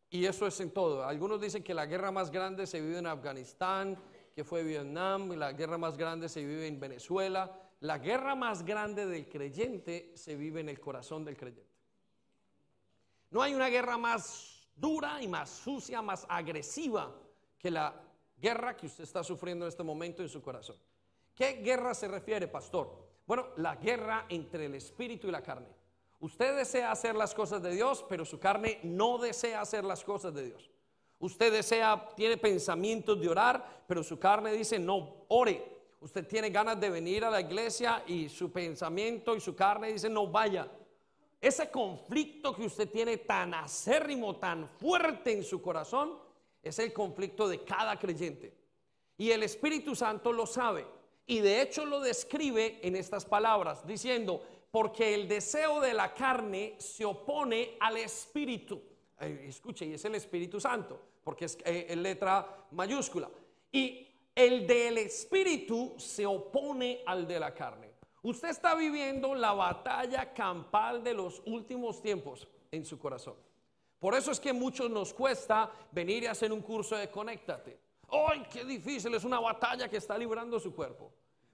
Y 0.10 0.26
eso 0.26 0.46
es 0.48 0.60
en 0.60 0.72
todo. 0.72 1.06
Algunos 1.06 1.40
dicen 1.40 1.64
que 1.64 1.74
la 1.74 1.86
guerra 1.86 2.12
más 2.12 2.30
grande 2.30 2.68
se 2.68 2.82
vive 2.82 2.98
en 2.98 3.08
Afganistán, 3.08 3.98
que 4.34 4.44
fue 4.44 4.64
Vietnam, 4.64 5.32
la 5.32 5.54
guerra 5.54 5.78
más 5.78 5.96
grande 5.96 6.28
se 6.28 6.44
vive 6.44 6.68
en 6.68 6.80
Venezuela. 6.80 7.62
La 7.82 8.00
guerra 8.00 8.36
más 8.36 8.66
grande 8.66 9.06
del 9.06 9.30
creyente 9.30 10.12
se 10.16 10.36
vive 10.36 10.60
en 10.60 10.70
el 10.70 10.80
corazón 10.80 11.24
del 11.24 11.38
creyente. 11.38 11.72
No 13.30 13.42
hay 13.42 13.54
una 13.54 13.68
guerra 13.68 13.98
más 13.98 14.55
dura 14.76 15.22
y 15.22 15.28
más 15.28 15.50
sucia, 15.50 16.02
más 16.02 16.26
agresiva 16.30 17.14
que 17.58 17.72
la 17.72 17.94
guerra 18.38 18.76
que 18.76 18.88
usted 18.88 19.04
está 19.04 19.24
sufriendo 19.24 19.66
en 19.66 19.70
este 19.70 19.84
momento 19.84 20.22
en 20.22 20.30
su 20.30 20.42
corazón. 20.42 20.78
¿Qué 21.34 21.54
guerra 21.54 21.94
se 21.94 22.08
refiere, 22.08 22.48
pastor? 22.48 23.06
Bueno, 23.26 23.48
la 23.58 23.76
guerra 23.76 24.26
entre 24.30 24.66
el 24.66 24.76
espíritu 24.76 25.28
y 25.28 25.32
la 25.32 25.42
carne. 25.42 25.68
Usted 26.20 26.56
desea 26.56 26.92
hacer 26.92 27.16
las 27.16 27.34
cosas 27.34 27.62
de 27.62 27.72
Dios, 27.72 28.06
pero 28.08 28.24
su 28.24 28.40
carne 28.40 28.80
no 28.84 29.18
desea 29.18 29.62
hacer 29.62 29.84
las 29.84 30.04
cosas 30.04 30.34
de 30.34 30.46
Dios. 30.46 30.70
Usted 31.20 31.52
desea, 31.52 32.10
tiene 32.16 32.38
pensamientos 32.38 33.20
de 33.20 33.30
orar, 33.30 33.84
pero 33.88 34.04
su 34.04 34.20
carne 34.20 34.52
dice, 34.54 34.80
no, 34.80 35.26
ore. 35.28 35.74
Usted 36.02 36.28
tiene 36.28 36.50
ganas 36.50 36.80
de 36.80 36.90
venir 36.90 37.26
a 37.26 37.32
la 37.32 37.42
iglesia 37.42 38.04
y 38.06 38.30
su 38.30 38.52
pensamiento 38.52 39.36
y 39.36 39.42
su 39.42 39.56
carne 39.56 39.92
dice, 39.92 40.10
no 40.10 40.28
vaya. 40.28 40.70
Ese 41.42 41.70
conflicto 41.70 42.56
que 42.56 42.66
usted 42.66 42.90
tiene 42.90 43.18
tan 43.18 43.54
acérrimo, 43.54 44.38
tan 44.38 44.68
fuerte 44.68 45.32
en 45.32 45.44
su 45.44 45.62
corazón, 45.62 46.18
es 46.62 46.80
el 46.80 46.92
conflicto 46.92 47.48
de 47.48 47.64
cada 47.64 48.00
creyente. 48.00 48.54
Y 49.18 49.32
el 49.32 49.44
Espíritu 49.44 49.96
Santo 49.96 50.34
lo 50.34 50.46
sabe. 50.46 50.86
Y 51.28 51.40
de 51.40 51.62
hecho 51.62 51.86
lo 51.86 52.00
describe 52.00 52.80
en 52.82 52.96
estas 52.96 53.26
palabras, 53.26 53.86
diciendo, 53.86 54.42
porque 54.72 55.14
el 55.14 55.28
deseo 55.28 55.80
de 55.80 55.94
la 55.94 56.14
carne 56.14 56.76
se 56.80 57.06
opone 57.06 57.78
al 57.80 57.98
Espíritu. 57.98 58.82
escuche, 59.20 59.86
y 59.86 59.94
es 59.94 60.06
el 60.06 60.16
Espíritu 60.16 60.60
Santo, 60.60 61.00
porque 61.24 61.46
es 61.46 61.58
eh, 61.64 61.96
letra 61.96 62.68
mayúscula. 62.72 63.30
Y 63.72 64.08
el 64.36 64.68
del 64.68 64.98
Espíritu 64.98 65.94
se 65.98 66.26
opone 66.26 67.02
al 67.06 67.26
de 67.28 67.40
la 67.40 67.54
carne. 67.54 67.85
Usted 68.26 68.50
está 68.50 68.74
viviendo 68.74 69.36
la 69.36 69.54
batalla 69.54 70.34
campal 70.34 71.04
de 71.04 71.14
los 71.14 71.44
últimos 71.46 72.02
tiempos 72.02 72.48
en 72.72 72.84
su 72.84 72.98
corazón. 72.98 73.36
Por 74.00 74.16
eso 74.16 74.32
es 74.32 74.40
que 74.40 74.52
muchos 74.52 74.90
nos 74.90 75.14
cuesta 75.14 75.70
venir 75.92 76.24
y 76.24 76.26
hacer 76.26 76.52
un 76.52 76.62
curso 76.62 76.96
de 76.96 77.12
conéctate. 77.12 77.80
¡Ay, 78.10 78.44
qué 78.52 78.66
difícil! 78.66 79.14
Es 79.14 79.26
una 79.26 79.40
batalla 79.40 79.88
que 79.88 79.98
está 79.98 80.18
librando 80.18 80.60
su 80.60 80.74
cuerpo. 80.74 81.12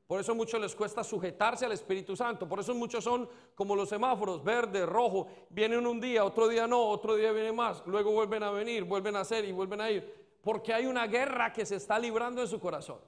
Por 0.08 0.22
eso 0.22 0.34
muchos 0.34 0.62
les 0.62 0.74
cuesta 0.74 1.04
sujetarse 1.04 1.66
al 1.66 1.74
Espíritu 1.74 2.16
Santo. 2.16 2.48
Por 2.48 2.62
eso 2.62 2.74
muchos 2.74 3.04
son 3.04 3.28
como 3.54 3.76
los 3.76 3.90
semáforos, 3.90 4.42
verde, 4.42 4.86
rojo. 4.86 5.28
Vienen 5.50 5.86
un 5.86 6.00
día, 6.00 6.24
otro 6.24 6.48
día 6.48 6.68
no, 6.68 6.88
otro 6.88 7.16
día 7.16 7.34
viene 7.34 7.52
más. 7.52 7.84
Luego 7.86 8.14
vuelven 8.14 8.44
a 8.44 8.52
venir, 8.52 8.86
vuelven 8.86 9.18
a 9.18 9.22
hacer 9.22 9.44
y 9.44 9.52
vuelven 9.52 9.82
a 9.82 9.92
ir. 9.92 10.38
Porque 10.42 10.74
hay 10.74 10.86
una 10.86 11.06
guerra 11.06 11.52
que 11.52 11.66
se 11.66 11.76
está 11.76 12.00
librando 12.00 12.42
en 12.42 12.48
su 12.48 12.62
corazón. 12.62 13.00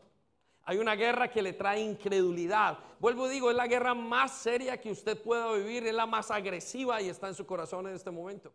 Hay 0.65 0.77
una 0.77 0.95
guerra 0.95 1.29
que 1.29 1.41
le 1.41 1.53
trae 1.53 1.81
incredulidad. 1.81 2.77
Vuelvo 2.99 3.27
digo, 3.27 3.49
es 3.49 3.55
la 3.55 3.67
guerra 3.67 3.93
más 3.93 4.37
seria 4.37 4.79
que 4.79 4.91
usted 4.91 5.21
pueda 5.21 5.51
vivir, 5.51 5.85
es 5.85 5.93
la 5.93 6.05
más 6.05 6.31
agresiva 6.31 7.01
y 7.01 7.09
está 7.09 7.27
en 7.27 7.35
su 7.35 7.45
corazón 7.45 7.87
en 7.87 7.95
este 7.95 8.11
momento. 8.11 8.53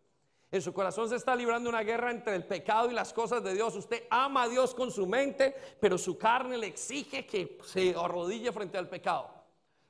En 0.51 0.63
su 0.63 0.73
corazón 0.73 1.07
se 1.07 1.15
está 1.15 1.35
librando 1.35 1.69
una 1.69 1.83
guerra 1.83 2.09
entre 2.09 2.35
el 2.35 2.43
pecado 2.45 2.89
y 2.89 2.95
las 2.95 3.13
cosas 3.13 3.43
de 3.43 3.53
Dios. 3.53 3.75
Usted 3.75 4.05
ama 4.09 4.43
a 4.43 4.49
Dios 4.49 4.73
con 4.73 4.89
su 4.89 5.05
mente, 5.05 5.55
pero 5.79 5.99
su 5.99 6.17
carne 6.17 6.57
le 6.57 6.65
exige 6.65 7.27
que 7.27 7.59
se 7.63 7.93
arrodille 7.95 8.51
frente 8.51 8.79
al 8.79 8.89
pecado. 8.89 9.29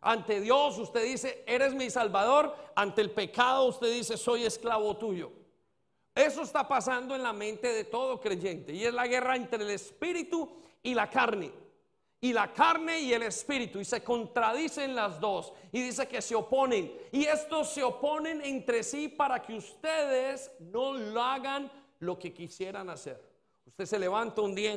Ante 0.02 0.42
Dios 0.42 0.78
usted 0.78 1.06
dice, 1.06 1.46
eres 1.48 1.74
mi 1.74 1.90
salvador. 1.90 2.54
Ante 2.76 3.00
el 3.00 3.12
pecado 3.12 3.64
usted 3.64 3.94
dice, 3.94 4.18
soy 4.18 4.44
esclavo 4.44 4.98
tuyo. 4.98 5.32
Eso 6.14 6.42
está 6.42 6.68
pasando 6.68 7.16
en 7.16 7.24
la 7.24 7.32
mente 7.32 7.70
de 7.70 7.86
todo 7.86 8.20
creyente 8.20 8.74
y 8.74 8.84
es 8.84 8.94
la 8.94 9.08
guerra 9.08 9.38
entre 9.38 9.64
el 9.64 9.70
espíritu 9.70 10.50
y 10.84 10.94
la 10.94 11.10
carne 11.10 11.69
y 12.22 12.34
la 12.34 12.52
carne 12.52 13.00
y 13.00 13.14
el 13.14 13.24
espíritu 13.24 13.80
y 13.80 13.86
se 13.86 14.04
contradicen 14.04 14.94
las 14.94 15.20
dos 15.20 15.54
y 15.72 15.82
dice 15.82 16.08
que 16.08 16.22
se 16.22 16.36
oponen 16.36 16.94
y 17.12 17.26
estos 17.26 17.70
se 17.70 17.82
oponen 17.82 18.42
entre 18.42 18.84
sí 18.84 19.08
para 19.08 19.42
que 19.42 19.54
ustedes 19.54 20.52
no 20.60 20.94
lo 20.94 21.22
hagan 21.22 21.72
lo 22.00 22.20
que 22.20 22.34
quisieran 22.34 22.90
hacer. 22.90 23.24
Usted 23.66 23.86
se 23.86 24.00
levanta 24.00 24.42
un 24.42 24.54
día 24.54 24.74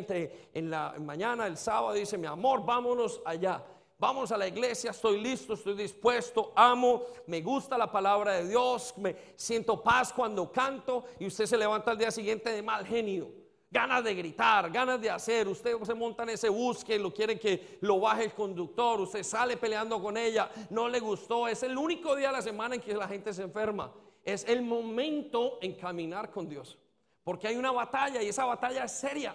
en 0.54 0.70
la 0.70 0.94
mañana, 1.00 1.46
el 1.46 1.56
sábado, 1.56 1.96
y 1.96 2.00
dice, 2.00 2.18
mi 2.18 2.26
amor, 2.26 2.64
vámonos 2.64 3.20
allá. 3.24 3.64
Vamos 3.98 4.30
a 4.30 4.36
la 4.36 4.46
iglesia, 4.46 4.90
estoy 4.90 5.20
listo, 5.20 5.54
estoy 5.54 5.74
dispuesto, 5.74 6.52
amo, 6.54 7.02
me 7.26 7.40
gusta 7.40 7.78
la 7.78 7.90
palabra 7.90 8.34
de 8.34 8.48
Dios, 8.48 8.94
me 8.98 9.16
siento 9.36 9.82
paz 9.82 10.12
cuando 10.12 10.50
canto 10.52 11.04
y 11.18 11.26
usted 11.26 11.46
se 11.46 11.56
levanta 11.56 11.92
al 11.92 11.98
día 11.98 12.10
siguiente 12.10 12.50
de 12.50 12.62
mal 12.62 12.84
genio 12.84 13.41
ganas 13.72 14.04
de 14.04 14.14
gritar, 14.14 14.70
ganas 14.70 15.00
de 15.00 15.10
hacer. 15.10 15.48
Usted 15.48 15.76
se 15.82 15.94
monta 15.94 16.22
en 16.24 16.28
ese 16.28 16.50
bus 16.50 16.84
que 16.84 16.98
lo 16.98 17.12
quiere 17.12 17.40
que 17.40 17.78
lo 17.80 17.98
baje 17.98 18.24
el 18.24 18.34
conductor. 18.34 19.00
Usted 19.00 19.22
sale 19.22 19.56
peleando 19.56 20.00
con 20.00 20.16
ella, 20.16 20.50
no 20.68 20.88
le 20.88 21.00
gustó. 21.00 21.48
Es 21.48 21.62
el 21.62 21.76
único 21.76 22.14
día 22.14 22.28
de 22.28 22.34
la 22.34 22.42
semana 22.42 22.74
en 22.74 22.82
que 22.82 22.94
la 22.94 23.08
gente 23.08 23.32
se 23.32 23.42
enferma. 23.42 23.90
Es 24.22 24.44
el 24.46 24.62
momento 24.62 25.58
en 25.62 25.74
caminar 25.74 26.30
con 26.30 26.48
Dios. 26.48 26.78
Porque 27.24 27.48
hay 27.48 27.56
una 27.56 27.72
batalla 27.72 28.22
y 28.22 28.28
esa 28.28 28.44
batalla 28.44 28.84
es 28.84 28.92
seria. 28.92 29.34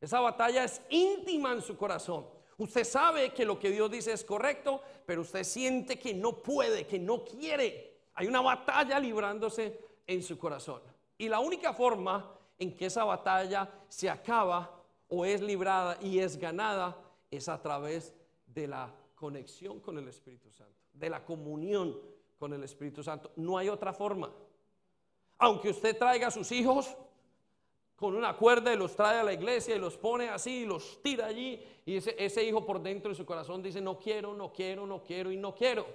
Esa 0.00 0.20
batalla 0.20 0.64
es 0.64 0.80
íntima 0.90 1.52
en 1.52 1.60
su 1.60 1.76
corazón. 1.76 2.26
Usted 2.56 2.84
sabe 2.84 3.30
que 3.30 3.44
lo 3.44 3.58
que 3.58 3.70
Dios 3.70 3.90
dice 3.90 4.12
es 4.12 4.22
correcto, 4.22 4.80
pero 5.04 5.22
usted 5.22 5.42
siente 5.42 5.98
que 5.98 6.14
no 6.14 6.42
puede, 6.42 6.86
que 6.86 7.00
no 7.00 7.24
quiere. 7.24 8.02
Hay 8.14 8.28
una 8.28 8.40
batalla 8.40 9.00
librándose 9.00 9.80
en 10.06 10.22
su 10.22 10.38
corazón. 10.38 10.80
Y 11.18 11.28
la 11.28 11.40
única 11.40 11.72
forma 11.72 12.38
en 12.58 12.76
que 12.76 12.86
esa 12.86 13.04
batalla 13.04 13.70
se 13.88 14.08
acaba 14.08 14.82
o 15.08 15.24
es 15.24 15.40
librada 15.40 15.98
y 16.00 16.18
es 16.18 16.36
ganada 16.36 16.96
es 17.30 17.48
a 17.48 17.60
través 17.60 18.14
de 18.46 18.68
la 18.68 18.92
conexión 19.14 19.80
con 19.80 19.98
el 19.98 20.08
Espíritu 20.08 20.50
Santo, 20.50 20.80
de 20.92 21.10
la 21.10 21.24
comunión 21.24 21.98
con 22.38 22.52
el 22.52 22.62
Espíritu 22.62 23.02
Santo. 23.02 23.32
No 23.36 23.58
hay 23.58 23.68
otra 23.68 23.92
forma. 23.92 24.30
Aunque 25.38 25.70
usted 25.70 25.96
traiga 25.96 26.28
a 26.28 26.30
sus 26.30 26.52
hijos 26.52 26.96
con 27.96 28.14
una 28.14 28.36
cuerda 28.36 28.72
y 28.72 28.76
los 28.76 28.94
trae 28.94 29.18
a 29.18 29.24
la 29.24 29.32
iglesia 29.32 29.76
y 29.76 29.78
los 29.78 29.96
pone 29.96 30.28
así 30.28 30.62
y 30.62 30.66
los 30.66 31.00
tira 31.02 31.26
allí 31.26 31.62
y 31.86 31.96
ese, 31.96 32.14
ese 32.18 32.44
hijo 32.44 32.64
por 32.64 32.82
dentro 32.82 33.10
de 33.10 33.14
su 33.16 33.24
corazón 33.24 33.62
dice 33.62 33.80
no 33.80 33.98
quiero, 33.98 34.34
no 34.34 34.52
quiero, 34.52 34.86
no 34.86 35.02
quiero 35.02 35.30
y 35.30 35.36
no 35.36 35.54
quiero. 35.54 35.86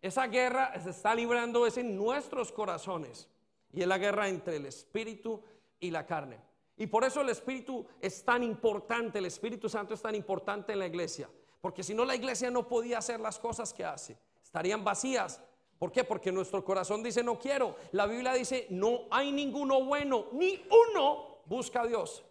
Esa 0.00 0.26
guerra 0.26 0.78
se 0.80 0.90
está 0.90 1.14
librando 1.14 1.66
es 1.66 1.76
en 1.76 1.96
nuestros 1.96 2.52
corazones. 2.52 3.28
Y 3.72 3.82
es 3.82 3.86
la 3.86 3.98
guerra 3.98 4.28
entre 4.28 4.56
el 4.56 4.66
espíritu 4.66 5.42
y 5.80 5.90
la 5.90 6.06
carne. 6.06 6.40
Y 6.76 6.86
por 6.86 7.04
eso 7.04 7.20
el 7.20 7.28
espíritu 7.28 7.84
es 8.00 8.24
tan 8.24 8.42
importante, 8.42 9.18
el 9.18 9.26
Espíritu 9.26 9.68
Santo 9.68 9.94
es 9.94 10.00
tan 10.00 10.14
importante 10.14 10.72
en 10.72 10.78
la 10.78 10.86
iglesia. 10.86 11.28
Porque 11.60 11.82
si 11.82 11.92
no, 11.92 12.04
la 12.04 12.14
iglesia 12.14 12.50
no 12.50 12.68
podía 12.68 12.98
hacer 12.98 13.18
las 13.18 13.38
cosas 13.38 13.74
que 13.74 13.84
hace. 13.84 14.16
Estarían 14.42 14.84
vacías. 14.84 15.40
¿Por 15.78 15.90
qué? 15.90 16.04
Porque 16.04 16.30
nuestro 16.30 16.64
corazón 16.64 17.02
dice 17.02 17.22
no 17.22 17.38
quiero. 17.38 17.76
La 17.92 18.06
Biblia 18.06 18.32
dice 18.32 18.66
no 18.70 19.02
hay 19.10 19.32
ninguno 19.32 19.84
bueno, 19.84 20.26
ni 20.32 20.64
uno 20.90 21.38
busca 21.46 21.82
a 21.82 21.86
Dios. 21.86 22.24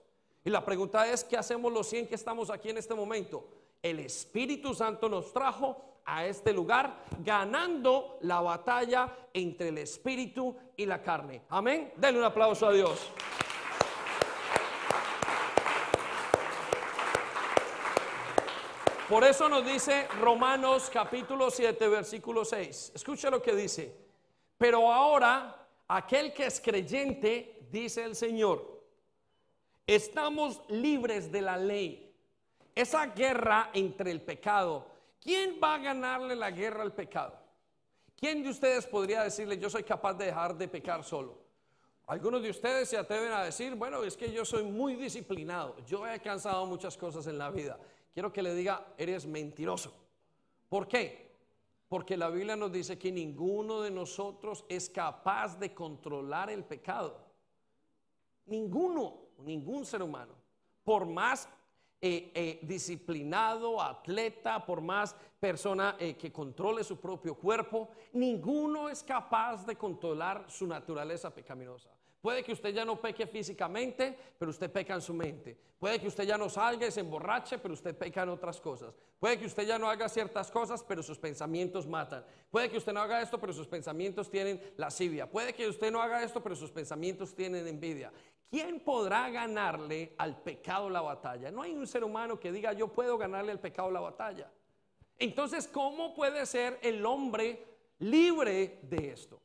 Y 0.45 0.49
la 0.49 0.63
pregunta 0.63 1.05
es, 1.11 1.25
¿qué 1.25 1.35
hacemos 1.35 1.71
los 1.73 1.87
100 1.87 2.07
que 2.07 2.15
estamos 2.15 2.49
aquí 2.49 2.69
en 2.69 2.77
este 2.77 2.95
momento? 2.95 3.49
El 3.81 3.99
Espíritu 3.99 4.73
Santo 4.73 5.09
nos 5.09 5.33
trajo 5.33 5.86
a 6.07 6.25
este 6.25 6.53
lugar, 6.53 7.03
ganando 7.23 8.17
la 8.21 8.39
batalla 8.39 9.13
entre 9.33 9.69
el 9.69 9.77
espíritu 9.79 10.55
y 10.77 10.85
la 10.85 11.03
carne. 11.03 11.41
Amén. 11.49 11.91
Denle 11.97 12.19
un 12.19 12.25
aplauso 12.25 12.65
a 12.65 12.71
Dios. 12.71 13.11
Por 19.09 19.23
eso 19.25 19.47
nos 19.49 19.65
dice 19.65 20.07
Romanos 20.21 20.89
capítulo 20.91 21.51
7, 21.51 21.87
versículo 21.89 22.45
6. 22.45 22.93
Escucha 22.95 23.29
lo 23.29 23.41
que 23.41 23.53
dice. 23.53 23.93
Pero 24.57 24.91
ahora, 24.91 25.67
aquel 25.89 26.33
que 26.33 26.45
es 26.45 26.61
creyente, 26.61 27.59
dice 27.69 28.03
el 28.03 28.15
Señor, 28.15 28.81
estamos 29.85 30.61
libres 30.69 31.31
de 31.31 31.41
la 31.41 31.57
ley. 31.57 32.13
Esa 32.73 33.07
guerra 33.07 33.71
entre 33.73 34.11
el 34.11 34.21
pecado 34.21 34.96
¿Quién 35.27 35.59
va 35.61 35.75
a 35.75 35.77
ganarle 35.79 36.37
la 36.37 36.51
guerra 36.51 36.83
al 36.83 36.93
pecado? 36.93 37.37
¿Quién 38.15 38.41
de 38.43 38.49
ustedes 38.49 38.87
podría 38.87 39.23
decirle, 39.23 39.57
yo 39.57 39.69
soy 39.69 39.83
capaz 39.83 40.13
de 40.13 40.27
dejar 40.27 40.57
de 40.57 40.69
pecar 40.69 41.03
solo? 41.03 41.37
Algunos 42.05 42.41
de 42.41 42.49
ustedes 42.49 42.87
se 42.87 42.97
atreven 42.97 43.33
a 43.33 43.43
decir, 43.43 43.75
bueno, 43.75 44.05
es 44.05 44.15
que 44.15 44.31
yo 44.31 44.45
soy 44.45 44.63
muy 44.63 44.95
disciplinado, 44.95 45.75
yo 45.85 46.07
he 46.07 46.11
alcanzado 46.11 46.65
muchas 46.65 46.95
cosas 46.95 47.27
en 47.27 47.37
la 47.37 47.49
vida. 47.49 47.77
Quiero 48.13 48.31
que 48.31 48.41
le 48.41 48.55
diga, 48.55 48.93
eres 48.97 49.25
mentiroso. 49.25 49.93
¿Por 50.69 50.87
qué? 50.87 51.35
Porque 51.89 52.15
la 52.15 52.29
Biblia 52.29 52.55
nos 52.55 52.71
dice 52.71 52.97
que 52.97 53.11
ninguno 53.11 53.81
de 53.81 53.91
nosotros 53.91 54.63
es 54.69 54.89
capaz 54.89 55.59
de 55.59 55.73
controlar 55.73 56.49
el 56.49 56.63
pecado. 56.63 57.19
Ninguno, 58.45 59.23
ningún 59.39 59.85
ser 59.85 60.01
humano. 60.01 60.35
Por 60.85 61.05
más 61.05 61.49
eh, 61.99 62.31
eh, 62.35 62.59
disciplinado, 62.61 63.81
atleta, 63.81 64.63
por 64.63 64.81
más 64.81 65.15
persona 65.39 65.95
eh, 65.99 66.15
que 66.15 66.31
controle 66.31 66.83
su 66.83 66.99
propio 66.99 67.33
cuerpo, 67.33 67.89
ninguno 68.13 68.87
es 68.87 69.01
capaz 69.01 69.65
de 69.65 69.75
controlar 69.75 70.45
su 70.47 70.67
naturaleza 70.67 71.33
pecaminosa. 71.33 71.96
Puede 72.27 72.43
que 72.43 72.51
usted 72.51 72.73
ya 72.73 72.83
no 72.83 72.99
peque 72.99 73.25
físicamente, 73.25 74.13
pero 74.37 74.51
usted 74.51 74.69
peca 74.69 74.93
en 74.93 75.01
su 75.01 75.13
mente. 75.13 75.57
Puede 75.79 75.97
que 75.97 76.09
usted 76.09 76.25
ya 76.25 76.37
no 76.37 76.49
salga 76.49 76.85
y 76.85 76.91
se 76.91 76.99
emborrache, 76.99 77.57
pero 77.57 77.73
usted 77.73 77.95
peca 77.95 78.23
en 78.23 78.27
otras 78.27 78.59
cosas. 78.59 78.93
Puede 79.17 79.39
que 79.39 79.45
usted 79.45 79.65
ya 79.65 79.79
no 79.79 79.89
haga 79.89 80.09
ciertas 80.09 80.51
cosas, 80.51 80.83
pero 80.83 81.01
sus 81.01 81.17
pensamientos 81.17 81.87
matan. 81.87 82.25
Puede 82.51 82.69
que 82.69 82.79
usted 82.79 82.91
no 82.91 82.99
haga 82.99 83.21
esto, 83.21 83.39
pero 83.39 83.53
sus 83.53 83.65
pensamientos 83.65 84.29
tienen 84.29 84.61
lascivia. 84.75 85.31
Puede 85.31 85.53
que 85.53 85.69
usted 85.69 85.89
no 85.89 86.01
haga 86.01 86.21
esto, 86.21 86.43
pero 86.43 86.53
sus 86.53 86.69
pensamientos 86.69 87.33
tienen 87.33 87.65
envidia. 87.65 88.11
¿Quién 88.49 88.81
podrá 88.81 89.29
ganarle 89.29 90.13
al 90.17 90.41
pecado 90.41 90.89
la 90.89 90.99
batalla? 90.99 91.49
No 91.49 91.61
hay 91.61 91.75
un 91.75 91.87
ser 91.87 92.03
humano 92.03 92.37
que 92.37 92.51
diga 92.51 92.73
yo 92.73 92.89
puedo 92.89 93.17
ganarle 93.17 93.53
al 93.53 93.61
pecado 93.61 93.89
la 93.89 94.01
batalla. 94.01 94.51
Entonces, 95.17 95.65
¿cómo 95.65 96.13
puede 96.13 96.45
ser 96.45 96.77
el 96.81 97.05
hombre 97.05 97.63
libre 97.99 98.79
de 98.81 99.11
esto? 99.13 99.39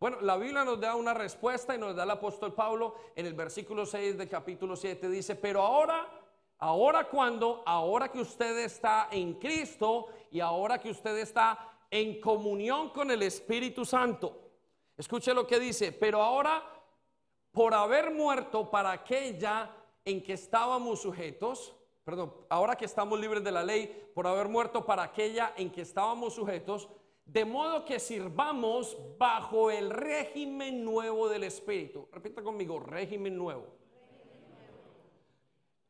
Bueno, 0.00 0.22
la 0.22 0.38
Biblia 0.38 0.64
nos 0.64 0.80
da 0.80 0.94
una 0.94 1.12
respuesta 1.12 1.74
y 1.74 1.78
nos 1.78 1.94
da 1.94 2.04
el 2.04 2.10
apóstol 2.10 2.54
Pablo 2.54 2.94
en 3.14 3.26
el 3.26 3.34
versículo 3.34 3.84
6 3.84 4.16
del 4.16 4.30
capítulo 4.30 4.74
7. 4.74 5.10
Dice, 5.10 5.34
pero 5.34 5.60
ahora, 5.60 6.08
ahora 6.56 7.06
cuando, 7.06 7.62
ahora 7.66 8.10
que 8.10 8.18
usted 8.18 8.60
está 8.60 9.08
en 9.10 9.34
Cristo 9.34 10.06
y 10.30 10.40
ahora 10.40 10.80
que 10.80 10.88
usted 10.88 11.18
está 11.18 11.58
en 11.90 12.18
comunión 12.18 12.88
con 12.88 13.10
el 13.10 13.20
Espíritu 13.20 13.84
Santo. 13.84 14.52
Escuche 14.96 15.34
lo 15.34 15.46
que 15.46 15.60
dice, 15.60 15.92
pero 15.92 16.22
ahora, 16.22 16.62
por 17.52 17.74
haber 17.74 18.10
muerto 18.10 18.70
para 18.70 18.92
aquella 18.92 19.70
en 20.06 20.22
que 20.22 20.32
estábamos 20.32 21.02
sujetos, 21.02 21.76
perdón, 22.04 22.32
ahora 22.48 22.74
que 22.74 22.86
estamos 22.86 23.20
libres 23.20 23.44
de 23.44 23.52
la 23.52 23.62
ley, 23.62 24.10
por 24.14 24.26
haber 24.26 24.48
muerto 24.48 24.86
para 24.86 25.02
aquella 25.02 25.52
en 25.58 25.70
que 25.70 25.82
estábamos 25.82 26.36
sujetos, 26.36 26.88
de 27.32 27.44
modo 27.44 27.84
que 27.84 28.00
sirvamos 28.00 28.96
bajo 29.16 29.70
el 29.70 29.90
régimen 29.90 30.84
nuevo 30.84 31.28
del 31.28 31.44
Espíritu. 31.44 32.08
Repita 32.10 32.42
conmigo, 32.42 32.80
régimen 32.80 33.36
nuevo. 33.36 33.66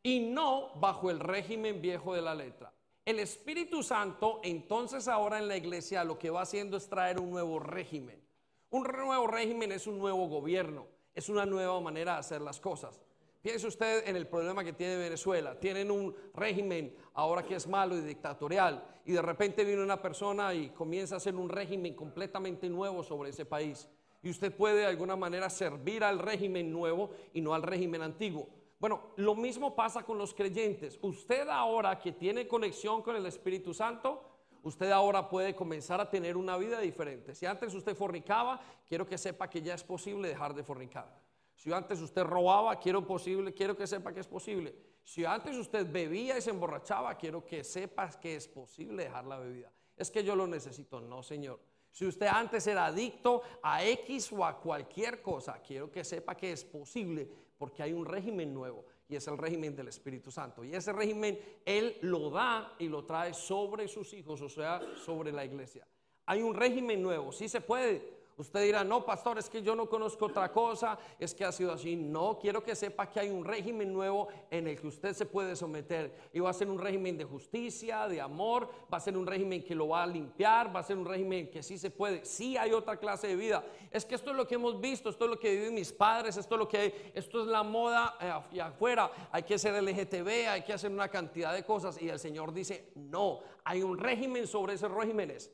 Y 0.02 0.20
no 0.20 0.74
bajo 0.74 1.10
el 1.10 1.18
régimen 1.18 1.80
viejo 1.80 2.14
de 2.14 2.20
la 2.20 2.34
letra. 2.34 2.72
El 3.06 3.20
Espíritu 3.20 3.82
Santo 3.82 4.40
entonces 4.42 5.08
ahora 5.08 5.38
en 5.38 5.48
la 5.48 5.56
iglesia 5.56 6.04
lo 6.04 6.18
que 6.18 6.28
va 6.28 6.42
haciendo 6.42 6.76
es 6.76 6.88
traer 6.88 7.18
un 7.18 7.30
nuevo 7.30 7.58
régimen. 7.58 8.22
Un 8.68 8.82
nuevo 8.82 9.26
régimen 9.26 9.72
es 9.72 9.86
un 9.86 9.98
nuevo 9.98 10.28
gobierno, 10.28 10.86
es 11.14 11.30
una 11.30 11.46
nueva 11.46 11.80
manera 11.80 12.14
de 12.14 12.18
hacer 12.18 12.42
las 12.42 12.60
cosas. 12.60 13.00
Piense 13.42 13.66
usted 13.66 14.06
en 14.06 14.16
el 14.16 14.26
problema 14.26 14.62
que 14.62 14.74
tiene 14.74 14.96
Venezuela. 14.98 15.58
Tienen 15.58 15.90
un 15.90 16.14
régimen 16.34 16.94
ahora 17.14 17.42
que 17.42 17.54
es 17.54 17.66
malo 17.66 17.96
y 17.96 18.02
dictatorial 18.02 18.84
y 19.06 19.12
de 19.12 19.22
repente 19.22 19.64
viene 19.64 19.82
una 19.82 20.02
persona 20.02 20.52
y 20.52 20.68
comienza 20.70 21.14
a 21.14 21.18
hacer 21.18 21.34
un 21.34 21.48
régimen 21.48 21.94
completamente 21.94 22.68
nuevo 22.68 23.02
sobre 23.02 23.30
ese 23.30 23.46
país. 23.46 23.88
Y 24.22 24.28
usted 24.28 24.54
puede 24.54 24.80
de 24.80 24.86
alguna 24.86 25.16
manera 25.16 25.48
servir 25.48 26.04
al 26.04 26.18
régimen 26.18 26.70
nuevo 26.70 27.12
y 27.32 27.40
no 27.40 27.54
al 27.54 27.62
régimen 27.62 28.02
antiguo. 28.02 28.46
Bueno, 28.78 29.12
lo 29.16 29.34
mismo 29.34 29.74
pasa 29.74 30.02
con 30.02 30.18
los 30.18 30.34
creyentes. 30.34 30.98
Usted 31.00 31.48
ahora 31.48 31.98
que 31.98 32.12
tiene 32.12 32.46
conexión 32.46 33.00
con 33.00 33.16
el 33.16 33.24
Espíritu 33.24 33.72
Santo, 33.72 34.22
usted 34.62 34.90
ahora 34.90 35.30
puede 35.30 35.54
comenzar 35.54 35.98
a 35.98 36.10
tener 36.10 36.36
una 36.36 36.58
vida 36.58 36.78
diferente. 36.80 37.34
Si 37.34 37.46
antes 37.46 37.72
usted 37.74 37.96
fornicaba, 37.96 38.60
quiero 38.86 39.06
que 39.06 39.16
sepa 39.16 39.48
que 39.48 39.62
ya 39.62 39.74
es 39.74 39.82
posible 39.82 40.28
dejar 40.28 40.54
de 40.54 40.62
fornicar. 40.62 41.29
Si 41.60 41.70
antes 41.70 42.00
usted 42.00 42.22
robaba, 42.22 42.80
quiero, 42.80 43.06
posible, 43.06 43.52
quiero 43.52 43.76
que 43.76 43.86
sepa 43.86 44.14
que 44.14 44.20
es 44.20 44.26
posible. 44.26 44.74
Si 45.04 45.26
antes 45.26 45.54
usted 45.58 45.86
bebía 45.92 46.38
y 46.38 46.40
se 46.40 46.48
emborrachaba, 46.48 47.14
quiero 47.18 47.44
que 47.44 47.62
sepas 47.62 48.16
que 48.16 48.34
es 48.34 48.48
posible 48.48 49.04
dejar 49.04 49.26
la 49.26 49.36
bebida. 49.36 49.70
Es 49.94 50.10
que 50.10 50.24
yo 50.24 50.34
lo 50.34 50.46
necesito, 50.46 51.02
no, 51.02 51.22
Señor. 51.22 51.60
Si 51.90 52.06
usted 52.06 52.28
antes 52.28 52.66
era 52.66 52.86
adicto 52.86 53.42
a 53.62 53.84
X 53.84 54.32
o 54.32 54.42
a 54.42 54.58
cualquier 54.58 55.20
cosa, 55.20 55.60
quiero 55.60 55.90
que 55.90 56.02
sepa 56.02 56.34
que 56.34 56.50
es 56.50 56.64
posible 56.64 57.28
porque 57.58 57.82
hay 57.82 57.92
un 57.92 58.06
régimen 58.06 58.54
nuevo 58.54 58.86
y 59.06 59.16
es 59.16 59.28
el 59.28 59.36
régimen 59.36 59.76
del 59.76 59.88
Espíritu 59.88 60.30
Santo. 60.30 60.64
Y 60.64 60.74
ese 60.74 60.94
régimen 60.94 61.38
Él 61.66 61.98
lo 62.00 62.30
da 62.30 62.74
y 62.78 62.88
lo 62.88 63.04
trae 63.04 63.34
sobre 63.34 63.86
sus 63.86 64.14
hijos, 64.14 64.40
o 64.40 64.48
sea, 64.48 64.80
sobre 64.96 65.30
la 65.30 65.44
iglesia. 65.44 65.86
Hay 66.24 66.40
un 66.40 66.54
régimen 66.54 67.02
nuevo, 67.02 67.32
sí 67.32 67.50
se 67.50 67.60
puede. 67.60 68.19
Usted 68.40 68.62
dirá, 68.62 68.82
no, 68.82 69.04
pastor, 69.04 69.38
es 69.38 69.50
que 69.50 69.60
yo 69.60 69.76
no 69.76 69.86
conozco 69.86 70.24
otra 70.24 70.50
cosa, 70.50 70.98
es 71.18 71.34
que 71.34 71.44
ha 71.44 71.52
sido 71.52 71.72
así. 71.72 71.94
No, 71.94 72.38
quiero 72.40 72.64
que 72.64 72.74
sepa 72.74 73.10
que 73.10 73.20
hay 73.20 73.28
un 73.28 73.44
régimen 73.44 73.92
nuevo 73.92 74.28
en 74.50 74.66
el 74.66 74.80
que 74.80 74.86
usted 74.86 75.12
se 75.12 75.26
puede 75.26 75.54
someter. 75.54 76.30
Y 76.32 76.40
va 76.40 76.48
a 76.48 76.54
ser 76.54 76.70
un 76.70 76.78
régimen 76.78 77.18
de 77.18 77.24
justicia, 77.24 78.08
de 78.08 78.18
amor, 78.18 78.70
va 78.90 78.96
a 78.96 79.00
ser 79.00 79.14
un 79.18 79.26
régimen 79.26 79.62
que 79.62 79.74
lo 79.74 79.88
va 79.88 80.04
a 80.04 80.06
limpiar, 80.06 80.74
va 80.74 80.80
a 80.80 80.82
ser 80.82 80.96
un 80.96 81.04
régimen 81.04 81.50
que 81.50 81.62
sí 81.62 81.76
se 81.76 81.90
puede. 81.90 82.24
Sí 82.24 82.56
hay 82.56 82.72
otra 82.72 82.96
clase 82.96 83.26
de 83.26 83.36
vida. 83.36 83.62
Es 83.90 84.06
que 84.06 84.14
esto 84.14 84.30
es 84.30 84.36
lo 84.38 84.48
que 84.48 84.54
hemos 84.54 84.80
visto, 84.80 85.10
esto 85.10 85.26
es 85.26 85.30
lo 85.32 85.38
que 85.38 85.50
viven 85.50 85.74
mis 85.74 85.92
padres, 85.92 86.38
esto 86.38 86.54
es 86.54 86.58
lo 86.58 86.66
que 86.66 86.78
hay, 86.78 87.12
esto 87.12 87.42
es 87.42 87.46
la 87.46 87.62
moda 87.62 88.16
eh, 88.52 88.60
afuera. 88.62 89.10
Hay 89.32 89.42
que 89.42 89.58
ser 89.58 89.74
LGTB, 89.82 90.48
hay 90.48 90.62
que 90.62 90.72
hacer 90.72 90.90
una 90.90 91.08
cantidad 91.08 91.52
de 91.52 91.62
cosas. 91.62 92.00
Y 92.00 92.08
el 92.08 92.18
Señor 92.18 92.54
dice, 92.54 92.90
no, 92.94 93.40
hay 93.64 93.82
un 93.82 93.98
régimen 93.98 94.46
sobre 94.46 94.72
esos 94.72 94.90
regímenes. 94.90 95.50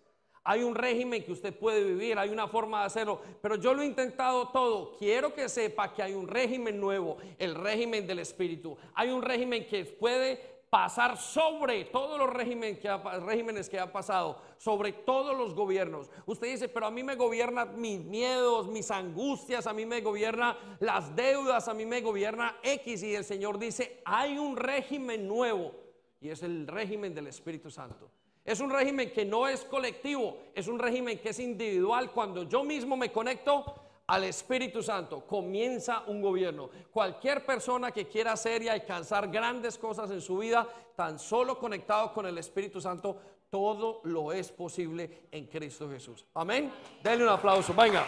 Hay 0.48 0.62
un 0.62 0.76
régimen 0.76 1.24
que 1.24 1.32
usted 1.32 1.52
puede 1.52 1.82
vivir, 1.82 2.16
hay 2.18 2.30
una 2.30 2.46
forma 2.46 2.80
de 2.80 2.86
hacerlo, 2.86 3.20
pero 3.42 3.56
yo 3.56 3.74
lo 3.74 3.82
he 3.82 3.86
intentado 3.86 4.48
todo. 4.50 4.96
Quiero 4.96 5.34
que 5.34 5.48
sepa 5.48 5.92
que 5.92 6.04
hay 6.04 6.14
un 6.14 6.28
régimen 6.28 6.80
nuevo, 6.80 7.16
el 7.36 7.56
régimen 7.56 8.06
del 8.06 8.20
Espíritu. 8.20 8.76
Hay 8.94 9.10
un 9.10 9.22
régimen 9.22 9.66
que 9.66 9.84
puede 9.84 10.56
pasar 10.70 11.16
sobre 11.16 11.86
todos 11.86 12.16
los 12.16 12.32
regímenes 12.32 12.78
que, 12.78 12.88
ha, 12.88 12.98
regímenes 13.18 13.68
que 13.68 13.80
ha 13.80 13.92
pasado, 13.92 14.40
sobre 14.56 14.92
todos 14.92 15.36
los 15.36 15.52
gobiernos. 15.52 16.10
Usted 16.26 16.46
dice, 16.48 16.68
pero 16.68 16.86
a 16.86 16.90
mí 16.92 17.02
me 17.02 17.16
gobiernan 17.16 17.80
mis 17.80 18.04
miedos, 18.04 18.68
mis 18.68 18.90
angustias, 18.92 19.66
a 19.66 19.72
mí 19.72 19.84
me 19.84 20.00
gobierna 20.00 20.56
las 20.78 21.16
deudas, 21.16 21.66
a 21.66 21.74
mí 21.74 21.84
me 21.86 22.00
gobierna 22.02 22.56
X. 22.62 23.02
Y 23.02 23.16
el 23.16 23.24
Señor 23.24 23.58
dice, 23.58 24.00
hay 24.04 24.38
un 24.38 24.56
régimen 24.56 25.26
nuevo 25.26 25.72
y 26.20 26.28
es 26.28 26.42
el 26.44 26.68
régimen 26.68 27.14
del 27.14 27.26
Espíritu 27.26 27.70
Santo. 27.70 28.10
Es 28.46 28.60
un 28.60 28.70
régimen 28.70 29.10
que 29.10 29.24
no 29.24 29.48
es 29.48 29.64
colectivo, 29.64 30.38
es 30.54 30.68
un 30.68 30.78
régimen 30.78 31.18
que 31.18 31.30
es 31.30 31.40
individual. 31.40 32.12
Cuando 32.12 32.44
yo 32.44 32.62
mismo 32.62 32.96
me 32.96 33.10
conecto 33.10 33.64
al 34.06 34.22
Espíritu 34.22 34.84
Santo, 34.84 35.26
comienza 35.26 36.04
un 36.06 36.22
gobierno. 36.22 36.70
Cualquier 36.92 37.44
persona 37.44 37.90
que 37.90 38.06
quiera 38.06 38.32
hacer 38.32 38.62
y 38.62 38.68
alcanzar 38.68 39.28
grandes 39.32 39.76
cosas 39.76 40.12
en 40.12 40.20
su 40.20 40.38
vida, 40.38 40.64
tan 40.94 41.18
solo 41.18 41.58
conectado 41.58 42.14
con 42.14 42.24
el 42.24 42.38
Espíritu 42.38 42.80
Santo, 42.80 43.20
todo 43.50 44.00
lo 44.04 44.32
es 44.32 44.52
posible 44.52 45.26
en 45.32 45.46
Cristo 45.46 45.90
Jesús. 45.90 46.24
Amén. 46.34 46.72
Denle 47.02 47.24
un 47.24 47.30
aplauso. 47.30 47.74
Venga. 47.74 48.06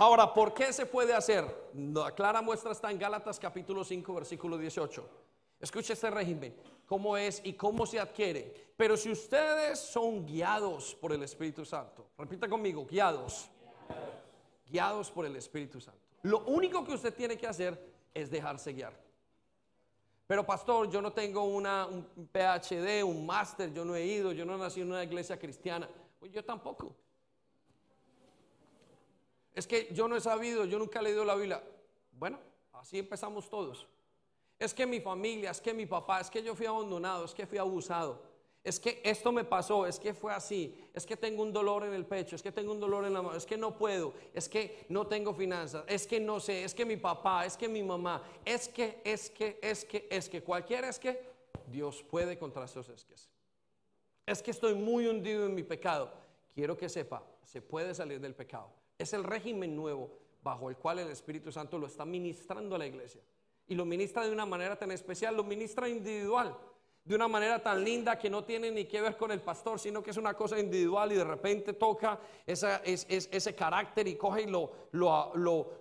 Ahora, 0.00 0.32
¿por 0.32 0.54
qué 0.54 0.72
se 0.72 0.86
puede 0.86 1.12
hacer? 1.12 1.44
La 1.74 2.10
clara 2.12 2.40
muestra 2.40 2.72
está 2.72 2.90
en 2.90 2.98
Gálatas 2.98 3.38
capítulo 3.38 3.84
5, 3.84 4.14
versículo 4.14 4.56
18. 4.56 5.06
Escuche 5.60 5.92
este 5.92 6.08
régimen, 6.08 6.56
cómo 6.86 7.18
es 7.18 7.42
y 7.44 7.52
cómo 7.52 7.84
se 7.84 8.00
adquiere. 8.00 8.72
Pero 8.78 8.96
si 8.96 9.10
ustedes 9.10 9.78
son 9.78 10.24
guiados 10.24 10.94
por 10.94 11.12
el 11.12 11.22
Espíritu 11.22 11.66
Santo, 11.66 12.06
repita 12.16 12.48
conmigo, 12.48 12.86
guiados. 12.86 13.50
Guiados 14.66 15.10
por 15.10 15.26
el 15.26 15.36
Espíritu 15.36 15.82
Santo. 15.82 16.00
Lo 16.22 16.46
único 16.46 16.82
que 16.82 16.94
usted 16.94 17.12
tiene 17.12 17.36
que 17.36 17.46
hacer 17.46 17.78
es 18.14 18.30
dejarse 18.30 18.72
guiar. 18.72 18.98
Pero 20.26 20.46
pastor, 20.46 20.88
yo 20.88 21.02
no 21.02 21.12
tengo 21.12 21.42
una, 21.42 21.86
un 21.86 22.06
PhD, 22.32 23.04
un 23.04 23.26
máster, 23.26 23.70
yo 23.74 23.84
no 23.84 23.94
he 23.94 24.06
ido, 24.06 24.32
yo 24.32 24.46
no 24.46 24.56
nací 24.56 24.80
en 24.80 24.88
una 24.88 25.04
iglesia 25.04 25.38
cristiana. 25.38 25.86
Pues 26.18 26.32
yo 26.32 26.42
tampoco. 26.42 26.96
Es 29.54 29.66
que 29.66 29.88
yo 29.92 30.08
no 30.08 30.16
he 30.16 30.20
sabido, 30.20 30.64
yo 30.64 30.78
nunca 30.78 31.00
he 31.00 31.02
leído 31.02 31.24
la 31.24 31.34
Biblia. 31.34 31.62
Bueno, 32.12 32.38
así 32.72 32.98
empezamos 32.98 33.48
todos. 33.48 33.86
Es 34.58 34.74
que 34.74 34.86
mi 34.86 35.00
familia, 35.00 35.50
es 35.50 35.60
que 35.60 35.72
mi 35.72 35.86
papá, 35.86 36.20
es 36.20 36.30
que 36.30 36.42
yo 36.42 36.54
fui 36.54 36.66
abandonado, 36.66 37.24
es 37.24 37.34
que 37.34 37.46
fui 37.46 37.58
abusado. 37.58 38.30
Es 38.62 38.78
que 38.78 39.00
esto 39.02 39.32
me 39.32 39.42
pasó, 39.42 39.86
es 39.86 39.98
que 39.98 40.12
fue 40.12 40.34
así, 40.34 40.76
es 40.92 41.06
que 41.06 41.16
tengo 41.16 41.42
un 41.42 41.50
dolor 41.50 41.84
en 41.84 41.94
el 41.94 42.04
pecho, 42.04 42.36
es 42.36 42.42
que 42.42 42.52
tengo 42.52 42.72
un 42.72 42.80
dolor 42.80 43.06
en 43.06 43.14
la 43.14 43.22
mano, 43.22 43.34
es 43.34 43.46
que 43.46 43.56
no 43.56 43.78
puedo, 43.78 44.12
es 44.34 44.50
que 44.50 44.84
no 44.90 45.06
tengo 45.06 45.32
finanzas, 45.32 45.82
es 45.88 46.06
que 46.06 46.20
no 46.20 46.40
sé, 46.40 46.62
es 46.64 46.74
que 46.74 46.84
mi 46.84 46.98
papá, 46.98 47.46
es 47.46 47.56
que 47.56 47.68
mi 47.68 47.82
mamá, 47.82 48.22
es 48.44 48.68
que, 48.68 49.00
es 49.02 49.30
que, 49.30 49.58
es 49.62 49.86
que, 49.86 50.06
es 50.10 50.28
que, 50.28 50.42
cualquiera 50.42 50.90
es 50.90 50.98
que 50.98 51.24
Dios 51.68 52.02
puede 52.02 52.38
contra 52.38 52.66
esos 52.66 52.86
esques. 52.90 53.30
Es 54.26 54.42
que 54.42 54.50
estoy 54.50 54.74
muy 54.74 55.06
hundido 55.06 55.46
en 55.46 55.54
mi 55.54 55.62
pecado. 55.62 56.12
Quiero 56.54 56.76
que 56.76 56.90
sepa, 56.90 57.22
se 57.42 57.62
puede 57.62 57.94
salir 57.94 58.20
del 58.20 58.34
pecado. 58.34 58.70
Es 59.00 59.14
el 59.14 59.24
régimen 59.24 59.74
nuevo 59.74 60.10
bajo 60.42 60.68
el 60.68 60.76
cual 60.76 60.98
el 60.98 61.10
Espíritu 61.10 61.50
Santo 61.50 61.78
lo 61.78 61.86
está 61.86 62.04
ministrando 62.04 62.76
a 62.76 62.78
la 62.78 62.86
iglesia. 62.86 63.22
Y 63.66 63.74
lo 63.74 63.86
ministra 63.86 64.26
de 64.26 64.32
una 64.32 64.44
manera 64.44 64.76
tan 64.76 64.90
especial, 64.90 65.36
lo 65.36 65.42
ministra 65.42 65.88
individual, 65.88 66.54
de 67.02 67.14
una 67.14 67.28
manera 67.28 67.62
tan 67.62 67.82
linda 67.82 68.18
que 68.18 68.28
no 68.28 68.44
tiene 68.44 68.70
ni 68.70 68.84
que 68.84 69.00
ver 69.00 69.16
con 69.16 69.30
el 69.30 69.40
pastor, 69.40 69.78
sino 69.78 70.02
que 70.02 70.10
es 70.10 70.18
una 70.18 70.34
cosa 70.34 70.58
individual 70.58 71.12
y 71.12 71.14
de 71.14 71.24
repente 71.24 71.72
toca 71.72 72.20
ese 72.46 73.54
carácter 73.54 74.06
y 74.06 74.16
coge 74.16 74.42
y 74.42 74.46
lo, 74.46 74.70
lo, 74.92 75.32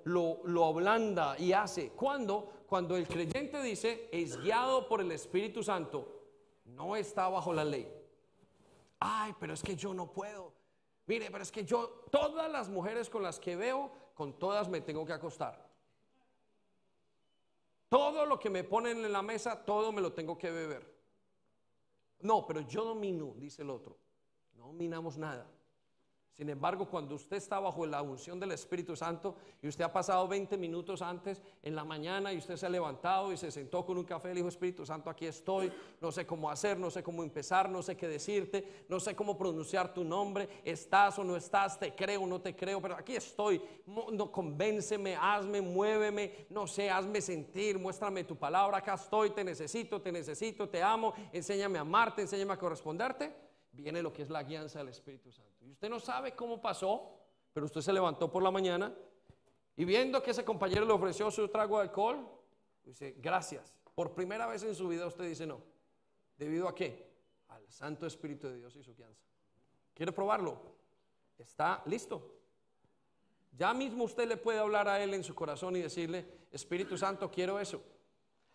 lo, 0.05 0.39
lo 0.45 0.65
ablanda 0.65 1.35
y 1.37 1.51
hace. 1.51 1.89
¿Cuándo? 1.89 2.63
Cuando 2.67 2.95
el 2.95 3.05
creyente 3.05 3.61
dice, 3.61 4.07
es 4.13 4.39
guiado 4.41 4.87
por 4.87 5.01
el 5.01 5.11
Espíritu 5.11 5.61
Santo, 5.61 6.21
no 6.65 6.95
está 6.95 7.27
bajo 7.27 7.51
la 7.51 7.65
ley. 7.65 7.91
Ay, 8.99 9.33
pero 9.39 9.53
es 9.53 9.63
que 9.63 9.75
yo 9.75 9.93
no 9.93 10.13
puedo. 10.13 10.58
Mire, 11.09 11.31
pero 11.31 11.41
es 11.41 11.51
que 11.51 11.65
yo, 11.65 12.03
todas 12.11 12.51
las 12.51 12.69
mujeres 12.69 13.09
con 13.09 13.23
las 13.23 13.39
que 13.39 13.55
veo, 13.55 13.91
con 14.13 14.37
todas 14.37 14.69
me 14.69 14.79
tengo 14.79 15.03
que 15.07 15.13
acostar. 15.13 15.67
Todo 17.89 18.27
lo 18.27 18.39
que 18.39 18.51
me 18.51 18.63
ponen 18.63 19.03
en 19.03 19.11
la 19.11 19.23
mesa, 19.23 19.65
todo 19.65 19.91
me 19.91 20.01
lo 20.01 20.13
tengo 20.13 20.37
que 20.37 20.51
beber. 20.51 20.87
No, 22.19 22.45
pero 22.45 22.61
yo 22.61 22.85
domino, 22.85 23.33
dice 23.37 23.63
el 23.63 23.71
otro. 23.71 23.97
No 24.53 24.67
dominamos 24.67 25.17
nada. 25.17 25.47
Sin 26.39 26.47
embargo, 26.47 26.85
cuando 26.85 27.15
usted 27.15 27.35
está 27.35 27.59
bajo 27.59 27.85
la 27.85 28.01
unción 28.01 28.39
del 28.39 28.53
Espíritu 28.53 28.95
Santo 28.95 29.35
y 29.61 29.67
usted 29.67 29.83
ha 29.83 29.91
pasado 29.91 30.25
20 30.25 30.55
minutos 30.55 31.01
antes 31.01 31.41
en 31.61 31.75
la 31.75 31.83
mañana 31.83 32.31
y 32.31 32.37
usted 32.37 32.55
se 32.55 32.65
ha 32.65 32.69
levantado 32.69 33.33
y 33.33 33.35
se 33.35 33.51
sentó 33.51 33.85
con 33.85 33.97
un 33.97 34.05
café, 34.05 34.29
le 34.29 34.35
dijo, 34.35 34.47
Espíritu 34.47 34.85
Santo, 34.85 35.09
aquí 35.09 35.25
estoy, 35.25 35.69
no 35.99 36.13
sé 36.13 36.25
cómo 36.25 36.49
hacer, 36.49 36.79
no 36.79 36.89
sé 36.89 37.03
cómo 37.03 37.23
empezar, 37.23 37.69
no 37.69 37.83
sé 37.83 37.97
qué 37.97 38.07
decirte, 38.07 38.85
no 38.87 39.01
sé 39.01 39.17
cómo 39.17 39.37
pronunciar 39.37 39.93
tu 39.93 40.05
nombre, 40.05 40.47
estás 40.63 41.19
o 41.19 41.25
no 41.25 41.35
estás, 41.35 41.77
te 41.77 41.93
creo 41.93 42.21
o 42.21 42.25
no 42.25 42.39
te 42.39 42.55
creo, 42.55 42.81
pero 42.81 42.95
aquí 42.95 43.17
estoy, 43.17 43.61
no, 43.85 44.31
convénceme, 44.31 45.17
hazme, 45.17 45.59
muéveme, 45.59 46.47
no 46.51 46.67
sé, 46.67 46.89
hazme 46.89 47.19
sentir, 47.19 47.77
muéstrame 47.77 48.23
tu 48.23 48.37
palabra, 48.37 48.77
acá 48.77 48.93
estoy, 48.93 49.31
te 49.31 49.43
necesito, 49.43 50.01
te 50.01 50.09
necesito, 50.09 50.69
te 50.69 50.81
amo, 50.81 51.13
enséñame 51.33 51.79
a 51.79 51.81
amarte, 51.81 52.21
enséñame 52.21 52.53
a 52.53 52.57
corresponderte. 52.57 53.29
Viene 53.73 54.01
lo 54.01 54.13
que 54.13 54.21
es 54.21 54.29
la 54.29 54.41
guianza 54.41 54.79
del 54.79 54.87
Espíritu 54.87 55.33
Santo. 55.33 55.48
Y 55.61 55.71
usted 55.71 55.89
no 55.89 55.99
sabe 55.99 56.35
cómo 56.35 56.61
pasó, 56.61 57.19
pero 57.53 57.65
usted 57.65 57.81
se 57.81 57.93
levantó 57.93 58.31
por 58.31 58.43
la 58.43 58.51
mañana 58.51 58.93
y 59.75 59.85
viendo 59.85 60.21
que 60.21 60.31
ese 60.31 60.43
compañero 60.43 60.85
le 60.85 60.91
ofreció 60.91 61.31
su 61.31 61.47
trago 61.47 61.77
de 61.77 61.83
alcohol, 61.83 62.27
dice, 62.83 63.15
gracias. 63.17 63.77
Por 63.95 64.13
primera 64.13 64.45
vez 64.45 64.63
en 64.63 64.75
su 64.75 64.87
vida 64.87 65.07
usted 65.07 65.23
dice 65.23 65.45
no. 65.45 65.61
¿Debido 66.37 66.67
a 66.67 66.75
qué? 66.75 67.09
Al 67.47 67.65
Santo 67.71 68.05
Espíritu 68.05 68.47
de 68.47 68.57
Dios 68.57 68.75
y 68.75 68.83
su 68.83 68.93
guianza. 68.93 69.23
¿Quiere 69.93 70.11
probarlo? 70.11 70.61
Está 71.37 71.81
listo. 71.85 72.39
Ya 73.57 73.73
mismo 73.73 74.03
usted 74.03 74.27
le 74.27 74.37
puede 74.37 74.59
hablar 74.59 74.87
a 74.87 75.01
él 75.03 75.13
en 75.13 75.23
su 75.23 75.33
corazón 75.35 75.75
y 75.75 75.81
decirle, 75.81 76.25
Espíritu 76.51 76.97
Santo, 76.97 77.29
quiero 77.29 77.59
eso. 77.59 77.81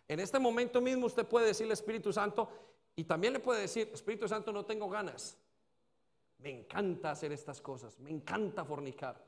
En 0.07 0.19
este 0.19 0.39
momento 0.39 0.81
mismo 0.81 1.07
usted 1.07 1.27
puede 1.27 1.47
decirle, 1.47 1.73
Espíritu 1.73 2.13
Santo, 2.13 2.49
y 2.95 3.03
también 3.03 3.33
le 3.33 3.39
puede 3.39 3.61
decir, 3.61 3.89
Espíritu 3.93 4.27
Santo, 4.27 4.51
no 4.51 4.65
tengo 4.65 4.89
ganas. 4.89 5.37
Me 6.45 6.51
encanta 6.51 7.09
hacer 7.09 7.31
estas 7.31 7.59
cosas, 7.59 7.99
me 7.99 8.11
encanta 8.11 8.63
fornicar, 8.63 9.19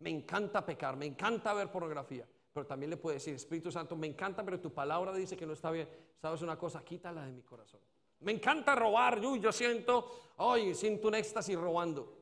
me 0.00 0.10
encanta 0.10 0.62
pecar, 0.62 0.94
me 0.94 1.06
encanta 1.06 1.54
ver 1.54 1.72
pornografía. 1.72 2.28
Pero 2.52 2.66
también 2.66 2.90
le 2.90 2.98
puede 2.98 3.14
decir, 3.14 3.34
Espíritu 3.34 3.72
Santo, 3.72 3.96
me 3.96 4.06
encanta, 4.06 4.44
pero 4.44 4.60
tu 4.60 4.70
palabra 4.70 5.14
dice 5.14 5.38
que 5.38 5.46
no 5.46 5.54
está 5.54 5.70
bien. 5.70 5.88
¿Sabes 6.20 6.42
una 6.42 6.58
cosa? 6.58 6.84
Quítala 6.84 7.24
de 7.24 7.32
mi 7.32 7.40
corazón. 7.40 7.80
Me 8.20 8.32
encanta 8.32 8.74
robar, 8.74 9.18
yo, 9.22 9.36
yo 9.36 9.52
siento, 9.52 10.34
hoy 10.36 10.74
siento 10.74 11.08
un 11.08 11.14
éxtasis 11.14 11.56
robando. 11.58 12.14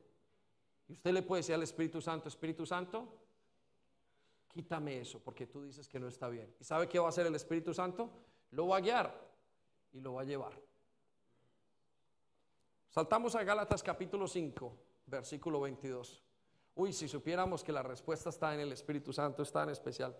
Y 0.87 0.93
usted 0.93 1.11
le 1.11 1.21
puede 1.21 1.41
decir 1.41 1.55
al 1.55 1.63
Espíritu 1.63 1.99
Santo, 1.99 2.29
Espíritu 2.29 2.65
Santo, 2.65 3.09
quítame 4.53 5.01
eso, 5.01 5.19
porque 5.19 5.47
tú 5.47 5.63
dices 5.63 5.85
que 5.89 5.99
no 5.99 6.07
está 6.07 6.29
bien. 6.29 6.55
¿Y 6.61 6.63
sabe 6.63 6.87
qué 6.87 6.97
va 6.97 7.07
a 7.07 7.09
hacer 7.09 7.27
el 7.27 7.35
Espíritu 7.35 7.73
Santo? 7.73 8.09
Lo 8.51 8.69
va 8.69 8.77
a 8.77 8.79
guiar 8.79 9.21
y 9.91 9.99
lo 9.99 10.13
va 10.13 10.21
a 10.21 10.23
llevar. 10.23 10.53
Saltamos 12.95 13.35
a 13.35 13.43
Gálatas 13.43 13.83
capítulo 13.83 14.25
5, 14.25 14.73
versículo 15.07 15.59
22. 15.59 16.23
Uy, 16.75 16.93
si 16.93 17.09
supiéramos 17.09 17.61
que 17.61 17.73
la 17.73 17.83
respuesta 17.83 18.29
está 18.29 18.53
en 18.53 18.61
el 18.61 18.71
Espíritu 18.71 19.11
Santo, 19.11 19.43
es 19.43 19.51
tan 19.51 19.69
especial. 19.69 20.15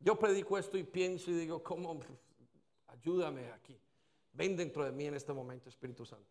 Yo 0.00 0.18
predico 0.18 0.58
esto 0.58 0.76
y 0.76 0.82
pienso 0.82 1.30
y 1.30 1.34
digo, 1.34 1.62
¿cómo? 1.62 2.00
Ayúdame 2.88 3.52
aquí. 3.52 3.78
Ven 4.32 4.56
dentro 4.56 4.84
de 4.84 4.90
mí 4.90 5.06
en 5.06 5.14
este 5.14 5.32
momento, 5.32 5.68
Espíritu 5.68 6.04
Santo. 6.04 6.26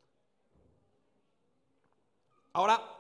Ahora, 2.52 2.98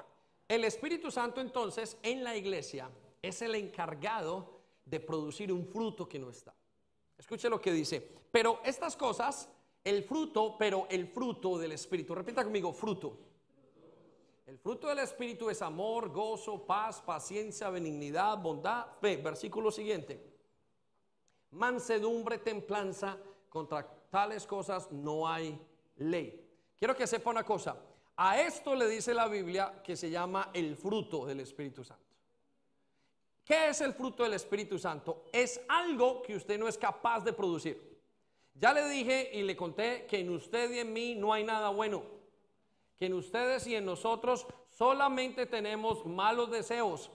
el 0.47 0.63
Espíritu 0.63 1.11
Santo 1.11 1.41
entonces 1.41 1.97
en 2.03 2.23
la 2.23 2.37
iglesia 2.37 2.89
es 3.21 3.41
el 3.41 3.55
encargado 3.55 4.61
de 4.85 5.01
producir 5.01 5.51
un 5.51 5.67
fruto 5.67 6.07
que 6.07 6.19
no 6.19 6.29
está. 6.29 6.55
Escuche 7.17 7.49
lo 7.49 7.59
que 7.59 7.73
dice. 7.73 7.99
Pero 8.31 8.61
estas 8.63 8.95
cosas 8.95 9.49
el 9.83 10.03
fruto, 10.03 10.55
pero 10.57 10.87
el 10.89 11.07
fruto 11.07 11.57
del 11.57 11.73
Espíritu. 11.73 12.15
Repita 12.15 12.43
conmigo, 12.43 12.71
fruto. 12.71 13.17
El 14.45 14.57
fruto 14.57 14.87
del 14.87 14.99
Espíritu 14.99 15.49
es 15.49 15.61
amor, 15.61 16.09
gozo, 16.09 16.65
paz, 16.65 17.01
paciencia, 17.01 17.69
benignidad, 17.69 18.37
bondad, 18.37 18.87
fe. 18.99 19.17
Versículo 19.17 19.71
siguiente. 19.71 20.21
Mansedumbre, 21.51 22.39
templanza, 22.39 23.17
contra 23.49 23.87
tales 24.09 24.45
cosas 24.47 24.91
no 24.91 25.27
hay 25.27 25.59
ley. 25.97 26.43
Quiero 26.77 26.95
que 26.95 27.07
sepa 27.07 27.29
una 27.29 27.43
cosa. 27.43 27.77
A 28.15 28.39
esto 28.41 28.75
le 28.75 28.87
dice 28.87 29.13
la 29.13 29.27
Biblia 29.27 29.81
que 29.83 29.95
se 29.95 30.09
llama 30.09 30.49
el 30.53 30.75
fruto 30.75 31.25
del 31.25 31.39
Espíritu 31.39 31.83
Santo. 31.83 32.03
¿Qué 33.43 33.69
es 33.69 33.81
el 33.81 33.93
fruto 33.93 34.23
del 34.23 34.33
Espíritu 34.33 34.79
Santo? 34.79 35.25
Es 35.31 35.59
algo 35.67 36.21
que 36.21 36.35
usted 36.35 36.57
no 36.57 36.67
es 36.67 36.77
capaz 36.77 37.23
de 37.23 37.33
producir. 37.33 37.92
Ya 38.55 38.73
le 38.73 38.87
dije 38.87 39.31
y 39.33 39.41
le 39.41 39.55
conté 39.55 40.05
que 40.05 40.19
en 40.19 40.29
usted 40.29 40.71
y 40.71 40.79
en 40.79 40.93
mí 40.93 41.15
no 41.15 41.33
hay 41.33 41.43
nada 41.43 41.69
bueno. 41.69 42.03
Que 42.97 43.07
en 43.07 43.13
ustedes 43.13 43.65
y 43.67 43.75
en 43.75 43.85
nosotros 43.85 44.45
solamente 44.69 45.45
tenemos 45.45 46.05
malos 46.05 46.51
deseos, 46.51 47.11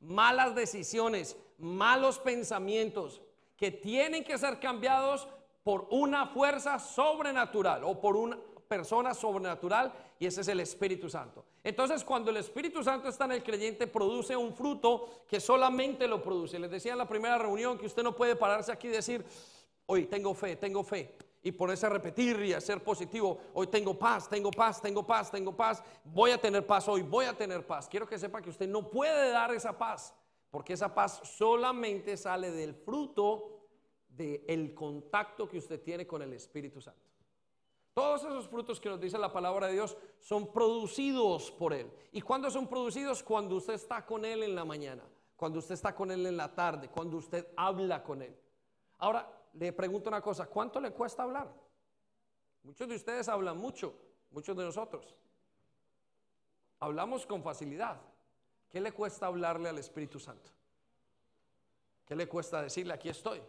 malas 0.00 0.54
decisiones, 0.54 1.36
malos 1.58 2.18
pensamientos 2.18 3.22
que 3.56 3.70
tienen 3.70 4.24
que 4.24 4.38
ser 4.38 4.58
cambiados 4.58 5.28
por 5.62 5.86
una 5.90 6.26
fuerza 6.26 6.78
sobrenatural 6.78 7.84
o 7.84 8.00
por 8.00 8.16
una 8.16 8.38
persona 8.68 9.14
sobrenatural 9.14 9.92
y 10.18 10.26
ese 10.26 10.40
es 10.40 10.48
el 10.48 10.60
Espíritu 10.60 11.08
Santo. 11.08 11.44
Entonces 11.62 12.02
cuando 12.04 12.30
el 12.30 12.38
Espíritu 12.38 12.82
Santo 12.82 13.08
está 13.08 13.26
en 13.26 13.32
el 13.32 13.42
creyente 13.42 13.86
produce 13.86 14.34
un 14.34 14.54
fruto 14.54 15.24
que 15.28 15.40
solamente 15.40 16.08
lo 16.08 16.22
produce. 16.22 16.58
Les 16.58 16.70
decía 16.70 16.92
en 16.92 16.98
la 16.98 17.06
primera 17.08 17.38
reunión 17.38 17.78
que 17.78 17.86
usted 17.86 18.02
no 18.02 18.16
puede 18.16 18.34
pararse 18.34 18.72
aquí 18.72 18.88
y 18.88 18.92
decir, 18.92 19.24
Hoy 19.92 20.06
tengo 20.06 20.32
fe, 20.32 20.56
tengo 20.56 20.82
fe. 20.82 21.14
Y 21.42 21.52
ponerse 21.52 21.84
a 21.84 21.90
repetir 21.90 22.42
y 22.44 22.54
a 22.54 22.62
ser 22.62 22.82
positivo. 22.82 23.38
Hoy 23.52 23.66
tengo 23.66 23.98
paz, 23.98 24.26
tengo 24.26 24.50
paz, 24.50 24.80
tengo 24.80 25.06
paz, 25.06 25.30
tengo 25.30 25.54
paz. 25.54 25.82
Voy 26.02 26.30
a 26.30 26.38
tener 26.38 26.66
paz 26.66 26.88
hoy, 26.88 27.02
voy 27.02 27.26
a 27.26 27.36
tener 27.36 27.66
paz. 27.66 27.88
Quiero 27.88 28.08
que 28.08 28.18
sepa 28.18 28.40
que 28.40 28.48
usted 28.48 28.66
no 28.66 28.88
puede 28.88 29.30
dar 29.30 29.52
esa 29.52 29.76
paz. 29.76 30.14
Porque 30.50 30.72
esa 30.72 30.94
paz 30.94 31.20
solamente 31.24 32.16
sale 32.16 32.50
del 32.50 32.74
fruto 32.74 33.66
del 34.08 34.72
contacto 34.72 35.46
que 35.46 35.58
usted 35.58 35.82
tiene 35.82 36.06
con 36.06 36.22
el 36.22 36.32
Espíritu 36.32 36.80
Santo. 36.80 37.10
Todos 37.92 38.22
esos 38.22 38.48
frutos 38.48 38.80
que 38.80 38.88
nos 38.88 38.98
dice 38.98 39.18
la 39.18 39.30
palabra 39.30 39.66
de 39.66 39.74
Dios 39.74 39.94
son 40.20 40.50
producidos 40.54 41.50
por 41.50 41.74
Él. 41.74 41.92
¿Y 42.12 42.22
cuándo 42.22 42.50
son 42.50 42.66
producidos? 42.66 43.22
Cuando 43.22 43.56
usted 43.56 43.74
está 43.74 44.06
con 44.06 44.24
Él 44.24 44.42
en 44.42 44.54
la 44.54 44.64
mañana, 44.64 45.02
cuando 45.36 45.58
usted 45.58 45.74
está 45.74 45.94
con 45.94 46.10
Él 46.10 46.24
en 46.24 46.38
la 46.38 46.54
tarde, 46.54 46.88
cuando 46.88 47.18
usted 47.18 47.46
habla 47.58 48.02
con 48.02 48.22
Él. 48.22 48.34
Ahora, 48.96 49.41
le 49.54 49.72
pregunto 49.72 50.08
una 50.08 50.20
cosa, 50.20 50.46
¿cuánto 50.46 50.80
le 50.80 50.92
cuesta 50.92 51.22
hablar? 51.22 51.52
Muchos 52.62 52.88
de 52.88 52.94
ustedes 52.94 53.28
hablan 53.28 53.58
mucho, 53.58 53.94
muchos 54.30 54.56
de 54.56 54.64
nosotros. 54.64 55.16
Hablamos 56.80 57.26
con 57.26 57.42
facilidad. 57.42 58.00
¿Qué 58.68 58.80
le 58.80 58.92
cuesta 58.92 59.26
hablarle 59.26 59.68
al 59.68 59.78
Espíritu 59.78 60.18
Santo? 60.18 60.50
¿Qué 62.06 62.16
le 62.16 62.26
cuesta 62.26 62.62
decirle, 62.62 62.94
aquí 62.94 63.08
estoy? 63.08 63.42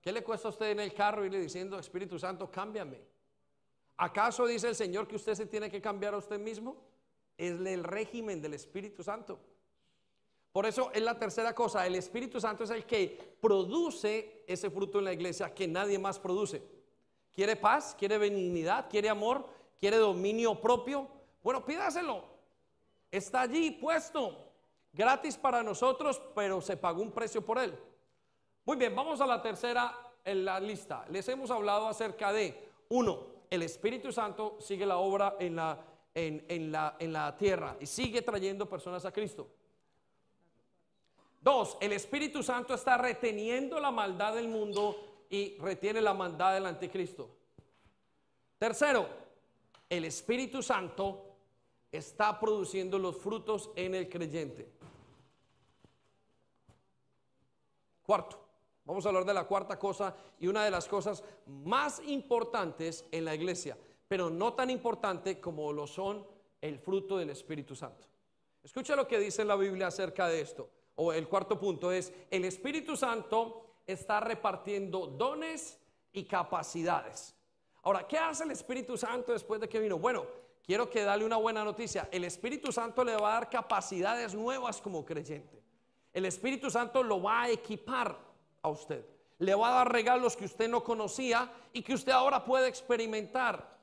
¿Qué 0.00 0.12
le 0.12 0.22
cuesta 0.22 0.48
a 0.48 0.50
usted 0.50 0.70
en 0.70 0.80
el 0.80 0.92
carro 0.92 1.24
irle 1.24 1.38
diciendo, 1.38 1.78
Espíritu 1.78 2.18
Santo, 2.18 2.50
cámbiame? 2.50 3.00
¿Acaso 3.96 4.46
dice 4.46 4.68
el 4.68 4.74
Señor 4.74 5.06
que 5.06 5.16
usted 5.16 5.34
se 5.34 5.46
tiene 5.46 5.70
que 5.70 5.80
cambiar 5.80 6.14
a 6.14 6.18
usted 6.18 6.38
mismo? 6.38 6.76
Es 7.38 7.52
el 7.60 7.84
régimen 7.84 8.42
del 8.42 8.54
Espíritu 8.54 9.02
Santo. 9.02 9.38
Por 10.54 10.66
eso 10.66 10.92
es 10.94 11.02
la 11.02 11.18
tercera 11.18 11.52
cosa, 11.52 11.84
el 11.84 11.96
Espíritu 11.96 12.40
Santo 12.40 12.62
es 12.62 12.70
el 12.70 12.86
que 12.86 13.36
produce 13.40 14.44
ese 14.46 14.70
fruto 14.70 15.00
en 15.00 15.06
la 15.06 15.12
iglesia 15.12 15.52
que 15.52 15.66
nadie 15.66 15.98
más 15.98 16.20
produce. 16.20 16.62
¿Quiere 17.32 17.56
paz? 17.56 17.96
¿Quiere 17.98 18.18
benignidad? 18.18 18.88
¿Quiere 18.88 19.08
amor? 19.08 19.48
¿Quiere 19.80 19.96
dominio 19.96 20.54
propio? 20.60 21.08
Bueno, 21.42 21.64
pídaselo. 21.64 22.22
Está 23.10 23.40
allí 23.40 23.72
puesto, 23.72 24.36
gratis 24.92 25.36
para 25.36 25.60
nosotros, 25.64 26.22
pero 26.36 26.60
se 26.60 26.76
pagó 26.76 27.02
un 27.02 27.10
precio 27.10 27.44
por 27.44 27.58
él. 27.58 27.76
Muy 28.64 28.76
bien, 28.76 28.94
vamos 28.94 29.20
a 29.20 29.26
la 29.26 29.42
tercera 29.42 29.92
en 30.24 30.44
la 30.44 30.60
lista. 30.60 31.04
Les 31.10 31.28
hemos 31.28 31.50
hablado 31.50 31.88
acerca 31.88 32.32
de, 32.32 32.70
uno, 32.90 33.26
el 33.50 33.64
Espíritu 33.64 34.12
Santo 34.12 34.58
sigue 34.60 34.86
la 34.86 34.98
obra 34.98 35.34
en 35.40 35.56
la, 35.56 35.80
en, 36.14 36.70
la, 36.70 36.94
en 37.00 37.12
la 37.12 37.36
tierra 37.36 37.76
y 37.80 37.86
sigue 37.86 38.22
trayendo 38.22 38.68
personas 38.68 39.04
a 39.04 39.10
Cristo. 39.10 39.48
Dos, 41.44 41.76
el 41.82 41.92
Espíritu 41.92 42.42
Santo 42.42 42.72
está 42.72 42.96
reteniendo 42.96 43.78
la 43.78 43.90
maldad 43.90 44.34
del 44.34 44.48
mundo 44.48 45.26
y 45.28 45.58
retiene 45.58 46.00
la 46.00 46.14
maldad 46.14 46.54
del 46.54 46.64
anticristo. 46.64 47.28
Tercero, 48.56 49.06
el 49.90 50.06
Espíritu 50.06 50.62
Santo 50.62 51.36
está 51.92 52.40
produciendo 52.40 52.98
los 52.98 53.18
frutos 53.18 53.70
en 53.76 53.94
el 53.94 54.08
creyente. 54.08 54.72
Cuarto, 58.02 58.42
vamos 58.86 59.04
a 59.04 59.10
hablar 59.10 59.26
de 59.26 59.34
la 59.34 59.44
cuarta 59.44 59.78
cosa 59.78 60.16
y 60.40 60.46
una 60.46 60.64
de 60.64 60.70
las 60.70 60.88
cosas 60.88 61.22
más 61.46 62.00
importantes 62.06 63.04
en 63.12 63.26
la 63.26 63.34
iglesia, 63.34 63.76
pero 64.08 64.30
no 64.30 64.54
tan 64.54 64.70
importante 64.70 65.38
como 65.42 65.74
lo 65.74 65.86
son 65.86 66.26
el 66.62 66.78
fruto 66.78 67.18
del 67.18 67.28
Espíritu 67.28 67.76
Santo. 67.76 68.06
Escucha 68.62 68.96
lo 68.96 69.06
que 69.06 69.18
dice 69.18 69.44
la 69.44 69.56
Biblia 69.56 69.88
acerca 69.88 70.26
de 70.26 70.40
esto 70.40 70.70
o 70.96 71.12
el 71.12 71.28
cuarto 71.28 71.58
punto 71.58 71.90
es, 71.92 72.12
el 72.30 72.44
Espíritu 72.44 72.96
Santo 72.96 73.78
está 73.86 74.20
repartiendo 74.20 75.06
dones 75.06 75.78
y 76.12 76.24
capacidades. 76.24 77.34
Ahora, 77.82 78.06
¿qué 78.06 78.16
hace 78.16 78.44
el 78.44 78.50
Espíritu 78.50 78.96
Santo 78.96 79.32
después 79.32 79.60
de 79.60 79.68
que 79.68 79.78
vino? 79.78 79.98
Bueno, 79.98 80.24
quiero 80.64 80.88
que 80.88 81.02
dale 81.02 81.24
una 81.24 81.36
buena 81.36 81.64
noticia. 81.64 82.08
El 82.10 82.24
Espíritu 82.24 82.72
Santo 82.72 83.04
le 83.04 83.16
va 83.16 83.32
a 83.32 83.34
dar 83.34 83.50
capacidades 83.50 84.34
nuevas 84.34 84.80
como 84.80 85.04
creyente. 85.04 85.62
El 86.12 86.24
Espíritu 86.24 86.70
Santo 86.70 87.02
lo 87.02 87.20
va 87.20 87.42
a 87.42 87.50
equipar 87.50 88.16
a 88.62 88.68
usted. 88.68 89.04
Le 89.38 89.54
va 89.54 89.68
a 89.68 89.74
dar 89.78 89.92
regalos 89.92 90.36
que 90.36 90.44
usted 90.44 90.68
no 90.68 90.82
conocía 90.84 91.52
y 91.72 91.82
que 91.82 91.92
usted 91.92 92.12
ahora 92.12 92.44
puede 92.44 92.68
experimentar. 92.68 93.73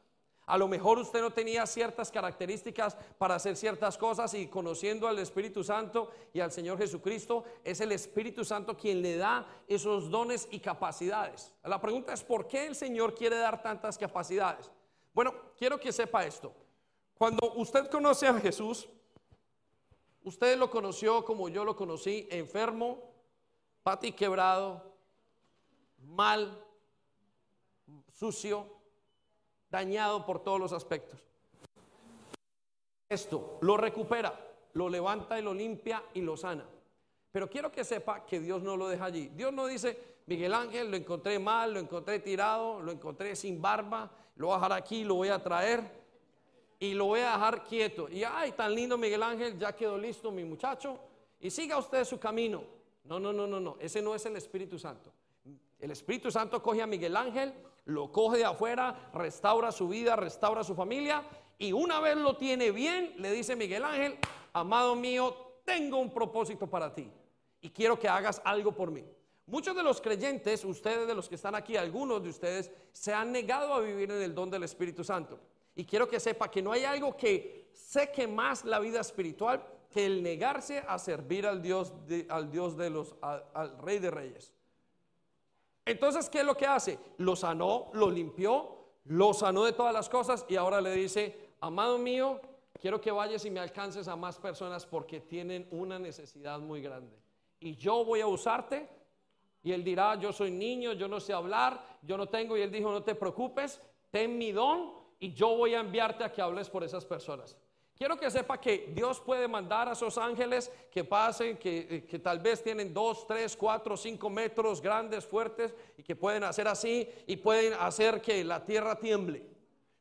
A 0.51 0.57
lo 0.57 0.67
mejor 0.67 0.99
usted 0.99 1.21
no 1.21 1.31
tenía 1.31 1.65
ciertas 1.65 2.11
características 2.11 2.97
para 3.17 3.35
hacer 3.35 3.55
ciertas 3.55 3.97
cosas 3.97 4.33
y 4.33 4.47
conociendo 4.47 5.07
al 5.07 5.17
Espíritu 5.19 5.63
Santo 5.63 6.11
y 6.33 6.41
al 6.41 6.51
Señor 6.51 6.77
Jesucristo, 6.77 7.45
es 7.63 7.79
el 7.79 7.93
Espíritu 7.93 8.43
Santo 8.43 8.75
quien 8.75 9.01
le 9.01 9.15
da 9.15 9.47
esos 9.65 10.09
dones 10.09 10.49
y 10.51 10.59
capacidades. 10.59 11.53
La 11.63 11.79
pregunta 11.79 12.11
es, 12.11 12.21
¿por 12.21 12.49
qué 12.49 12.67
el 12.67 12.75
Señor 12.75 13.15
quiere 13.15 13.37
dar 13.37 13.63
tantas 13.63 13.97
capacidades? 13.97 14.69
Bueno, 15.13 15.33
quiero 15.57 15.79
que 15.79 15.93
sepa 15.93 16.25
esto. 16.25 16.51
Cuando 17.17 17.53
usted 17.53 17.89
conoce 17.89 18.27
a 18.27 18.33
Jesús, 18.33 18.89
usted 20.21 20.57
lo 20.57 20.69
conoció 20.69 21.23
como 21.23 21.47
yo 21.47 21.63
lo 21.63 21.77
conocí, 21.77 22.27
enfermo, 22.29 22.99
pati 23.83 24.11
quebrado, 24.11 24.97
mal, 25.97 26.61
sucio, 28.11 28.80
dañado 29.71 30.25
por 30.25 30.43
todos 30.43 30.59
los 30.59 30.73
aspectos. 30.73 31.19
Esto 33.09 33.57
lo 33.61 33.77
recupera, 33.77 34.37
lo 34.73 34.89
levanta 34.89 35.39
y 35.39 35.41
lo 35.41 35.53
limpia 35.53 36.03
y 36.13 36.21
lo 36.21 36.37
sana. 36.37 36.65
Pero 37.31 37.49
quiero 37.49 37.71
que 37.71 37.83
sepa 37.83 38.25
que 38.25 38.39
Dios 38.39 38.61
no 38.61 38.75
lo 38.75 38.89
deja 38.89 39.05
allí. 39.05 39.29
Dios 39.29 39.53
no 39.53 39.65
dice, 39.65 39.97
Miguel 40.25 40.53
Ángel, 40.53 40.91
lo 40.91 40.97
encontré 40.97 41.39
mal, 41.39 41.73
lo 41.73 41.79
encontré 41.79 42.19
tirado, 42.19 42.81
lo 42.81 42.91
encontré 42.91 43.35
sin 43.35 43.61
barba, 43.61 44.11
lo 44.35 44.47
voy 44.47 44.53
a 44.53 44.57
dejar 44.57 44.73
aquí, 44.73 45.03
lo 45.03 45.15
voy 45.15 45.29
a 45.29 45.41
traer 45.41 46.01
y 46.79 46.93
lo 46.93 47.05
voy 47.05 47.21
a 47.21 47.33
dejar 47.33 47.63
quieto. 47.63 48.09
Y 48.09 48.23
ay, 48.23 48.51
tan 48.51 48.75
lindo 48.75 48.97
Miguel 48.97 49.23
Ángel, 49.23 49.57
ya 49.57 49.73
quedó 49.73 49.97
listo 49.97 50.31
mi 50.31 50.43
muchacho 50.43 50.99
y 51.39 51.49
siga 51.49 51.77
usted 51.77 52.03
su 52.03 52.19
camino. 52.19 52.63
No, 53.05 53.19
no, 53.19 53.31
no, 53.31 53.47
no, 53.47 53.59
no, 53.59 53.77
ese 53.79 54.01
no 54.01 54.13
es 54.13 54.25
el 54.25 54.35
Espíritu 54.35 54.77
Santo. 54.77 55.11
El 55.79 55.91
Espíritu 55.91 56.29
Santo 56.29 56.61
coge 56.61 56.81
a 56.81 56.87
Miguel 56.87 57.15
Ángel 57.15 57.53
lo 57.85 58.11
coge 58.11 58.39
de 58.39 58.45
afuera, 58.45 59.11
restaura 59.13 59.71
su 59.71 59.87
vida, 59.87 60.15
restaura 60.15 60.63
su 60.63 60.75
familia 60.75 61.23
y 61.57 61.73
una 61.73 61.99
vez 61.99 62.17
lo 62.17 62.37
tiene 62.37 62.71
bien, 62.71 63.13
le 63.17 63.31
dice 63.31 63.55
Miguel 63.55 63.83
Ángel, 63.83 64.17
amado 64.53 64.95
mío, 64.95 65.35
tengo 65.65 65.97
un 65.97 66.13
propósito 66.13 66.67
para 66.67 66.93
ti 66.93 67.11
y 67.61 67.69
quiero 67.69 67.99
que 67.99 68.07
hagas 68.07 68.41
algo 68.43 68.71
por 68.71 68.91
mí. 68.91 69.05
Muchos 69.45 69.75
de 69.75 69.83
los 69.83 69.99
creyentes, 69.99 70.63
ustedes 70.63 71.07
de 71.07 71.15
los 71.15 71.27
que 71.27 71.35
están 71.35 71.55
aquí, 71.55 71.75
algunos 71.75 72.23
de 72.23 72.29
ustedes, 72.29 72.71
se 72.93 73.13
han 73.13 73.31
negado 73.31 73.73
a 73.73 73.79
vivir 73.79 74.11
en 74.11 74.21
el 74.21 74.33
don 74.33 74.49
del 74.49 74.63
Espíritu 74.63 75.03
Santo. 75.03 75.39
Y 75.75 75.85
quiero 75.85 76.07
que 76.07 76.19
sepa 76.19 76.49
que 76.49 76.61
no 76.61 76.71
hay 76.71 76.85
algo 76.85 77.15
que 77.17 77.69
seque 77.73 78.27
más 78.27 78.65
la 78.65 78.79
vida 78.79 79.01
espiritual 79.01 79.63
que 79.89 80.05
el 80.05 80.23
negarse 80.23 80.83
a 80.87 80.97
servir 80.97 81.45
al 81.45 81.61
Dios 81.61 81.93
de, 82.07 82.25
al 82.29 82.49
Dios 82.49 82.77
de 82.77 82.89
los, 82.89 83.15
al 83.21 83.77
Rey 83.79 83.99
de 83.99 84.09
Reyes. 84.09 84.53
Entonces, 85.85 86.29
¿qué 86.29 86.39
es 86.39 86.45
lo 86.45 86.55
que 86.55 86.65
hace? 86.65 86.99
Lo 87.17 87.35
sanó, 87.35 87.89
lo 87.93 88.09
limpió, 88.09 88.77
lo 89.05 89.33
sanó 89.33 89.63
de 89.65 89.73
todas 89.73 89.93
las 89.93 90.09
cosas 90.09 90.45
y 90.47 90.55
ahora 90.55 90.79
le 90.79 90.91
dice, 90.93 91.53
amado 91.59 91.97
mío, 91.97 92.39
quiero 92.79 93.01
que 93.01 93.11
vayas 93.11 93.45
y 93.45 93.49
me 93.49 93.59
alcances 93.59 94.07
a 94.07 94.15
más 94.15 94.37
personas 94.37 94.85
porque 94.85 95.19
tienen 95.21 95.67
una 95.71 95.97
necesidad 95.97 96.59
muy 96.59 96.81
grande. 96.81 97.17
Y 97.59 97.75
yo 97.75 98.03
voy 98.03 98.21
a 98.21 98.27
usarte. 98.27 98.89
Y 99.63 99.71
él 99.71 99.83
dirá, 99.83 100.15
yo 100.15 100.33
soy 100.33 100.49
niño, 100.49 100.93
yo 100.93 101.07
no 101.07 101.19
sé 101.19 101.33
hablar, 101.33 101.85
yo 102.01 102.17
no 102.17 102.27
tengo. 102.27 102.57
Y 102.57 102.61
él 102.61 102.71
dijo, 102.71 102.91
no 102.91 103.03
te 103.03 103.13
preocupes, 103.13 103.79
ten 104.09 104.37
mi 104.37 104.51
don 104.51 104.93
y 105.19 105.33
yo 105.33 105.55
voy 105.55 105.75
a 105.75 105.79
enviarte 105.79 106.23
a 106.23 106.31
que 106.31 106.41
hables 106.41 106.67
por 106.69 106.83
esas 106.83 107.05
personas. 107.05 107.55
Quiero 108.01 108.17
que 108.17 108.31
sepa 108.31 108.59
que 108.59 108.91
Dios 108.95 109.21
puede 109.21 109.47
mandar 109.47 109.87
a 109.87 109.91
esos 109.91 110.17
ángeles 110.17 110.71
que 110.89 111.03
pasen, 111.03 111.55
que, 111.55 112.03
que, 112.09 112.17
tal 112.17 112.39
vez 112.39 112.63
tienen 112.63 112.91
dos, 112.91 113.27
tres, 113.27 113.55
cuatro, 113.55 113.95
cinco 113.95 114.27
metros 114.27 114.81
grandes, 114.81 115.23
fuertes, 115.23 115.75
y 115.95 116.01
que 116.01 116.15
pueden 116.15 116.43
hacer 116.43 116.67
así 116.67 117.07
y 117.27 117.37
pueden 117.37 117.73
hacer 117.73 118.19
que 118.19 118.43
la 118.43 118.65
tierra 118.65 118.95
tiemble. 118.95 119.45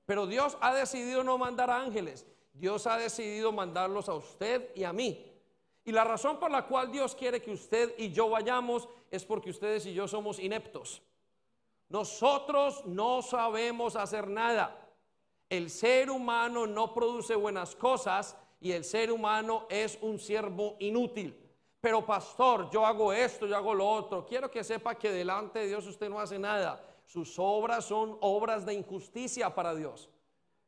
Pero 0.07 0.27
Dios 0.27 0.57
ha 0.63 0.73
decidido 0.73 1.23
no 1.23 1.37
mandar 1.37 1.71
ángeles. 1.71 2.27
Dios 2.55 2.87
ha 2.87 2.97
decidido 2.97 3.53
mandarlos 3.53 4.09
a 4.09 4.15
usted 4.15 4.75
y 4.75 4.85
a 4.85 4.95
mí. 4.95 5.31
Y 5.85 5.93
la 5.93 6.05
razón 6.05 6.39
por 6.39 6.51
la 6.51 6.67
cual 6.67 6.91
Dios 6.91 7.15
quiere 7.15 7.43
que 7.43 7.51
usted 7.51 7.93
y 7.99 8.13
yo 8.13 8.31
vayamos 8.31 8.89
es 9.11 9.27
porque 9.27 9.51
ustedes 9.51 9.85
y 9.85 9.93
yo 9.93 10.09
somos 10.09 10.39
ineptos. 10.39 11.03
Nosotros 11.91 12.83
no 12.87 13.21
sabemos 13.21 13.95
hacer 13.95 14.27
nada 14.27 14.80
el 15.51 15.69
ser 15.69 16.11
humano 16.11 16.65
no 16.67 16.95
produce 16.95 17.35
buenas 17.35 17.75
cosas 17.75 18.37
y 18.61 18.71
el 18.71 18.85
ser 18.85 19.11
humano 19.11 19.67
es 19.69 19.99
un 20.01 20.21
siervo 20.21 20.77
inútil. 20.79 21.37
Pero 21.81 22.07
pastor, 22.07 22.71
yo 22.71 22.87
hago 22.87 23.13
esto, 23.13 23.47
yo 23.47 23.57
hago 23.57 23.75
lo 23.75 23.89
otro. 23.89 24.25
Quiero 24.25 24.51
que 24.51 24.63
sepa 24.63 24.95
que 24.95 25.11
delante 25.11 25.59
de 25.59 25.67
Dios 25.67 25.87
usted 25.87 26.09
no 26.09 26.21
hace 26.21 26.39
nada. 26.39 26.81
Sus 27.05 27.37
obras 27.39 27.87
son 27.87 28.17
obras 28.21 28.65
de 28.65 28.75
injusticia 28.75 29.53
para 29.53 29.75
Dios. 29.75 30.09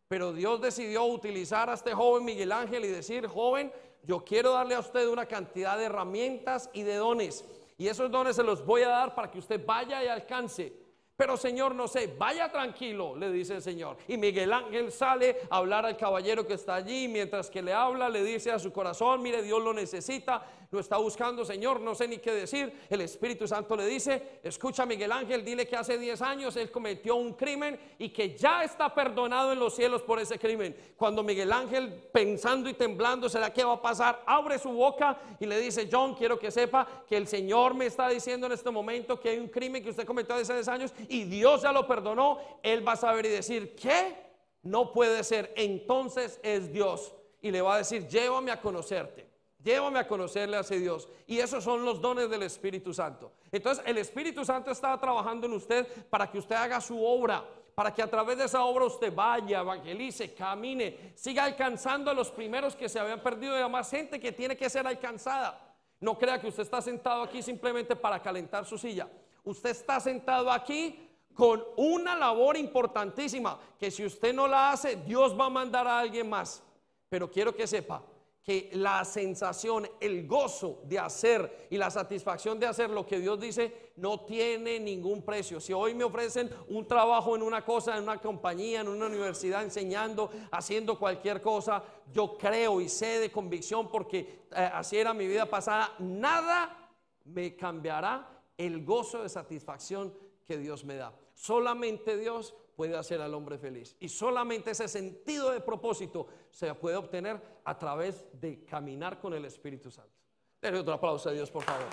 Pero 0.08 0.32
Dios 0.32 0.60
decidió 0.60 1.04
utilizar 1.04 1.70
a 1.70 1.74
este 1.74 1.94
joven 1.94 2.24
Miguel 2.24 2.50
Ángel 2.50 2.84
y 2.84 2.88
decir, 2.88 3.28
joven, 3.28 3.72
yo 4.02 4.24
quiero 4.24 4.52
darle 4.52 4.74
a 4.74 4.80
usted 4.80 5.06
una 5.06 5.26
cantidad 5.26 5.78
de 5.78 5.84
herramientas 5.84 6.68
y 6.72 6.82
de 6.82 6.96
dones. 6.96 7.44
Y 7.78 7.86
esos 7.86 8.10
dones 8.10 8.34
se 8.34 8.42
los 8.42 8.66
voy 8.66 8.82
a 8.82 8.88
dar 8.88 9.14
para 9.14 9.30
que 9.30 9.38
usted 9.38 9.64
vaya 9.64 10.02
y 10.02 10.08
alcance 10.08 10.81
pero 11.22 11.36
Señor, 11.36 11.72
no 11.76 11.86
sé, 11.86 12.12
vaya 12.18 12.50
tranquilo, 12.50 13.14
le 13.14 13.30
dice 13.30 13.54
el 13.54 13.62
Señor. 13.62 13.96
Y 14.08 14.16
Miguel 14.16 14.52
Ángel 14.52 14.90
sale 14.90 15.36
a 15.50 15.58
hablar 15.58 15.86
al 15.86 15.96
caballero 15.96 16.44
que 16.44 16.54
está 16.54 16.74
allí, 16.74 17.06
mientras 17.06 17.48
que 17.48 17.62
le 17.62 17.72
habla, 17.72 18.08
le 18.08 18.24
dice 18.24 18.50
a 18.50 18.58
su 18.58 18.72
corazón, 18.72 19.22
mire, 19.22 19.40
Dios 19.40 19.62
lo 19.62 19.72
necesita, 19.72 20.44
lo 20.72 20.80
está 20.80 20.96
buscando, 20.96 21.44
Señor, 21.44 21.80
no 21.80 21.94
sé 21.94 22.08
ni 22.08 22.16
qué 22.16 22.32
decir. 22.32 22.72
El 22.88 23.02
Espíritu 23.02 23.46
Santo 23.46 23.76
le 23.76 23.84
dice, 23.84 24.40
escucha 24.42 24.86
Miguel 24.86 25.12
Ángel, 25.12 25.44
dile 25.44 25.68
que 25.68 25.76
hace 25.76 25.98
10 25.98 26.22
años 26.22 26.56
él 26.56 26.70
cometió 26.70 27.16
un 27.16 27.34
crimen 27.34 27.78
y 27.98 28.08
que 28.08 28.34
ya 28.34 28.64
está 28.64 28.94
perdonado 28.94 29.52
en 29.52 29.58
los 29.58 29.76
cielos 29.76 30.00
por 30.00 30.18
ese 30.18 30.38
crimen. 30.38 30.74
Cuando 30.96 31.22
Miguel 31.22 31.52
Ángel, 31.52 31.92
pensando 32.10 32.70
y 32.70 32.74
temblando, 32.74 33.28
¿será 33.28 33.52
qué 33.52 33.62
va 33.62 33.74
a 33.74 33.82
pasar? 33.82 34.22
Abre 34.24 34.58
su 34.58 34.70
boca 34.70 35.20
y 35.38 35.44
le 35.44 35.58
dice, 35.60 35.90
John, 35.92 36.14
quiero 36.14 36.38
que 36.38 36.50
sepa 36.50 37.04
que 37.06 37.18
el 37.18 37.28
Señor 37.28 37.74
me 37.74 37.84
está 37.84 38.08
diciendo 38.08 38.46
en 38.46 38.52
este 38.52 38.70
momento 38.70 39.20
que 39.20 39.28
hay 39.28 39.38
un 39.38 39.48
crimen 39.48 39.82
que 39.82 39.90
usted 39.90 40.06
cometió 40.06 40.34
hace 40.34 40.54
10 40.54 40.68
años 40.68 40.94
y 41.06 41.24
Dios 41.24 41.60
ya 41.60 41.72
lo 41.72 41.86
perdonó. 41.86 42.38
Él 42.62 42.86
va 42.86 42.92
a 42.92 42.96
saber 42.96 43.26
y 43.26 43.28
decir, 43.28 43.74
¿qué? 43.74 44.16
No 44.62 44.90
puede 44.94 45.22
ser. 45.22 45.52
Entonces 45.54 46.40
es 46.42 46.72
Dios. 46.72 47.12
Y 47.42 47.50
le 47.50 47.60
va 47.60 47.74
a 47.74 47.78
decir, 47.78 48.08
llévame 48.08 48.50
a 48.50 48.58
conocerte. 48.58 49.31
Llévame 49.62 50.00
a 50.00 50.08
conocerle 50.08 50.56
a 50.56 50.60
ese 50.60 50.78
Dios. 50.78 51.08
Y 51.26 51.38
esos 51.38 51.62
son 51.62 51.84
los 51.84 52.00
dones 52.00 52.28
del 52.28 52.42
Espíritu 52.42 52.92
Santo. 52.92 53.32
Entonces 53.50 53.84
el 53.86 53.98
Espíritu 53.98 54.44
Santo 54.44 54.70
está 54.70 54.98
trabajando 54.98 55.46
en 55.46 55.52
usted 55.52 55.86
para 56.10 56.30
que 56.30 56.38
usted 56.38 56.56
haga 56.56 56.80
su 56.80 57.02
obra. 57.04 57.44
Para 57.74 57.94
que 57.94 58.02
a 58.02 58.10
través 58.10 58.36
de 58.36 58.44
esa 58.44 58.64
obra 58.64 58.84
usted 58.84 59.14
vaya, 59.14 59.60
evangelice, 59.60 60.34
camine, 60.34 61.12
siga 61.14 61.44
alcanzando 61.44 62.10
a 62.10 62.14
los 62.14 62.30
primeros 62.30 62.76
que 62.76 62.88
se 62.88 62.98
habían 62.98 63.22
perdido 63.22 63.58
y 63.58 63.62
a 63.62 63.68
más 63.68 63.90
gente 63.90 64.20
que 64.20 64.32
tiene 64.32 64.56
que 64.56 64.68
ser 64.68 64.86
alcanzada. 64.86 65.74
No 66.00 66.18
crea 66.18 66.40
que 66.40 66.48
usted 66.48 66.64
está 66.64 66.82
sentado 66.82 67.22
aquí 67.22 67.42
simplemente 67.42 67.96
para 67.96 68.20
calentar 68.20 68.66
su 68.66 68.76
silla. 68.76 69.08
Usted 69.44 69.70
está 69.70 70.00
sentado 70.00 70.50
aquí 70.50 71.08
con 71.34 71.64
una 71.76 72.14
labor 72.14 72.56
importantísima 72.56 73.58
que 73.78 73.90
si 73.90 74.04
usted 74.04 74.34
no 74.34 74.46
la 74.46 74.72
hace, 74.72 74.96
Dios 74.96 75.38
va 75.38 75.46
a 75.46 75.50
mandar 75.50 75.86
a 75.86 75.98
alguien 75.98 76.28
más. 76.28 76.62
Pero 77.08 77.30
quiero 77.30 77.54
que 77.54 77.66
sepa, 77.66 78.02
que 78.44 78.70
la 78.72 79.04
sensación, 79.04 79.88
el 80.00 80.26
gozo 80.26 80.80
de 80.84 80.98
hacer 80.98 81.68
y 81.70 81.76
la 81.76 81.90
satisfacción 81.90 82.58
de 82.58 82.66
hacer 82.66 82.90
lo 82.90 83.06
que 83.06 83.20
Dios 83.20 83.38
dice 83.38 83.92
no 83.96 84.24
tiene 84.24 84.80
ningún 84.80 85.22
precio. 85.22 85.60
Si 85.60 85.72
hoy 85.72 85.94
me 85.94 86.02
ofrecen 86.02 86.50
un 86.68 86.86
trabajo 86.88 87.36
en 87.36 87.42
una 87.42 87.64
cosa, 87.64 87.96
en 87.96 88.02
una 88.02 88.18
compañía, 88.18 88.80
en 88.80 88.88
una 88.88 89.06
universidad, 89.06 89.62
enseñando, 89.62 90.30
haciendo 90.50 90.98
cualquier 90.98 91.40
cosa, 91.40 91.84
yo 92.12 92.36
creo 92.36 92.80
y 92.80 92.88
sé 92.88 93.20
de 93.20 93.30
convicción 93.30 93.88
porque 93.88 94.46
eh, 94.50 94.70
así 94.72 94.96
era 94.96 95.14
mi 95.14 95.28
vida 95.28 95.46
pasada, 95.46 95.94
nada 96.00 96.90
me 97.24 97.54
cambiará 97.54 98.28
el 98.56 98.84
gozo 98.84 99.22
de 99.22 99.28
satisfacción 99.28 100.12
que 100.44 100.58
Dios 100.58 100.84
me 100.84 100.96
da. 100.96 101.14
Solamente 101.34 102.16
Dios 102.16 102.54
puede 102.76 102.96
hacer 102.96 103.20
al 103.20 103.34
hombre 103.34 103.58
feliz. 103.58 103.96
Y 104.00 104.08
solamente 104.08 104.70
ese 104.70 104.88
sentido 104.88 105.50
de 105.50 105.60
propósito 105.60 106.26
se 106.50 106.74
puede 106.74 106.96
obtener 106.96 107.40
a 107.64 107.78
través 107.78 108.24
de 108.32 108.64
caminar 108.64 109.20
con 109.20 109.34
el 109.34 109.44
Espíritu 109.44 109.90
Santo. 109.90 110.12
Denle 110.60 110.80
otro 110.80 110.94
aplauso 110.94 111.28
a 111.28 111.32
Dios, 111.32 111.50
por 111.50 111.62
favor. 111.62 111.86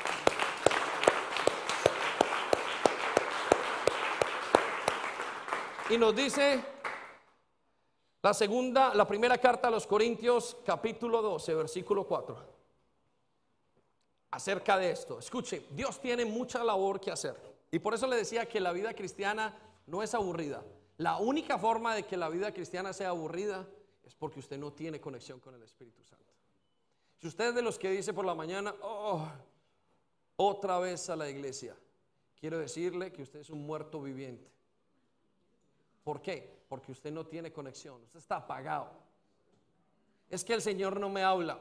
Y 5.89 5.97
nos 5.97 6.15
dice 6.15 6.63
la 8.21 8.33
segunda, 8.33 8.93
la 8.93 9.07
primera 9.07 9.37
carta 9.37 9.69
a 9.69 9.71
los 9.71 9.87
Corintios, 9.87 10.57
capítulo 10.65 11.21
12, 11.21 11.55
versículo 11.55 12.05
4. 12.05 12.37
Acerca 14.31 14.77
de 14.77 14.91
esto, 14.91 15.17
escuche, 15.17 15.65
Dios 15.71 15.99
tiene 15.99 16.25
mucha 16.25 16.63
labor 16.63 16.99
que 16.99 17.11
hacer. 17.11 17.35
Y 17.71 17.79
por 17.79 17.93
eso 17.93 18.07
le 18.07 18.17
decía 18.17 18.45
que 18.45 18.59
la 18.59 18.71
vida 18.71 18.93
cristiana 18.93 19.57
no 19.89 20.03
es 20.03 20.13
aburrida. 20.13 20.63
La 20.97 21.17
única 21.17 21.57
forma 21.57 21.95
de 21.95 22.03
que 22.03 22.17
la 22.17 22.29
vida 22.29 22.53
cristiana 22.53 22.93
sea 22.93 23.09
aburrida 23.09 23.67
es 24.03 24.15
porque 24.15 24.39
usted 24.39 24.57
no 24.57 24.71
tiene 24.73 24.99
conexión 25.01 25.39
con 25.39 25.55
el 25.55 25.63
Espíritu 25.63 26.03
Santo. 26.03 26.25
Si 27.17 27.27
usted 27.27 27.49
es 27.49 27.55
de 27.55 27.61
los 27.61 27.77
que 27.77 27.89
dice 27.89 28.13
por 28.13 28.25
la 28.25 28.35
mañana, 28.35 28.73
oh, 28.81 29.27
otra 30.37 30.79
vez 30.79 31.09
a 31.09 31.15
la 31.15 31.29
iglesia, 31.29 31.75
quiero 32.39 32.59
decirle 32.59 33.11
que 33.11 33.23
usted 33.23 33.39
es 33.39 33.49
un 33.49 33.65
muerto 33.65 34.01
viviente. 34.01 34.49
¿Por 36.03 36.21
qué? 36.21 36.63
Porque 36.69 36.91
usted 36.91 37.11
no 37.11 37.25
tiene 37.25 37.51
conexión, 37.51 38.01
usted 38.03 38.19
está 38.19 38.37
apagado. 38.37 38.91
Es 40.29 40.43
que 40.43 40.53
el 40.53 40.61
Señor 40.61 40.99
no 40.99 41.09
me 41.09 41.23
habla. 41.23 41.59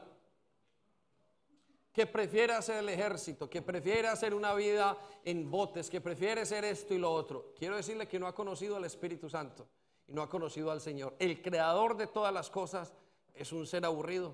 Que 1.99 2.07
prefiere 2.07 2.53
hacer 2.53 2.77
el 2.77 2.87
ejército, 2.87 3.49
que 3.49 3.61
prefiere 3.61 4.07
hacer 4.07 4.33
una 4.33 4.53
vida 4.53 4.97
en 5.25 5.51
botes, 5.51 5.89
que 5.89 5.99
prefiere 5.99 6.39
hacer 6.39 6.63
esto 6.63 6.93
y 6.93 6.97
lo 6.97 7.11
otro. 7.11 7.53
Quiero 7.59 7.75
decirle 7.75 8.07
que 8.07 8.17
no 8.17 8.25
ha 8.25 8.33
conocido 8.33 8.77
al 8.77 8.85
Espíritu 8.85 9.29
Santo 9.29 9.67
y 10.07 10.13
no 10.13 10.21
ha 10.21 10.29
conocido 10.29 10.71
al 10.71 10.79
Señor. 10.79 11.13
El 11.19 11.41
creador 11.41 11.97
de 11.97 12.07
todas 12.07 12.33
las 12.33 12.49
cosas 12.49 12.93
es 13.33 13.51
un 13.51 13.67
ser 13.67 13.83
aburrido, 13.83 14.33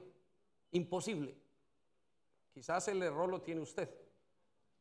imposible. 0.73 1.35
Quizás 2.53 2.87
el 2.89 3.01
error 3.01 3.27
lo 3.29 3.41
tiene 3.41 3.61
usted, 3.61 3.89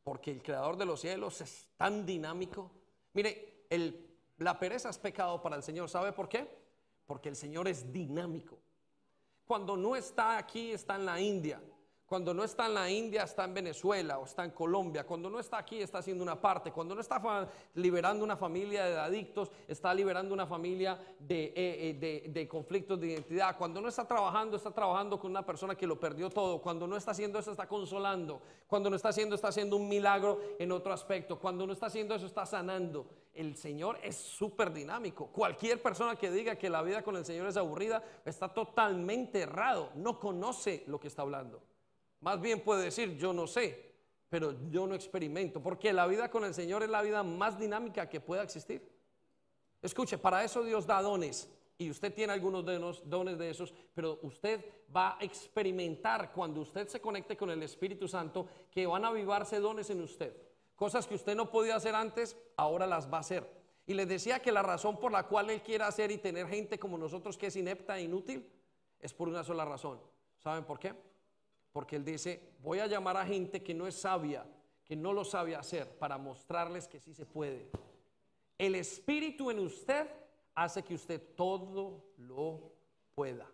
porque 0.02 0.30
el 0.30 0.42
creador 0.42 0.76
de 0.76 0.84
los 0.84 1.00
cielos 1.00 1.40
es 1.40 1.70
tan 1.78 2.04
dinámico. 2.04 2.70
Mire, 3.14 3.64
la 4.36 4.58
pereza 4.58 4.90
es 4.90 4.98
pecado 4.98 5.40
para 5.40 5.56
el 5.56 5.62
Señor. 5.62 5.88
¿Sabe 5.88 6.12
por 6.12 6.28
qué? 6.28 6.46
Porque 7.06 7.30
el 7.30 7.36
Señor 7.36 7.66
es 7.66 7.90
dinámico. 7.90 8.58
Cuando 9.46 9.74
no 9.74 9.96
está 9.96 10.36
aquí, 10.36 10.72
está 10.72 10.96
en 10.96 11.06
la 11.06 11.18
India. 11.18 11.62
Cuando 12.06 12.34
no 12.34 12.44
está 12.44 12.66
en 12.66 12.74
la 12.74 12.90
India, 12.90 13.22
está 13.22 13.44
en 13.44 13.54
Venezuela 13.54 14.18
o 14.18 14.26
está 14.26 14.44
en 14.44 14.50
Colombia. 14.50 15.06
Cuando 15.06 15.30
no 15.30 15.40
está 15.40 15.56
aquí, 15.56 15.80
está 15.80 15.98
haciendo 15.98 16.22
una 16.22 16.38
parte. 16.38 16.70
Cuando 16.70 16.94
no 16.94 17.00
está 17.00 17.48
liberando 17.74 18.22
una 18.22 18.36
familia 18.36 18.84
de 18.84 18.98
adictos, 18.98 19.50
está 19.66 19.94
liberando 19.94 20.34
una 20.34 20.46
familia 20.46 20.98
de, 21.18 21.44
eh, 21.46 21.54
eh, 21.56 22.28
de, 22.28 22.48
conflictos 22.48 23.00
de 23.00 23.06
identidad. 23.06 23.56
Cuando 23.56 23.80
no 23.80 23.88
está 23.88 24.06
trabajando, 24.06 24.58
está 24.58 24.70
trabajando 24.70 25.18
con 25.18 25.30
una 25.30 25.46
persona 25.46 25.74
que 25.74 25.86
lo 25.86 25.98
perdió 25.98 26.28
todo. 26.28 26.60
Cuando 26.60 26.86
no 26.86 26.98
está 26.98 27.12
haciendo 27.12 27.38
eso, 27.38 27.52
está 27.52 27.66
consolando. 27.66 28.42
Cuando 28.66 28.90
no 28.90 28.96
está 28.96 29.08
haciendo, 29.08 29.34
está 29.34 29.48
haciendo 29.48 29.76
un 29.76 29.88
milagro 29.88 30.38
en 30.58 30.72
otro 30.72 30.92
aspecto. 30.92 31.38
Cuando 31.38 31.66
no 31.66 31.72
está 31.72 31.86
haciendo 31.86 32.14
eso, 32.14 32.26
está 32.26 32.44
sanando. 32.44 33.06
El 33.32 33.56
Señor 33.56 33.98
es 34.02 34.16
súper 34.16 34.74
dinámico. 34.74 35.28
Cualquier 35.28 35.80
persona 35.80 36.16
que 36.16 36.30
diga 36.30 36.56
que 36.56 36.68
la 36.68 36.82
vida 36.82 37.02
con 37.02 37.16
el 37.16 37.24
Señor 37.24 37.48
es 37.48 37.56
aburrida, 37.56 38.04
está 38.26 38.52
totalmente 38.52 39.40
errado. 39.40 39.88
No 39.94 40.20
conoce 40.20 40.84
lo 40.86 41.00
que 41.00 41.08
está 41.08 41.22
hablando. 41.22 41.62
Más 42.24 42.40
bien 42.40 42.60
puede 42.60 42.84
decir, 42.84 43.18
yo 43.18 43.34
no 43.34 43.46
sé, 43.46 43.92
pero 44.30 44.54
yo 44.70 44.86
no 44.86 44.94
experimento, 44.94 45.62
porque 45.62 45.92
la 45.92 46.06
vida 46.06 46.30
con 46.30 46.42
el 46.46 46.54
Señor 46.54 46.82
es 46.82 46.88
la 46.88 47.02
vida 47.02 47.22
más 47.22 47.58
dinámica 47.58 48.08
que 48.08 48.18
pueda 48.18 48.42
existir. 48.42 48.80
Escuche, 49.82 50.16
para 50.16 50.42
eso 50.42 50.64
Dios 50.64 50.86
da 50.86 51.02
dones 51.02 51.46
y 51.76 51.90
usted 51.90 52.14
tiene 52.14 52.32
algunos 52.32 52.64
dones 53.04 53.36
de 53.36 53.50
esos, 53.50 53.74
pero 53.92 54.20
usted 54.22 54.64
va 54.96 55.18
a 55.18 55.22
experimentar 55.22 56.32
cuando 56.32 56.62
usted 56.62 56.88
se 56.88 56.98
conecte 56.98 57.36
con 57.36 57.50
el 57.50 57.62
Espíritu 57.62 58.08
Santo 58.08 58.48
que 58.70 58.86
van 58.86 59.04
a 59.04 59.08
avivarse 59.08 59.60
dones 59.60 59.90
en 59.90 60.00
usted. 60.00 60.34
Cosas 60.74 61.06
que 61.06 61.16
usted 61.16 61.36
no 61.36 61.50
podía 61.50 61.76
hacer 61.76 61.94
antes, 61.94 62.38
ahora 62.56 62.86
las 62.86 63.12
va 63.12 63.18
a 63.18 63.20
hacer. 63.20 63.46
Y 63.86 63.92
les 63.92 64.08
decía 64.08 64.40
que 64.40 64.50
la 64.50 64.62
razón 64.62 64.98
por 64.98 65.12
la 65.12 65.26
cual 65.26 65.50
Él 65.50 65.60
quiere 65.60 65.84
hacer 65.84 66.10
y 66.10 66.16
tener 66.16 66.48
gente 66.48 66.78
como 66.78 66.96
nosotros 66.96 67.36
que 67.36 67.48
es 67.48 67.56
inepta 67.56 67.98
e 67.98 68.04
inútil 68.04 68.50
es 68.98 69.12
por 69.12 69.28
una 69.28 69.44
sola 69.44 69.66
razón. 69.66 70.00
¿Saben 70.38 70.64
por 70.64 70.78
qué? 70.78 70.94
Porque 71.74 71.96
él 71.96 72.04
dice, 72.04 72.40
voy 72.62 72.78
a 72.78 72.86
llamar 72.86 73.16
a 73.16 73.26
gente 73.26 73.60
que 73.60 73.74
no 73.74 73.88
es 73.88 73.96
sabia, 73.96 74.46
que 74.84 74.94
no 74.94 75.12
lo 75.12 75.24
sabe 75.24 75.56
hacer, 75.56 75.98
para 75.98 76.16
mostrarles 76.16 76.86
que 76.86 77.00
sí 77.00 77.12
se 77.12 77.26
puede. 77.26 77.68
El 78.56 78.76
Espíritu 78.76 79.50
en 79.50 79.58
usted 79.58 80.06
hace 80.54 80.84
que 80.84 80.94
usted 80.94 81.20
todo 81.34 82.12
lo 82.16 82.70
pueda. 83.16 83.50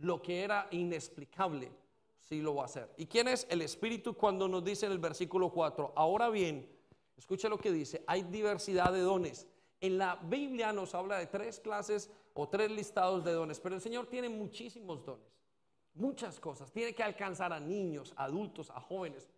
Lo 0.00 0.20
que 0.20 0.42
era 0.42 0.68
inexplicable, 0.70 1.72
sí 2.20 2.42
lo 2.42 2.56
va 2.56 2.64
a 2.64 2.66
hacer. 2.66 2.92
¿Y 2.98 3.06
quién 3.06 3.28
es 3.28 3.46
el 3.48 3.62
Espíritu 3.62 4.12
cuando 4.12 4.46
nos 4.46 4.62
dice 4.62 4.84
en 4.84 4.92
el 4.92 4.98
versículo 4.98 5.48
4? 5.48 5.94
Ahora 5.96 6.28
bien, 6.28 6.70
escuche 7.16 7.48
lo 7.48 7.56
que 7.56 7.72
dice, 7.72 8.04
hay 8.06 8.24
diversidad 8.24 8.92
de 8.92 9.00
dones. 9.00 9.46
En 9.80 9.96
la 9.96 10.16
Biblia 10.16 10.74
nos 10.74 10.94
habla 10.94 11.16
de 11.16 11.28
tres 11.28 11.58
clases 11.58 12.10
o 12.34 12.50
tres 12.50 12.70
listados 12.70 13.24
de 13.24 13.32
dones, 13.32 13.60
pero 13.60 13.74
el 13.76 13.80
Señor 13.80 14.08
tiene 14.08 14.28
muchísimos 14.28 15.06
dones 15.06 15.34
muchas 15.94 16.38
cosas. 16.40 16.70
Tiene 16.72 16.94
que 16.94 17.02
alcanzar 17.02 17.52
a 17.52 17.60
niños, 17.60 18.12
adultos, 18.16 18.70
a 18.70 18.80
jóvenes. 18.80 19.28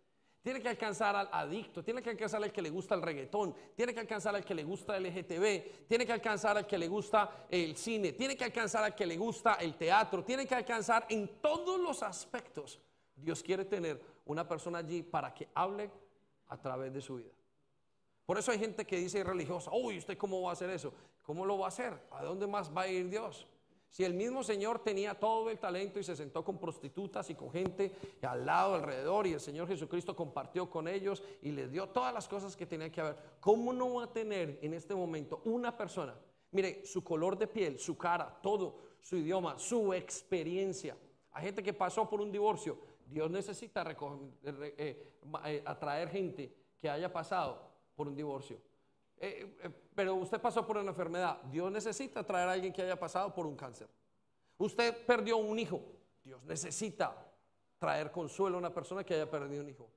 Tiene 0.41 0.61
que 0.61 0.69
alcanzar 0.69 1.13
al 1.15 1.27
adicto, 1.31 1.83
tiene 1.83 2.01
que 2.01 2.09
alcanzar 2.09 2.41
al 2.41 2.53
que 2.53 2.61
le 2.61 2.69
gusta 2.69 2.95
el 2.95 3.01
reggaetón, 3.01 3.53
tiene 3.75 3.93
que 3.93 3.99
alcanzar 3.99 4.33
al 4.33 4.45
que 4.45 4.55
le 4.55 4.63
gusta 4.63 4.95
el 4.95 5.03
LGTB, 5.03 5.87
tiene 5.87 6.05
que 6.05 6.13
alcanzar 6.13 6.55
al 6.55 6.65
que 6.65 6.77
le 6.77 6.87
gusta 6.87 7.47
el 7.49 7.75
cine, 7.75 8.13
tiene 8.13 8.37
que 8.37 8.45
alcanzar 8.45 8.83
al 8.85 8.95
que 8.95 9.05
le 9.05 9.17
gusta 9.17 9.55
el 9.55 9.75
teatro, 9.75 10.23
tiene 10.23 10.47
que 10.47 10.55
alcanzar 10.55 11.05
en 11.09 11.41
todos 11.41 11.77
los 11.81 12.01
aspectos. 12.01 12.79
Dios 13.13 13.43
quiere 13.43 13.65
tener 13.65 14.01
una 14.25 14.47
persona 14.47 14.77
allí 14.77 15.03
para 15.03 15.33
que 15.33 15.49
hable 15.53 15.91
a 16.47 16.55
través 16.55 16.93
de 16.93 17.01
su 17.01 17.15
vida. 17.15 17.33
Por 18.25 18.37
eso 18.37 18.51
hay 18.51 18.59
gente 18.59 18.85
que 18.85 18.97
dice 18.97 19.23
religiosa, 19.23 19.71
uy, 19.73 19.97
¿usted 19.97 20.17
cómo 20.17 20.41
va 20.41 20.51
a 20.51 20.53
hacer 20.53 20.69
eso? 20.69 20.93
¿Cómo 21.23 21.45
lo 21.45 21.57
va 21.57 21.65
a 21.65 21.69
hacer? 21.69 21.93
¿A 22.11 22.23
dónde 22.23 22.47
más 22.47 22.73
va 22.73 22.83
a 22.83 22.87
ir 22.87 23.09
Dios? 23.09 23.45
Si 23.89 24.03
el 24.03 24.13
mismo 24.13 24.43
Señor 24.43 24.79
tenía 24.79 25.13
todo 25.13 25.49
el 25.49 25.57
talento 25.59 25.99
y 25.99 26.03
se 26.03 26.15
sentó 26.15 26.43
con 26.43 26.59
prostitutas 26.59 27.29
y 27.29 27.35
con 27.35 27.51
gente 27.51 27.91
al 28.21 28.45
lado, 28.45 28.75
alrededor, 28.75 29.25
y 29.27 29.33
el 29.33 29.39
Señor 29.39 29.67
Jesucristo 29.67 30.15
compartió 30.15 30.69
con 30.69 30.87
ellos 30.87 31.23
y 31.41 31.51
les 31.51 31.71
dio 31.71 31.87
todas 31.89 32.13
las 32.13 32.27
cosas 32.27 32.55
que 32.55 32.65
tenía 32.65 32.91
que 32.91 33.01
haber, 33.01 33.17
¿cómo 33.39 33.73
no 33.73 33.95
va 33.95 34.03
a 34.03 34.13
tener 34.13 34.59
en 34.61 34.73
este 34.73 34.93
momento 34.93 35.41
una 35.45 35.75
persona? 35.75 36.15
Mire, 36.51 36.85
su 36.85 37.03
color 37.03 37.37
de 37.37 37.47
piel, 37.47 37.79
su 37.79 37.97
cara, 37.97 38.39
todo, 38.41 38.79
su 39.01 39.17
idioma, 39.17 39.57
su 39.57 39.93
experiencia. 39.93 40.97
Hay 41.31 41.45
gente 41.45 41.63
que 41.63 41.73
pasó 41.73 42.09
por 42.09 42.21
un 42.21 42.31
divorcio. 42.31 42.77
Dios 43.05 43.29
necesita 43.31 43.85
eh, 44.43 45.13
eh, 45.43 45.63
atraer 45.65 46.09
gente 46.09 46.53
que 46.79 46.89
haya 46.89 47.11
pasado 47.11 47.61
por 47.95 48.07
un 48.07 48.15
divorcio. 48.15 48.59
Eh, 49.19 49.57
eh, 49.63 49.69
pero 49.95 50.15
usted 50.15 50.39
pasó 50.39 50.65
por 50.65 50.77
una 50.77 50.89
enfermedad. 50.91 51.41
Dios 51.43 51.71
necesita 51.71 52.23
traer 52.23 52.49
a 52.49 52.51
alguien 52.53 52.71
que 52.71 52.81
haya 52.81 52.99
pasado 52.99 53.33
por 53.33 53.45
un 53.45 53.55
cáncer. 53.55 53.87
Usted 54.57 55.05
perdió 55.05 55.37
un 55.37 55.57
hijo. 55.57 55.81
Dios 56.23 56.43
necesita 56.43 57.15
traer 57.79 58.11
consuelo 58.11 58.57
a 58.57 58.59
una 58.59 58.73
persona 58.73 59.03
que 59.03 59.13
haya 59.13 59.29
perdido 59.29 59.63
un 59.63 59.69
hijo. 59.69 59.89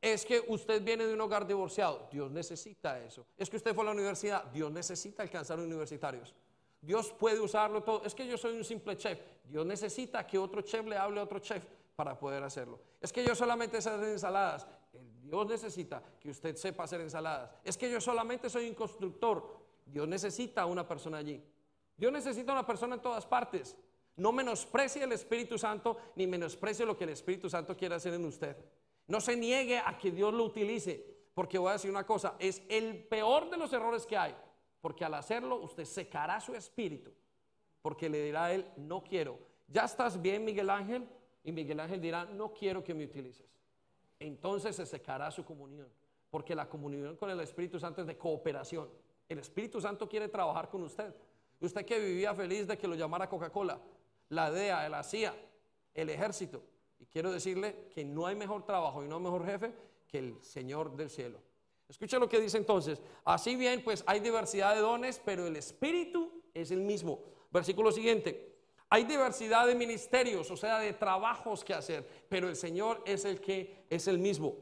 Es 0.00 0.24
que 0.24 0.44
usted 0.46 0.82
viene 0.82 1.06
de 1.06 1.14
un 1.14 1.20
hogar 1.20 1.46
divorciado. 1.46 2.08
Dios 2.10 2.30
necesita 2.30 3.00
eso. 3.00 3.26
Es 3.36 3.50
que 3.50 3.56
usted 3.56 3.74
fue 3.74 3.82
a 3.82 3.86
la 3.86 3.92
universidad. 3.92 4.44
Dios 4.44 4.70
necesita 4.70 5.22
alcanzar 5.22 5.58
universitarios. 5.58 6.34
Dios 6.80 7.12
puede 7.12 7.40
usarlo 7.40 7.82
todo. 7.82 8.04
Es 8.04 8.14
que 8.14 8.26
yo 8.26 8.38
soy 8.38 8.56
un 8.56 8.64
simple 8.64 8.96
chef. 8.96 9.18
Dios 9.44 9.66
necesita 9.66 10.26
que 10.26 10.38
otro 10.38 10.62
chef 10.62 10.86
le 10.86 10.96
hable 10.96 11.18
a 11.18 11.24
otro 11.24 11.40
chef 11.40 11.64
para 11.96 12.16
poder 12.16 12.42
hacerlo. 12.44 12.78
Es 13.00 13.12
que 13.12 13.24
yo 13.24 13.34
solamente 13.34 13.82
sé 13.82 13.90
hacer 13.90 14.08
ensaladas. 14.08 14.68
Dios 15.28 15.46
necesita 15.46 16.02
que 16.18 16.30
usted 16.30 16.56
sepa 16.56 16.84
hacer 16.84 17.02
ensaladas. 17.02 17.50
Es 17.62 17.76
que 17.76 17.90
yo 17.90 18.00
solamente 18.00 18.48
soy 18.48 18.66
un 18.66 18.74
constructor. 18.74 19.58
Dios 19.84 20.08
necesita 20.08 20.64
una 20.64 20.88
persona 20.88 21.18
allí. 21.18 21.44
Dios 21.98 22.10
necesita 22.10 22.52
una 22.52 22.66
persona 22.66 22.94
en 22.94 23.02
todas 23.02 23.26
partes. 23.26 23.76
No 24.16 24.32
menosprecie 24.32 25.04
el 25.04 25.12
Espíritu 25.12 25.58
Santo 25.58 25.98
ni 26.16 26.26
menosprecie 26.26 26.86
lo 26.86 26.96
que 26.96 27.04
el 27.04 27.10
Espíritu 27.10 27.50
Santo 27.50 27.76
quiere 27.76 27.94
hacer 27.94 28.14
en 28.14 28.24
usted. 28.24 28.56
No 29.06 29.20
se 29.20 29.36
niegue 29.36 29.78
a 29.78 29.98
que 29.98 30.10
Dios 30.10 30.32
lo 30.32 30.44
utilice, 30.44 31.04
porque 31.34 31.58
voy 31.58 31.70
a 31.70 31.72
decir 31.74 31.90
una 31.90 32.06
cosa, 32.06 32.34
es 32.38 32.62
el 32.70 33.04
peor 33.04 33.50
de 33.50 33.58
los 33.58 33.70
errores 33.74 34.06
que 34.06 34.16
hay, 34.16 34.34
porque 34.80 35.04
al 35.04 35.12
hacerlo 35.12 35.56
usted 35.56 35.84
secará 35.84 36.40
su 36.40 36.54
espíritu, 36.54 37.12
porque 37.82 38.08
le 38.08 38.24
dirá 38.24 38.46
a 38.46 38.52
él, 38.54 38.66
no 38.76 39.04
quiero. 39.04 39.38
Ya 39.68 39.84
estás 39.84 40.20
bien, 40.20 40.44
Miguel 40.44 40.70
Ángel, 40.70 41.06
y 41.44 41.52
Miguel 41.52 41.80
Ángel 41.80 42.00
dirá, 42.00 42.24
no 42.24 42.54
quiero 42.54 42.82
que 42.82 42.94
me 42.94 43.04
utilices 43.04 43.57
entonces 44.18 44.76
se 44.76 44.86
secará 44.86 45.30
su 45.30 45.44
comunión, 45.44 45.88
porque 46.30 46.54
la 46.54 46.68
comunión 46.68 47.16
con 47.16 47.30
el 47.30 47.40
Espíritu 47.40 47.78
Santo 47.78 48.00
es 48.00 48.06
de 48.06 48.16
cooperación. 48.16 48.88
El 49.28 49.38
Espíritu 49.38 49.80
Santo 49.80 50.08
quiere 50.08 50.28
trabajar 50.28 50.68
con 50.68 50.82
usted. 50.82 51.14
Usted 51.60 51.84
que 51.84 51.98
vivía 51.98 52.34
feliz 52.34 52.66
de 52.66 52.78
que 52.78 52.88
lo 52.88 52.94
llamara 52.94 53.28
Coca-Cola, 53.28 53.80
la 54.28 54.50
DEA, 54.50 54.88
la 54.88 55.02
CIA, 55.02 55.34
el 55.94 56.10
ejército. 56.10 56.62
Y 56.98 57.06
quiero 57.06 57.32
decirle 57.32 57.88
que 57.94 58.04
no 58.04 58.26
hay 58.26 58.36
mejor 58.36 58.64
trabajo 58.64 59.04
y 59.04 59.08
no 59.08 59.20
mejor 59.20 59.44
jefe 59.44 59.72
que 60.06 60.18
el 60.18 60.42
Señor 60.42 60.96
del 60.96 61.10
cielo. 61.10 61.40
Escucha 61.88 62.18
lo 62.18 62.28
que 62.28 62.40
dice 62.40 62.58
entonces. 62.58 63.00
Así 63.24 63.56
bien, 63.56 63.82
pues 63.82 64.04
hay 64.06 64.20
diversidad 64.20 64.74
de 64.74 64.80
dones, 64.80 65.20
pero 65.24 65.46
el 65.46 65.56
Espíritu 65.56 66.42
es 66.52 66.70
el 66.70 66.82
mismo. 66.82 67.22
Versículo 67.50 67.90
siguiente. 67.92 68.47
Hay 68.90 69.04
diversidad 69.04 69.66
de 69.66 69.74
ministerios, 69.74 70.50
o 70.50 70.56
sea, 70.56 70.78
de 70.78 70.94
trabajos 70.94 71.62
que 71.62 71.74
hacer, 71.74 72.26
pero 72.28 72.48
el 72.48 72.56
Señor 72.56 73.02
es 73.04 73.24
el 73.24 73.40
que 73.40 73.84
es 73.90 74.08
el 74.08 74.18
mismo. 74.18 74.56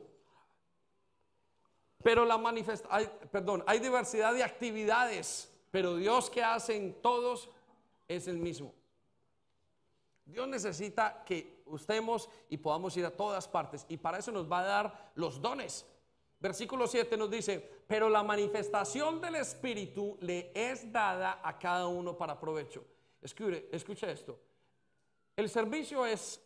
Pero 2.03 2.25
la 2.25 2.37
manifestación, 2.37 3.11
perdón, 3.31 3.65
hay 3.67 3.79
diversidad 3.79 4.35
de 4.35 4.43
actividades, 4.43 5.53
pero 5.71 5.97
Dios 5.97 6.29
que 6.31 6.43
hace 6.43 6.77
en 6.77 6.95
todos 7.03 7.49
es 8.09 8.27
el 8.27 8.39
mismo. 8.39 8.75
Dios 10.25 10.49
necesita 10.49 11.23
que 11.25 11.63
estemos 11.75 12.29
y 12.49 12.57
podamos 12.57 12.97
ir 12.97 13.07
a 13.07 13.11
todas 13.11 13.47
partes 13.47 13.87
y 13.89 13.97
para 13.97 14.19
eso 14.19 14.33
nos 14.33 14.51
va 14.51 14.61
a 14.61 14.65
dar 14.65 15.13
los 15.15 15.41
dones. 15.41 15.87
Versículo 16.41 16.87
7 16.87 17.17
nos 17.17 17.31
dice, 17.31 17.61
pero 17.87 18.09
la 18.09 18.23
manifestación 18.23 19.21
del 19.21 19.37
Espíritu 19.37 20.17
le 20.21 20.51
es 20.55 20.93
dada 20.93 21.41
a 21.43 21.59
cada 21.59 21.87
uno 21.87 22.19
para 22.19 22.39
provecho. 22.39 22.85
Escuche, 23.27 23.69
escuche 23.71 24.11
esto. 24.11 24.41
El 25.37 25.51
servicio 25.51 26.07
es 26.07 26.41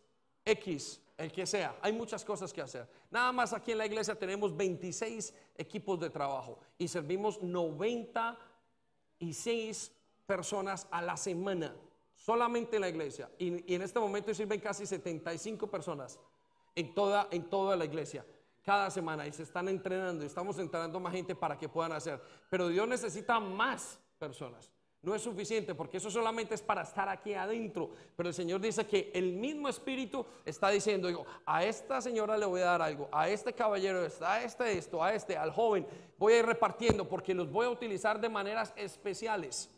X, 0.45 1.01
el 1.17 1.31
que 1.31 1.47
sea. 1.47 1.79
Hay 1.81 1.93
muchas 1.93 2.25
cosas 2.25 2.53
que 2.53 2.61
hacer. 2.61 2.89
Nada 3.11 3.31
más 3.33 3.53
aquí 3.53 3.71
en 3.73 3.79
la 3.79 3.87
iglesia 3.87 4.17
tenemos 4.17 4.57
26 4.57 5.33
equipos 5.57 6.01
de 6.01 6.11
trabajo 6.11 6.59
y 6.77 6.89
servimos 6.89 7.41
96 7.41 9.93
personas 10.27 10.89
a 10.91 11.01
la 11.03 11.17
semana, 11.17 11.73
solamente 12.15 12.75
en 12.77 12.83
la 12.83 12.89
iglesia. 12.89 13.31
Y, 13.39 13.75
en 13.75 13.83
este 13.83 14.01
momento 14.01 14.35
sirven 14.35 14.59
casi 14.61 14.87
75 14.87 15.71
personas 15.71 16.19
en 16.75 16.93
toda, 16.95 17.29
en 17.31 17.49
toda 17.49 17.77
la 17.77 17.85
iglesia 17.85 18.27
cada 18.65 18.91
semana 18.91 19.27
y 19.27 19.33
se 19.33 19.43
están 19.43 19.69
entrenando 19.69 20.23
y 20.23 20.27
estamos 20.27 20.59
entrenando 20.59 21.01
más 21.01 21.13
gente 21.13 21.35
para 21.35 21.59
que 21.59 21.69
puedan 21.69 21.93
hacer. 21.93 22.23
Pero 22.49 22.69
Dios 22.69 22.87
necesita 22.87 23.41
más 23.41 23.99
personas. 24.19 24.71
No 25.03 25.15
es 25.15 25.23
suficiente 25.23 25.75
porque 25.75 25.97
eso 25.97 26.11
solamente 26.11 26.55
es 26.55 26.61
para 26.61 26.83
estar 26.83 27.09
aquí 27.09 27.33
adentro. 27.33 27.91
Pero 28.17 28.29
el 28.29 28.35
Señor 28.35 28.61
dice 28.61 28.87
que 28.87 29.11
el 29.15 29.33
mismo 29.33 29.69
Espíritu 29.69 30.27
está 30.45 30.69
diciendo, 30.69 31.09
digo, 31.09 31.25
a 31.47 31.65
esta 31.65 32.03
señora 32.03 32.37
le 32.37 32.45
voy 32.45 32.61
a 32.61 32.67
dar 32.67 32.83
algo, 32.83 33.09
a 33.11 33.29
este 33.29 33.55
caballero, 33.55 34.07
a 34.21 34.43
este 34.43 34.77
esto, 34.77 35.03
a 35.03 35.15
este, 35.15 35.39
al 35.39 35.53
joven, 35.53 35.87
voy 36.19 36.35
a 36.35 36.39
ir 36.41 36.47
repartiendo 36.47 37.09
porque 37.09 37.33
los 37.33 37.51
voy 37.51 37.65
a 37.65 37.71
utilizar 37.71 38.21
de 38.21 38.29
maneras 38.29 38.75
especiales. 38.77 39.71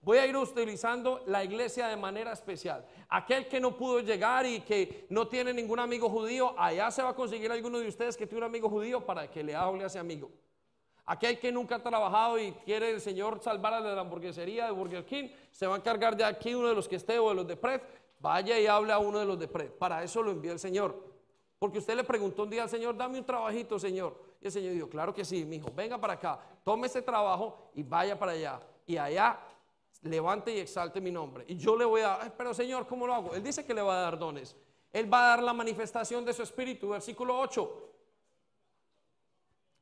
Voy 0.00 0.18
a 0.18 0.26
ir 0.26 0.36
utilizando 0.36 1.22
la 1.26 1.44
iglesia 1.44 1.88
de 1.88 1.96
manera 1.96 2.32
especial. 2.32 2.84
Aquel 3.08 3.46
que 3.46 3.60
no 3.60 3.76
pudo 3.76 4.00
llegar 4.00 4.44
y 4.46 4.60
que 4.60 5.06
no 5.10 5.28
tiene 5.28 5.52
ningún 5.52 5.78
amigo 5.78 6.08
judío, 6.08 6.58
allá 6.58 6.90
se 6.90 7.02
va 7.02 7.10
a 7.10 7.14
conseguir 7.14 7.52
alguno 7.52 7.78
de 7.78 7.88
ustedes 7.88 8.16
que 8.16 8.26
tiene 8.26 8.44
un 8.44 8.50
amigo 8.50 8.68
judío 8.68 9.04
para 9.04 9.30
que 9.30 9.44
le 9.44 9.54
hable 9.54 9.84
a 9.84 9.86
ese 9.86 9.98
amigo. 9.98 10.30
Aquel 11.10 11.38
que 11.38 11.50
nunca 11.50 11.76
ha 11.76 11.82
trabajado 11.82 12.38
y 12.38 12.52
quiere 12.52 12.90
el 12.90 13.00
Señor 13.00 13.40
salvar 13.42 13.72
a 13.72 13.80
la 13.80 13.98
hamburguesería 13.98 14.66
de 14.66 14.72
Burger 14.72 15.06
King, 15.06 15.30
se 15.50 15.66
va 15.66 15.74
a 15.74 15.78
encargar 15.78 16.14
de 16.14 16.22
aquí 16.22 16.54
uno 16.54 16.68
de 16.68 16.74
los 16.74 16.86
que 16.86 16.96
esté 16.96 17.18
o 17.18 17.30
de 17.30 17.34
los 17.34 17.46
de 17.46 17.56
Pred. 17.56 17.80
Vaya 18.20 18.60
y 18.60 18.66
hable 18.66 18.92
a 18.92 18.98
uno 18.98 19.18
de 19.18 19.24
los 19.24 19.38
de 19.38 19.48
Pred. 19.48 19.70
Para 19.70 20.02
eso 20.02 20.22
lo 20.22 20.30
envió 20.30 20.52
el 20.52 20.58
Señor. 20.58 21.02
Porque 21.58 21.78
usted 21.78 21.96
le 21.96 22.04
preguntó 22.04 22.42
un 22.42 22.50
día 22.50 22.64
al 22.64 22.68
Señor, 22.68 22.94
dame 22.94 23.18
un 23.18 23.24
trabajito, 23.24 23.78
Señor. 23.78 24.20
Y 24.42 24.46
el 24.46 24.52
Señor 24.52 24.74
dijo, 24.74 24.90
claro 24.90 25.14
que 25.14 25.24
sí, 25.24 25.46
mi 25.46 25.56
hijo, 25.56 25.72
venga 25.74 25.98
para 25.98 26.12
acá, 26.12 26.38
tome 26.62 26.88
ese 26.88 27.00
trabajo 27.00 27.70
y 27.74 27.82
vaya 27.82 28.18
para 28.18 28.32
allá. 28.32 28.60
Y 28.86 28.98
allá 28.98 29.40
levante 30.02 30.52
y 30.52 30.58
exalte 30.58 31.00
mi 31.00 31.10
nombre. 31.10 31.46
Y 31.48 31.56
yo 31.56 31.74
le 31.74 31.86
voy 31.86 32.02
a 32.02 32.08
dar, 32.08 32.36
pero 32.36 32.52
Señor, 32.52 32.86
¿cómo 32.86 33.06
lo 33.06 33.14
hago? 33.14 33.34
Él 33.34 33.42
dice 33.42 33.64
que 33.64 33.72
le 33.72 33.80
va 33.80 33.98
a 33.98 34.02
dar 34.02 34.18
dones. 34.18 34.54
Él 34.92 35.10
va 35.10 35.24
a 35.24 35.28
dar 35.36 35.42
la 35.42 35.54
manifestación 35.54 36.22
de 36.26 36.34
su 36.34 36.42
espíritu, 36.42 36.90
versículo 36.90 37.38
8. 37.38 37.88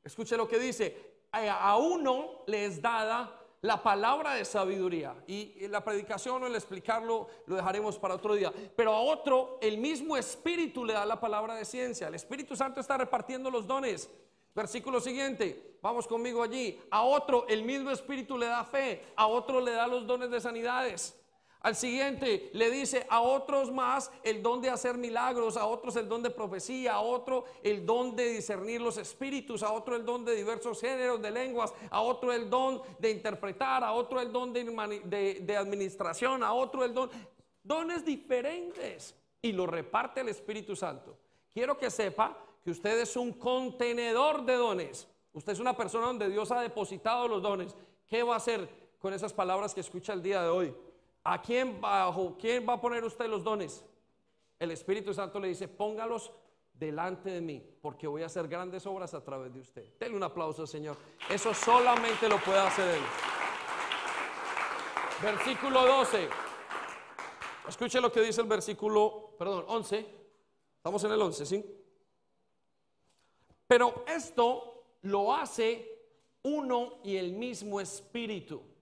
Escuche 0.04 0.36
lo 0.36 0.46
que 0.46 0.60
dice, 0.60 1.15
a 1.48 1.76
uno 1.76 2.42
le 2.46 2.66
es 2.66 2.80
dada 2.80 3.36
la 3.66 3.82
palabra 3.82 4.34
de 4.34 4.44
sabiduría. 4.44 5.14
Y 5.26 5.66
la 5.68 5.82
predicación 5.84 6.42
o 6.42 6.46
el 6.46 6.54
explicarlo 6.54 7.28
lo 7.46 7.56
dejaremos 7.56 7.98
para 7.98 8.14
otro 8.14 8.34
día. 8.34 8.52
Pero 8.76 8.92
a 8.92 9.00
otro, 9.00 9.58
el 9.60 9.78
mismo 9.78 10.16
Espíritu 10.16 10.84
le 10.84 10.92
da 10.92 11.04
la 11.04 11.20
palabra 11.20 11.54
de 11.54 11.64
ciencia. 11.64 12.08
El 12.08 12.14
Espíritu 12.14 12.56
Santo 12.56 12.80
está 12.80 12.96
repartiendo 12.96 13.50
los 13.50 13.66
dones. 13.66 14.08
Versículo 14.54 15.00
siguiente, 15.00 15.78
vamos 15.82 16.06
conmigo 16.06 16.42
allí. 16.42 16.80
A 16.90 17.02
otro, 17.02 17.46
el 17.48 17.62
mismo 17.62 17.90
Espíritu 17.90 18.38
le 18.38 18.46
da 18.46 18.64
fe. 18.64 19.04
A 19.16 19.26
otro 19.26 19.60
le 19.60 19.72
da 19.72 19.86
los 19.86 20.06
dones 20.06 20.30
de 20.30 20.40
sanidades. 20.40 21.14
Al 21.60 21.74
siguiente 21.74 22.50
le 22.52 22.70
dice 22.70 23.06
a 23.08 23.20
otros 23.20 23.72
más 23.72 24.10
el 24.22 24.42
don 24.42 24.60
de 24.60 24.70
hacer 24.70 24.96
milagros, 24.98 25.56
a 25.56 25.66
otros 25.66 25.96
el 25.96 26.08
don 26.08 26.22
de 26.22 26.30
profecía, 26.30 26.94
a 26.94 27.00
otro 27.00 27.44
el 27.62 27.84
don 27.84 28.14
de 28.14 28.34
discernir 28.34 28.80
los 28.80 28.98
espíritus, 28.98 29.62
a 29.62 29.72
otro 29.72 29.96
el 29.96 30.04
don 30.04 30.24
de 30.24 30.36
diversos 30.36 30.80
géneros 30.80 31.20
de 31.20 31.30
lenguas, 31.30 31.74
a 31.90 32.02
otro 32.02 32.32
el 32.32 32.48
don 32.48 32.82
de 32.98 33.10
interpretar, 33.10 33.82
a 33.82 33.92
otro 33.92 34.20
el 34.20 34.30
don 34.32 34.52
de, 34.52 35.56
administración, 35.58 36.42
a 36.44 36.52
otro 36.52 36.84
el 36.84 36.94
don, 36.94 37.10
dones 37.64 38.04
diferentes 38.04 39.16
y 39.42 39.52
lo 39.52 39.66
reparte 39.66 40.20
el 40.20 40.28
Espíritu 40.28 40.76
Santo. 40.76 41.18
Quiero 41.52 41.76
que 41.76 41.90
sepa 41.90 42.36
que 42.62 42.70
usted 42.70 43.00
es 43.00 43.16
un 43.16 43.32
contenedor 43.32 44.44
de 44.44 44.54
dones. 44.54 45.08
Usted 45.32 45.52
es 45.52 45.60
una 45.60 45.76
persona 45.76 46.06
donde 46.06 46.28
Dios 46.28 46.50
ha 46.50 46.60
depositado 46.60 47.26
los 47.28 47.42
dones. 47.42 47.74
¿Qué 48.06 48.22
va 48.22 48.34
a 48.34 48.38
hacer 48.38 48.68
con 48.98 49.12
esas 49.12 49.32
palabras 49.32 49.74
que 49.74 49.80
escucha 49.80 50.12
el 50.12 50.22
día 50.22 50.42
de 50.42 50.48
hoy? 50.48 50.74
¿A 51.28 51.42
quién 51.42 51.80
bajo 51.80 52.36
quién 52.38 52.64
va 52.68 52.74
a 52.74 52.80
poner 52.80 53.02
usted 53.02 53.26
los 53.26 53.42
dones? 53.42 53.84
El 54.60 54.70
Espíritu 54.70 55.12
Santo 55.12 55.40
le 55.40 55.48
dice, 55.48 55.66
póngalos 55.66 56.30
delante 56.72 57.30
de 57.30 57.40
mí, 57.40 57.60
porque 57.82 58.06
voy 58.06 58.22
a 58.22 58.26
hacer 58.26 58.46
grandes 58.46 58.86
obras 58.86 59.12
a 59.12 59.24
través 59.24 59.52
de 59.52 59.58
usted. 59.58 59.92
Denle 59.98 60.16
un 60.16 60.22
aplauso, 60.22 60.68
Señor. 60.68 60.96
Eso 61.28 61.52
solamente 61.52 62.28
lo 62.28 62.38
puede 62.38 62.60
hacer 62.60 62.94
Él. 62.94 63.02
Versículo 65.20 65.84
12. 65.84 66.28
Escuche 67.68 68.00
lo 68.00 68.12
que 68.12 68.20
dice 68.20 68.40
el 68.40 68.46
versículo, 68.46 69.34
perdón, 69.36 69.64
11. 69.66 70.06
Estamos 70.76 71.02
en 71.02 71.10
el 71.10 71.20
11, 71.20 71.44
¿sí? 71.44 71.64
Pero 73.66 74.04
esto 74.06 74.84
lo 75.02 75.34
hace 75.34 76.04
uno 76.44 77.00
y 77.02 77.16
el 77.16 77.32
mismo 77.32 77.80
Espíritu. 77.80 78.75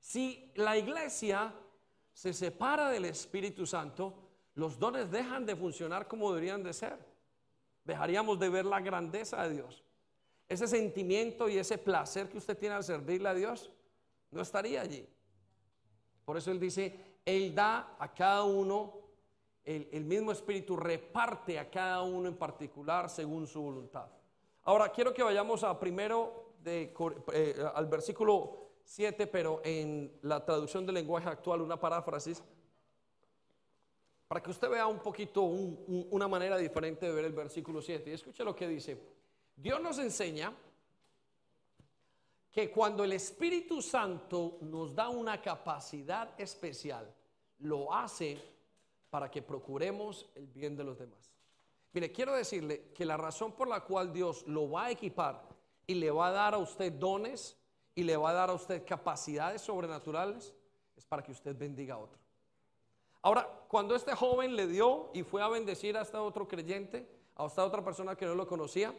Si 0.00 0.50
la 0.56 0.76
iglesia 0.76 1.54
se 2.12 2.32
separa 2.32 2.90
del 2.90 3.04
Espíritu 3.04 3.66
Santo, 3.66 4.14
los 4.54 4.78
dones 4.78 5.10
dejan 5.10 5.46
de 5.46 5.54
funcionar 5.54 6.08
como 6.08 6.32
deberían 6.32 6.62
de 6.62 6.72
ser. 6.72 6.98
Dejaríamos 7.84 8.38
de 8.40 8.48
ver 8.48 8.64
la 8.64 8.80
grandeza 8.80 9.42
de 9.46 9.54
Dios. 9.54 9.84
Ese 10.48 10.66
sentimiento 10.66 11.48
y 11.48 11.58
ese 11.58 11.78
placer 11.78 12.28
que 12.28 12.38
usted 12.38 12.58
tiene 12.58 12.74
al 12.74 12.82
servirle 12.82 13.28
a 13.28 13.34
Dios 13.34 13.70
no 14.30 14.40
estaría 14.40 14.80
allí. 14.80 15.06
Por 16.24 16.36
eso 16.36 16.50
Él 16.50 16.58
dice, 16.58 17.20
Él 17.24 17.54
da 17.54 17.96
a 17.98 18.12
cada 18.12 18.44
uno, 18.44 18.94
el, 19.64 20.04
mismo 20.04 20.32
Espíritu 20.32 20.76
reparte 20.76 21.58
a 21.58 21.70
cada 21.70 22.02
uno 22.02 22.28
en 22.28 22.36
particular 22.36 23.08
según 23.08 23.46
su 23.46 23.60
voluntad. 23.60 24.06
Ahora 24.64 24.88
quiero 24.90 25.14
que 25.14 25.22
vayamos 25.22 25.62
a 25.62 25.78
primero 25.78 26.54
eh, 26.64 27.64
al 27.74 27.86
versículo 27.86 28.69
7, 28.90 29.28
pero 29.28 29.60
en 29.62 30.18
la 30.22 30.44
traducción 30.44 30.84
del 30.84 30.96
lenguaje 30.96 31.28
actual, 31.28 31.60
una 31.60 31.78
paráfrasis, 31.78 32.42
para 34.26 34.42
que 34.42 34.50
usted 34.50 34.68
vea 34.68 34.88
un 34.88 34.98
poquito 34.98 35.42
una 35.42 36.26
manera 36.26 36.56
diferente 36.56 37.06
de 37.06 37.12
ver 37.12 37.24
el 37.24 37.32
versículo 37.32 37.80
7. 37.80 38.10
Y 38.10 38.14
escuche 38.14 38.42
lo 38.42 38.56
que 38.56 38.66
dice. 38.66 39.00
Dios 39.54 39.80
nos 39.80 40.00
enseña 40.00 40.52
que 42.50 42.72
cuando 42.72 43.04
el 43.04 43.12
Espíritu 43.12 43.80
Santo 43.80 44.58
nos 44.62 44.92
da 44.92 45.08
una 45.08 45.40
capacidad 45.40 46.34
especial, 46.36 47.14
lo 47.60 47.94
hace 47.94 48.42
para 49.08 49.30
que 49.30 49.40
procuremos 49.40 50.28
el 50.34 50.48
bien 50.48 50.76
de 50.76 50.82
los 50.82 50.98
demás. 50.98 51.30
Mire, 51.92 52.10
quiero 52.10 52.34
decirle 52.34 52.90
que 52.92 53.04
la 53.04 53.16
razón 53.16 53.52
por 53.52 53.68
la 53.68 53.84
cual 53.84 54.12
Dios 54.12 54.44
lo 54.48 54.68
va 54.68 54.86
a 54.86 54.90
equipar 54.90 55.44
y 55.86 55.94
le 55.94 56.10
va 56.10 56.26
a 56.26 56.32
dar 56.32 56.54
a 56.54 56.58
usted 56.58 56.92
dones, 56.92 57.56
y 58.00 58.02
le 58.02 58.16
va 58.16 58.30
a 58.30 58.32
dar 58.32 58.48
a 58.48 58.54
usted 58.54 58.82
capacidades 58.86 59.60
sobrenaturales, 59.60 60.54
es 60.96 61.04
para 61.04 61.22
que 61.22 61.32
usted 61.32 61.54
bendiga 61.54 61.96
a 61.96 61.98
otro. 61.98 62.18
Ahora, 63.20 63.46
cuando 63.68 63.94
este 63.94 64.14
joven 64.14 64.56
le 64.56 64.66
dio 64.66 65.10
y 65.12 65.22
fue 65.22 65.42
a 65.42 65.48
bendecir 65.48 65.98
a 65.98 66.00
este 66.00 66.16
otro 66.16 66.48
creyente, 66.48 67.06
a 67.36 67.44
esta 67.44 67.62
otra 67.62 67.84
persona 67.84 68.16
que 68.16 68.24
no 68.24 68.34
lo 68.34 68.46
conocía, 68.46 68.94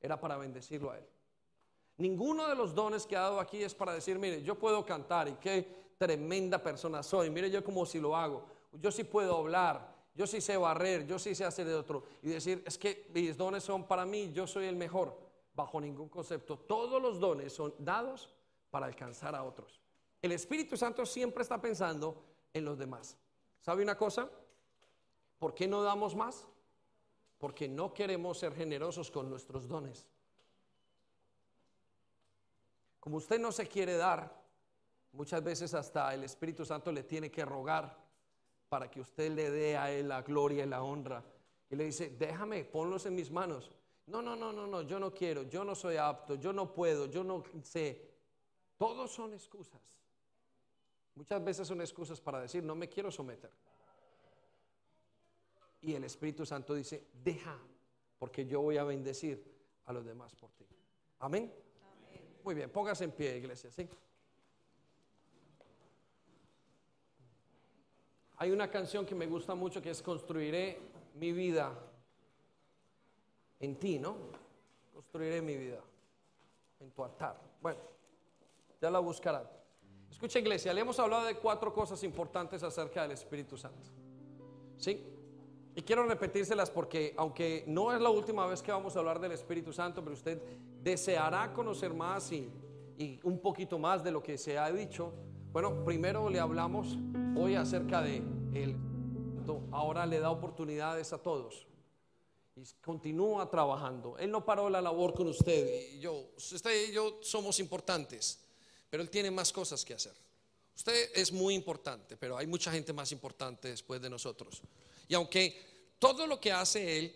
era 0.00 0.20
para 0.20 0.36
bendecirlo 0.36 0.92
a 0.92 0.98
él. 0.98 1.04
Ninguno 1.96 2.46
de 2.46 2.54
los 2.54 2.72
dones 2.76 3.06
que 3.06 3.16
ha 3.16 3.22
dado 3.22 3.40
aquí 3.40 3.60
es 3.60 3.74
para 3.74 3.92
decir, 3.92 4.20
mire, 4.20 4.40
yo 4.40 4.56
puedo 4.56 4.86
cantar 4.86 5.26
y 5.26 5.34
qué 5.34 5.94
tremenda 5.98 6.62
persona 6.62 7.02
soy, 7.02 7.30
mire 7.30 7.50
yo 7.50 7.64
como 7.64 7.84
si 7.84 7.98
lo 7.98 8.16
hago, 8.16 8.44
yo 8.72 8.92
sí 8.92 9.02
puedo 9.02 9.36
hablar, 9.36 9.92
yo 10.14 10.28
sí 10.28 10.40
sé 10.40 10.56
barrer, 10.56 11.06
yo 11.08 11.18
sí 11.18 11.34
sé 11.34 11.44
hacer 11.44 11.66
de 11.66 11.74
otro 11.74 12.04
y 12.22 12.28
decir, 12.28 12.62
es 12.64 12.78
que 12.78 13.10
mis 13.12 13.36
dones 13.36 13.64
son 13.64 13.82
para 13.82 14.06
mí, 14.06 14.30
yo 14.32 14.46
soy 14.46 14.66
el 14.66 14.76
mejor, 14.76 15.18
bajo 15.54 15.80
ningún 15.80 16.08
concepto. 16.08 16.56
Todos 16.56 17.02
los 17.02 17.18
dones 17.18 17.52
son 17.52 17.74
dados 17.78 18.30
para 18.74 18.86
alcanzar 18.86 19.36
a 19.36 19.44
otros. 19.44 19.80
El 20.20 20.32
Espíritu 20.32 20.76
Santo 20.76 21.06
siempre 21.06 21.44
está 21.44 21.60
pensando 21.60 22.24
en 22.52 22.64
los 22.64 22.76
demás. 22.76 23.16
¿Sabe 23.60 23.84
una 23.84 23.96
cosa? 23.96 24.28
¿Por 25.38 25.54
qué 25.54 25.68
no 25.68 25.80
damos 25.84 26.16
más? 26.16 26.48
Porque 27.38 27.68
no 27.68 27.94
queremos 27.94 28.36
ser 28.36 28.52
generosos 28.52 29.12
con 29.12 29.30
nuestros 29.30 29.68
dones. 29.68 30.04
Como 32.98 33.18
usted 33.18 33.38
no 33.38 33.52
se 33.52 33.68
quiere 33.68 33.96
dar, 33.96 34.42
muchas 35.12 35.44
veces 35.44 35.72
hasta 35.72 36.12
el 36.12 36.24
Espíritu 36.24 36.64
Santo 36.64 36.90
le 36.90 37.04
tiene 37.04 37.30
que 37.30 37.44
rogar 37.44 37.96
para 38.68 38.90
que 38.90 38.98
usted 38.98 39.30
le 39.30 39.52
dé 39.52 39.76
a 39.76 39.92
él 39.92 40.08
la 40.08 40.22
gloria 40.22 40.64
y 40.64 40.68
la 40.68 40.82
honra. 40.82 41.22
Y 41.70 41.76
le 41.76 41.84
dice, 41.84 42.16
déjame, 42.18 42.64
ponlos 42.64 43.06
en 43.06 43.14
mis 43.14 43.30
manos. 43.30 43.70
No, 44.06 44.20
no, 44.20 44.34
no, 44.34 44.52
no, 44.52 44.66
no, 44.66 44.82
yo 44.82 44.98
no 44.98 45.14
quiero, 45.14 45.44
yo 45.44 45.64
no 45.64 45.76
soy 45.76 45.96
apto, 45.96 46.34
yo 46.34 46.52
no 46.52 46.74
puedo, 46.74 47.06
yo 47.06 47.22
no 47.22 47.44
sé. 47.62 48.13
Todos 48.76 49.12
son 49.12 49.32
excusas. 49.32 49.80
Muchas 51.14 51.42
veces 51.44 51.68
son 51.68 51.80
excusas 51.80 52.20
para 52.20 52.40
decir, 52.40 52.62
no 52.64 52.74
me 52.74 52.88
quiero 52.88 53.10
someter. 53.10 53.50
Y 55.82 55.94
el 55.94 56.04
Espíritu 56.04 56.44
Santo 56.44 56.74
dice, 56.74 57.06
deja, 57.22 57.56
porque 58.18 58.46
yo 58.46 58.60
voy 58.60 58.78
a 58.78 58.84
bendecir 58.84 59.44
a 59.86 59.92
los 59.92 60.04
demás 60.04 60.34
por 60.34 60.50
ti. 60.52 60.66
Amén. 61.20 61.52
Muy 62.42 62.54
bien, 62.54 62.70
póngase 62.70 63.04
en 63.04 63.12
pie, 63.12 63.36
iglesia, 63.36 63.70
¿sí? 63.70 63.88
Hay 68.38 68.50
una 68.50 68.70
canción 68.70 69.06
que 69.06 69.14
me 69.14 69.26
gusta 69.26 69.54
mucho 69.54 69.80
que 69.80 69.90
es 69.90 70.02
Construiré 70.02 70.80
mi 71.14 71.32
vida 71.32 71.72
en 73.60 73.78
ti, 73.78 73.98
¿no? 73.98 74.16
Construiré 74.92 75.40
mi 75.40 75.56
vida 75.56 75.80
en 76.80 76.90
tu 76.90 77.04
altar. 77.04 77.40
Bueno, 77.60 77.80
ya 78.84 78.90
la 78.90 78.98
buscarán. 78.98 79.48
Escucha 80.10 80.38
iglesia, 80.38 80.74
le 80.74 80.82
hemos 80.82 80.98
hablado 80.98 81.24
de 81.24 81.36
cuatro 81.36 81.72
cosas 81.72 82.02
importantes 82.04 82.62
acerca 82.62 83.00
del 83.00 83.12
Espíritu 83.12 83.56
Santo. 83.56 83.90
¿Sí? 84.76 85.02
Y 85.74 85.80
quiero 85.80 86.04
repetírselas 86.04 86.70
porque 86.70 87.14
aunque 87.16 87.64
no 87.66 87.94
es 87.94 88.00
la 88.02 88.10
última 88.10 88.46
vez 88.46 88.62
que 88.62 88.70
vamos 88.72 88.94
a 88.94 88.98
hablar 88.98 89.18
del 89.20 89.32
Espíritu 89.32 89.72
Santo, 89.72 90.02
pero 90.02 90.12
usted 90.12 90.38
deseará 90.82 91.50
conocer 91.54 91.94
más 91.94 92.30
y, 92.30 92.50
y 92.98 93.18
un 93.22 93.38
poquito 93.38 93.78
más 93.78 94.04
de 94.04 94.10
lo 94.10 94.22
que 94.22 94.36
se 94.36 94.58
ha 94.58 94.70
dicho. 94.70 95.14
Bueno, 95.50 95.82
primero 95.82 96.28
le 96.28 96.40
hablamos 96.40 96.98
hoy 97.36 97.54
acerca 97.54 98.02
de 98.02 98.16
él. 98.52 98.76
Ahora 99.72 100.04
le 100.04 100.20
da 100.20 100.30
oportunidades 100.30 101.10
a 101.14 101.18
todos 101.18 101.66
y 102.56 102.62
continúa 102.82 103.50
trabajando. 103.50 104.16
Él 104.18 104.30
no 104.30 104.44
paró 104.44 104.70
la 104.70 104.80
labor 104.80 105.12
con 105.14 105.26
usted. 105.26 105.94
Y 105.94 106.00
yo, 106.00 106.30
usted 106.36 106.88
y 106.88 106.92
yo 106.92 107.18
somos 107.20 107.58
importantes, 107.58 108.43
pero 108.94 109.02
él 109.02 109.10
tiene 109.10 109.28
más 109.32 109.52
cosas 109.52 109.84
que 109.84 109.92
hacer. 109.92 110.14
Usted 110.76 111.10
es 111.16 111.32
muy 111.32 111.52
importante, 111.54 112.16
pero 112.16 112.38
hay 112.38 112.46
mucha 112.46 112.70
gente 112.70 112.92
más 112.92 113.10
importante 113.10 113.66
después 113.66 114.00
de 114.00 114.08
nosotros. 114.08 114.62
Y 115.08 115.14
aunque 115.14 115.96
todo 115.98 116.28
lo 116.28 116.40
que 116.40 116.52
hace 116.52 116.98
Él 116.98 117.12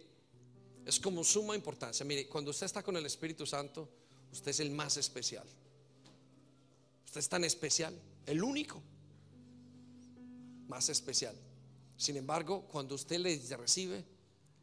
es 0.85 0.99
como 0.99 1.23
suma 1.23 1.55
importancia, 1.55 2.05
mire, 2.05 2.27
cuando 2.27 2.51
usted 2.51 2.67
está 2.67 2.83
con 2.83 2.97
el 2.97 3.07
Espíritu 3.07 3.47
Santo, 3.47 3.89
usted 4.33 4.51
es 4.51 4.59
el 4.59 4.73
más 4.73 4.97
especial. 4.97 5.47
Usted 7.07 7.21
es 7.21 7.29
tan 7.29 7.45
especial, 7.45 7.97
el 8.27 8.43
único 8.43 8.83
más 10.67 10.89
especial. 10.89 11.37
Sin 11.97 12.17
embargo, 12.17 12.63
cuando 12.73 12.97
usted 12.97 13.21
le 13.21 13.39
recibe, 13.57 14.05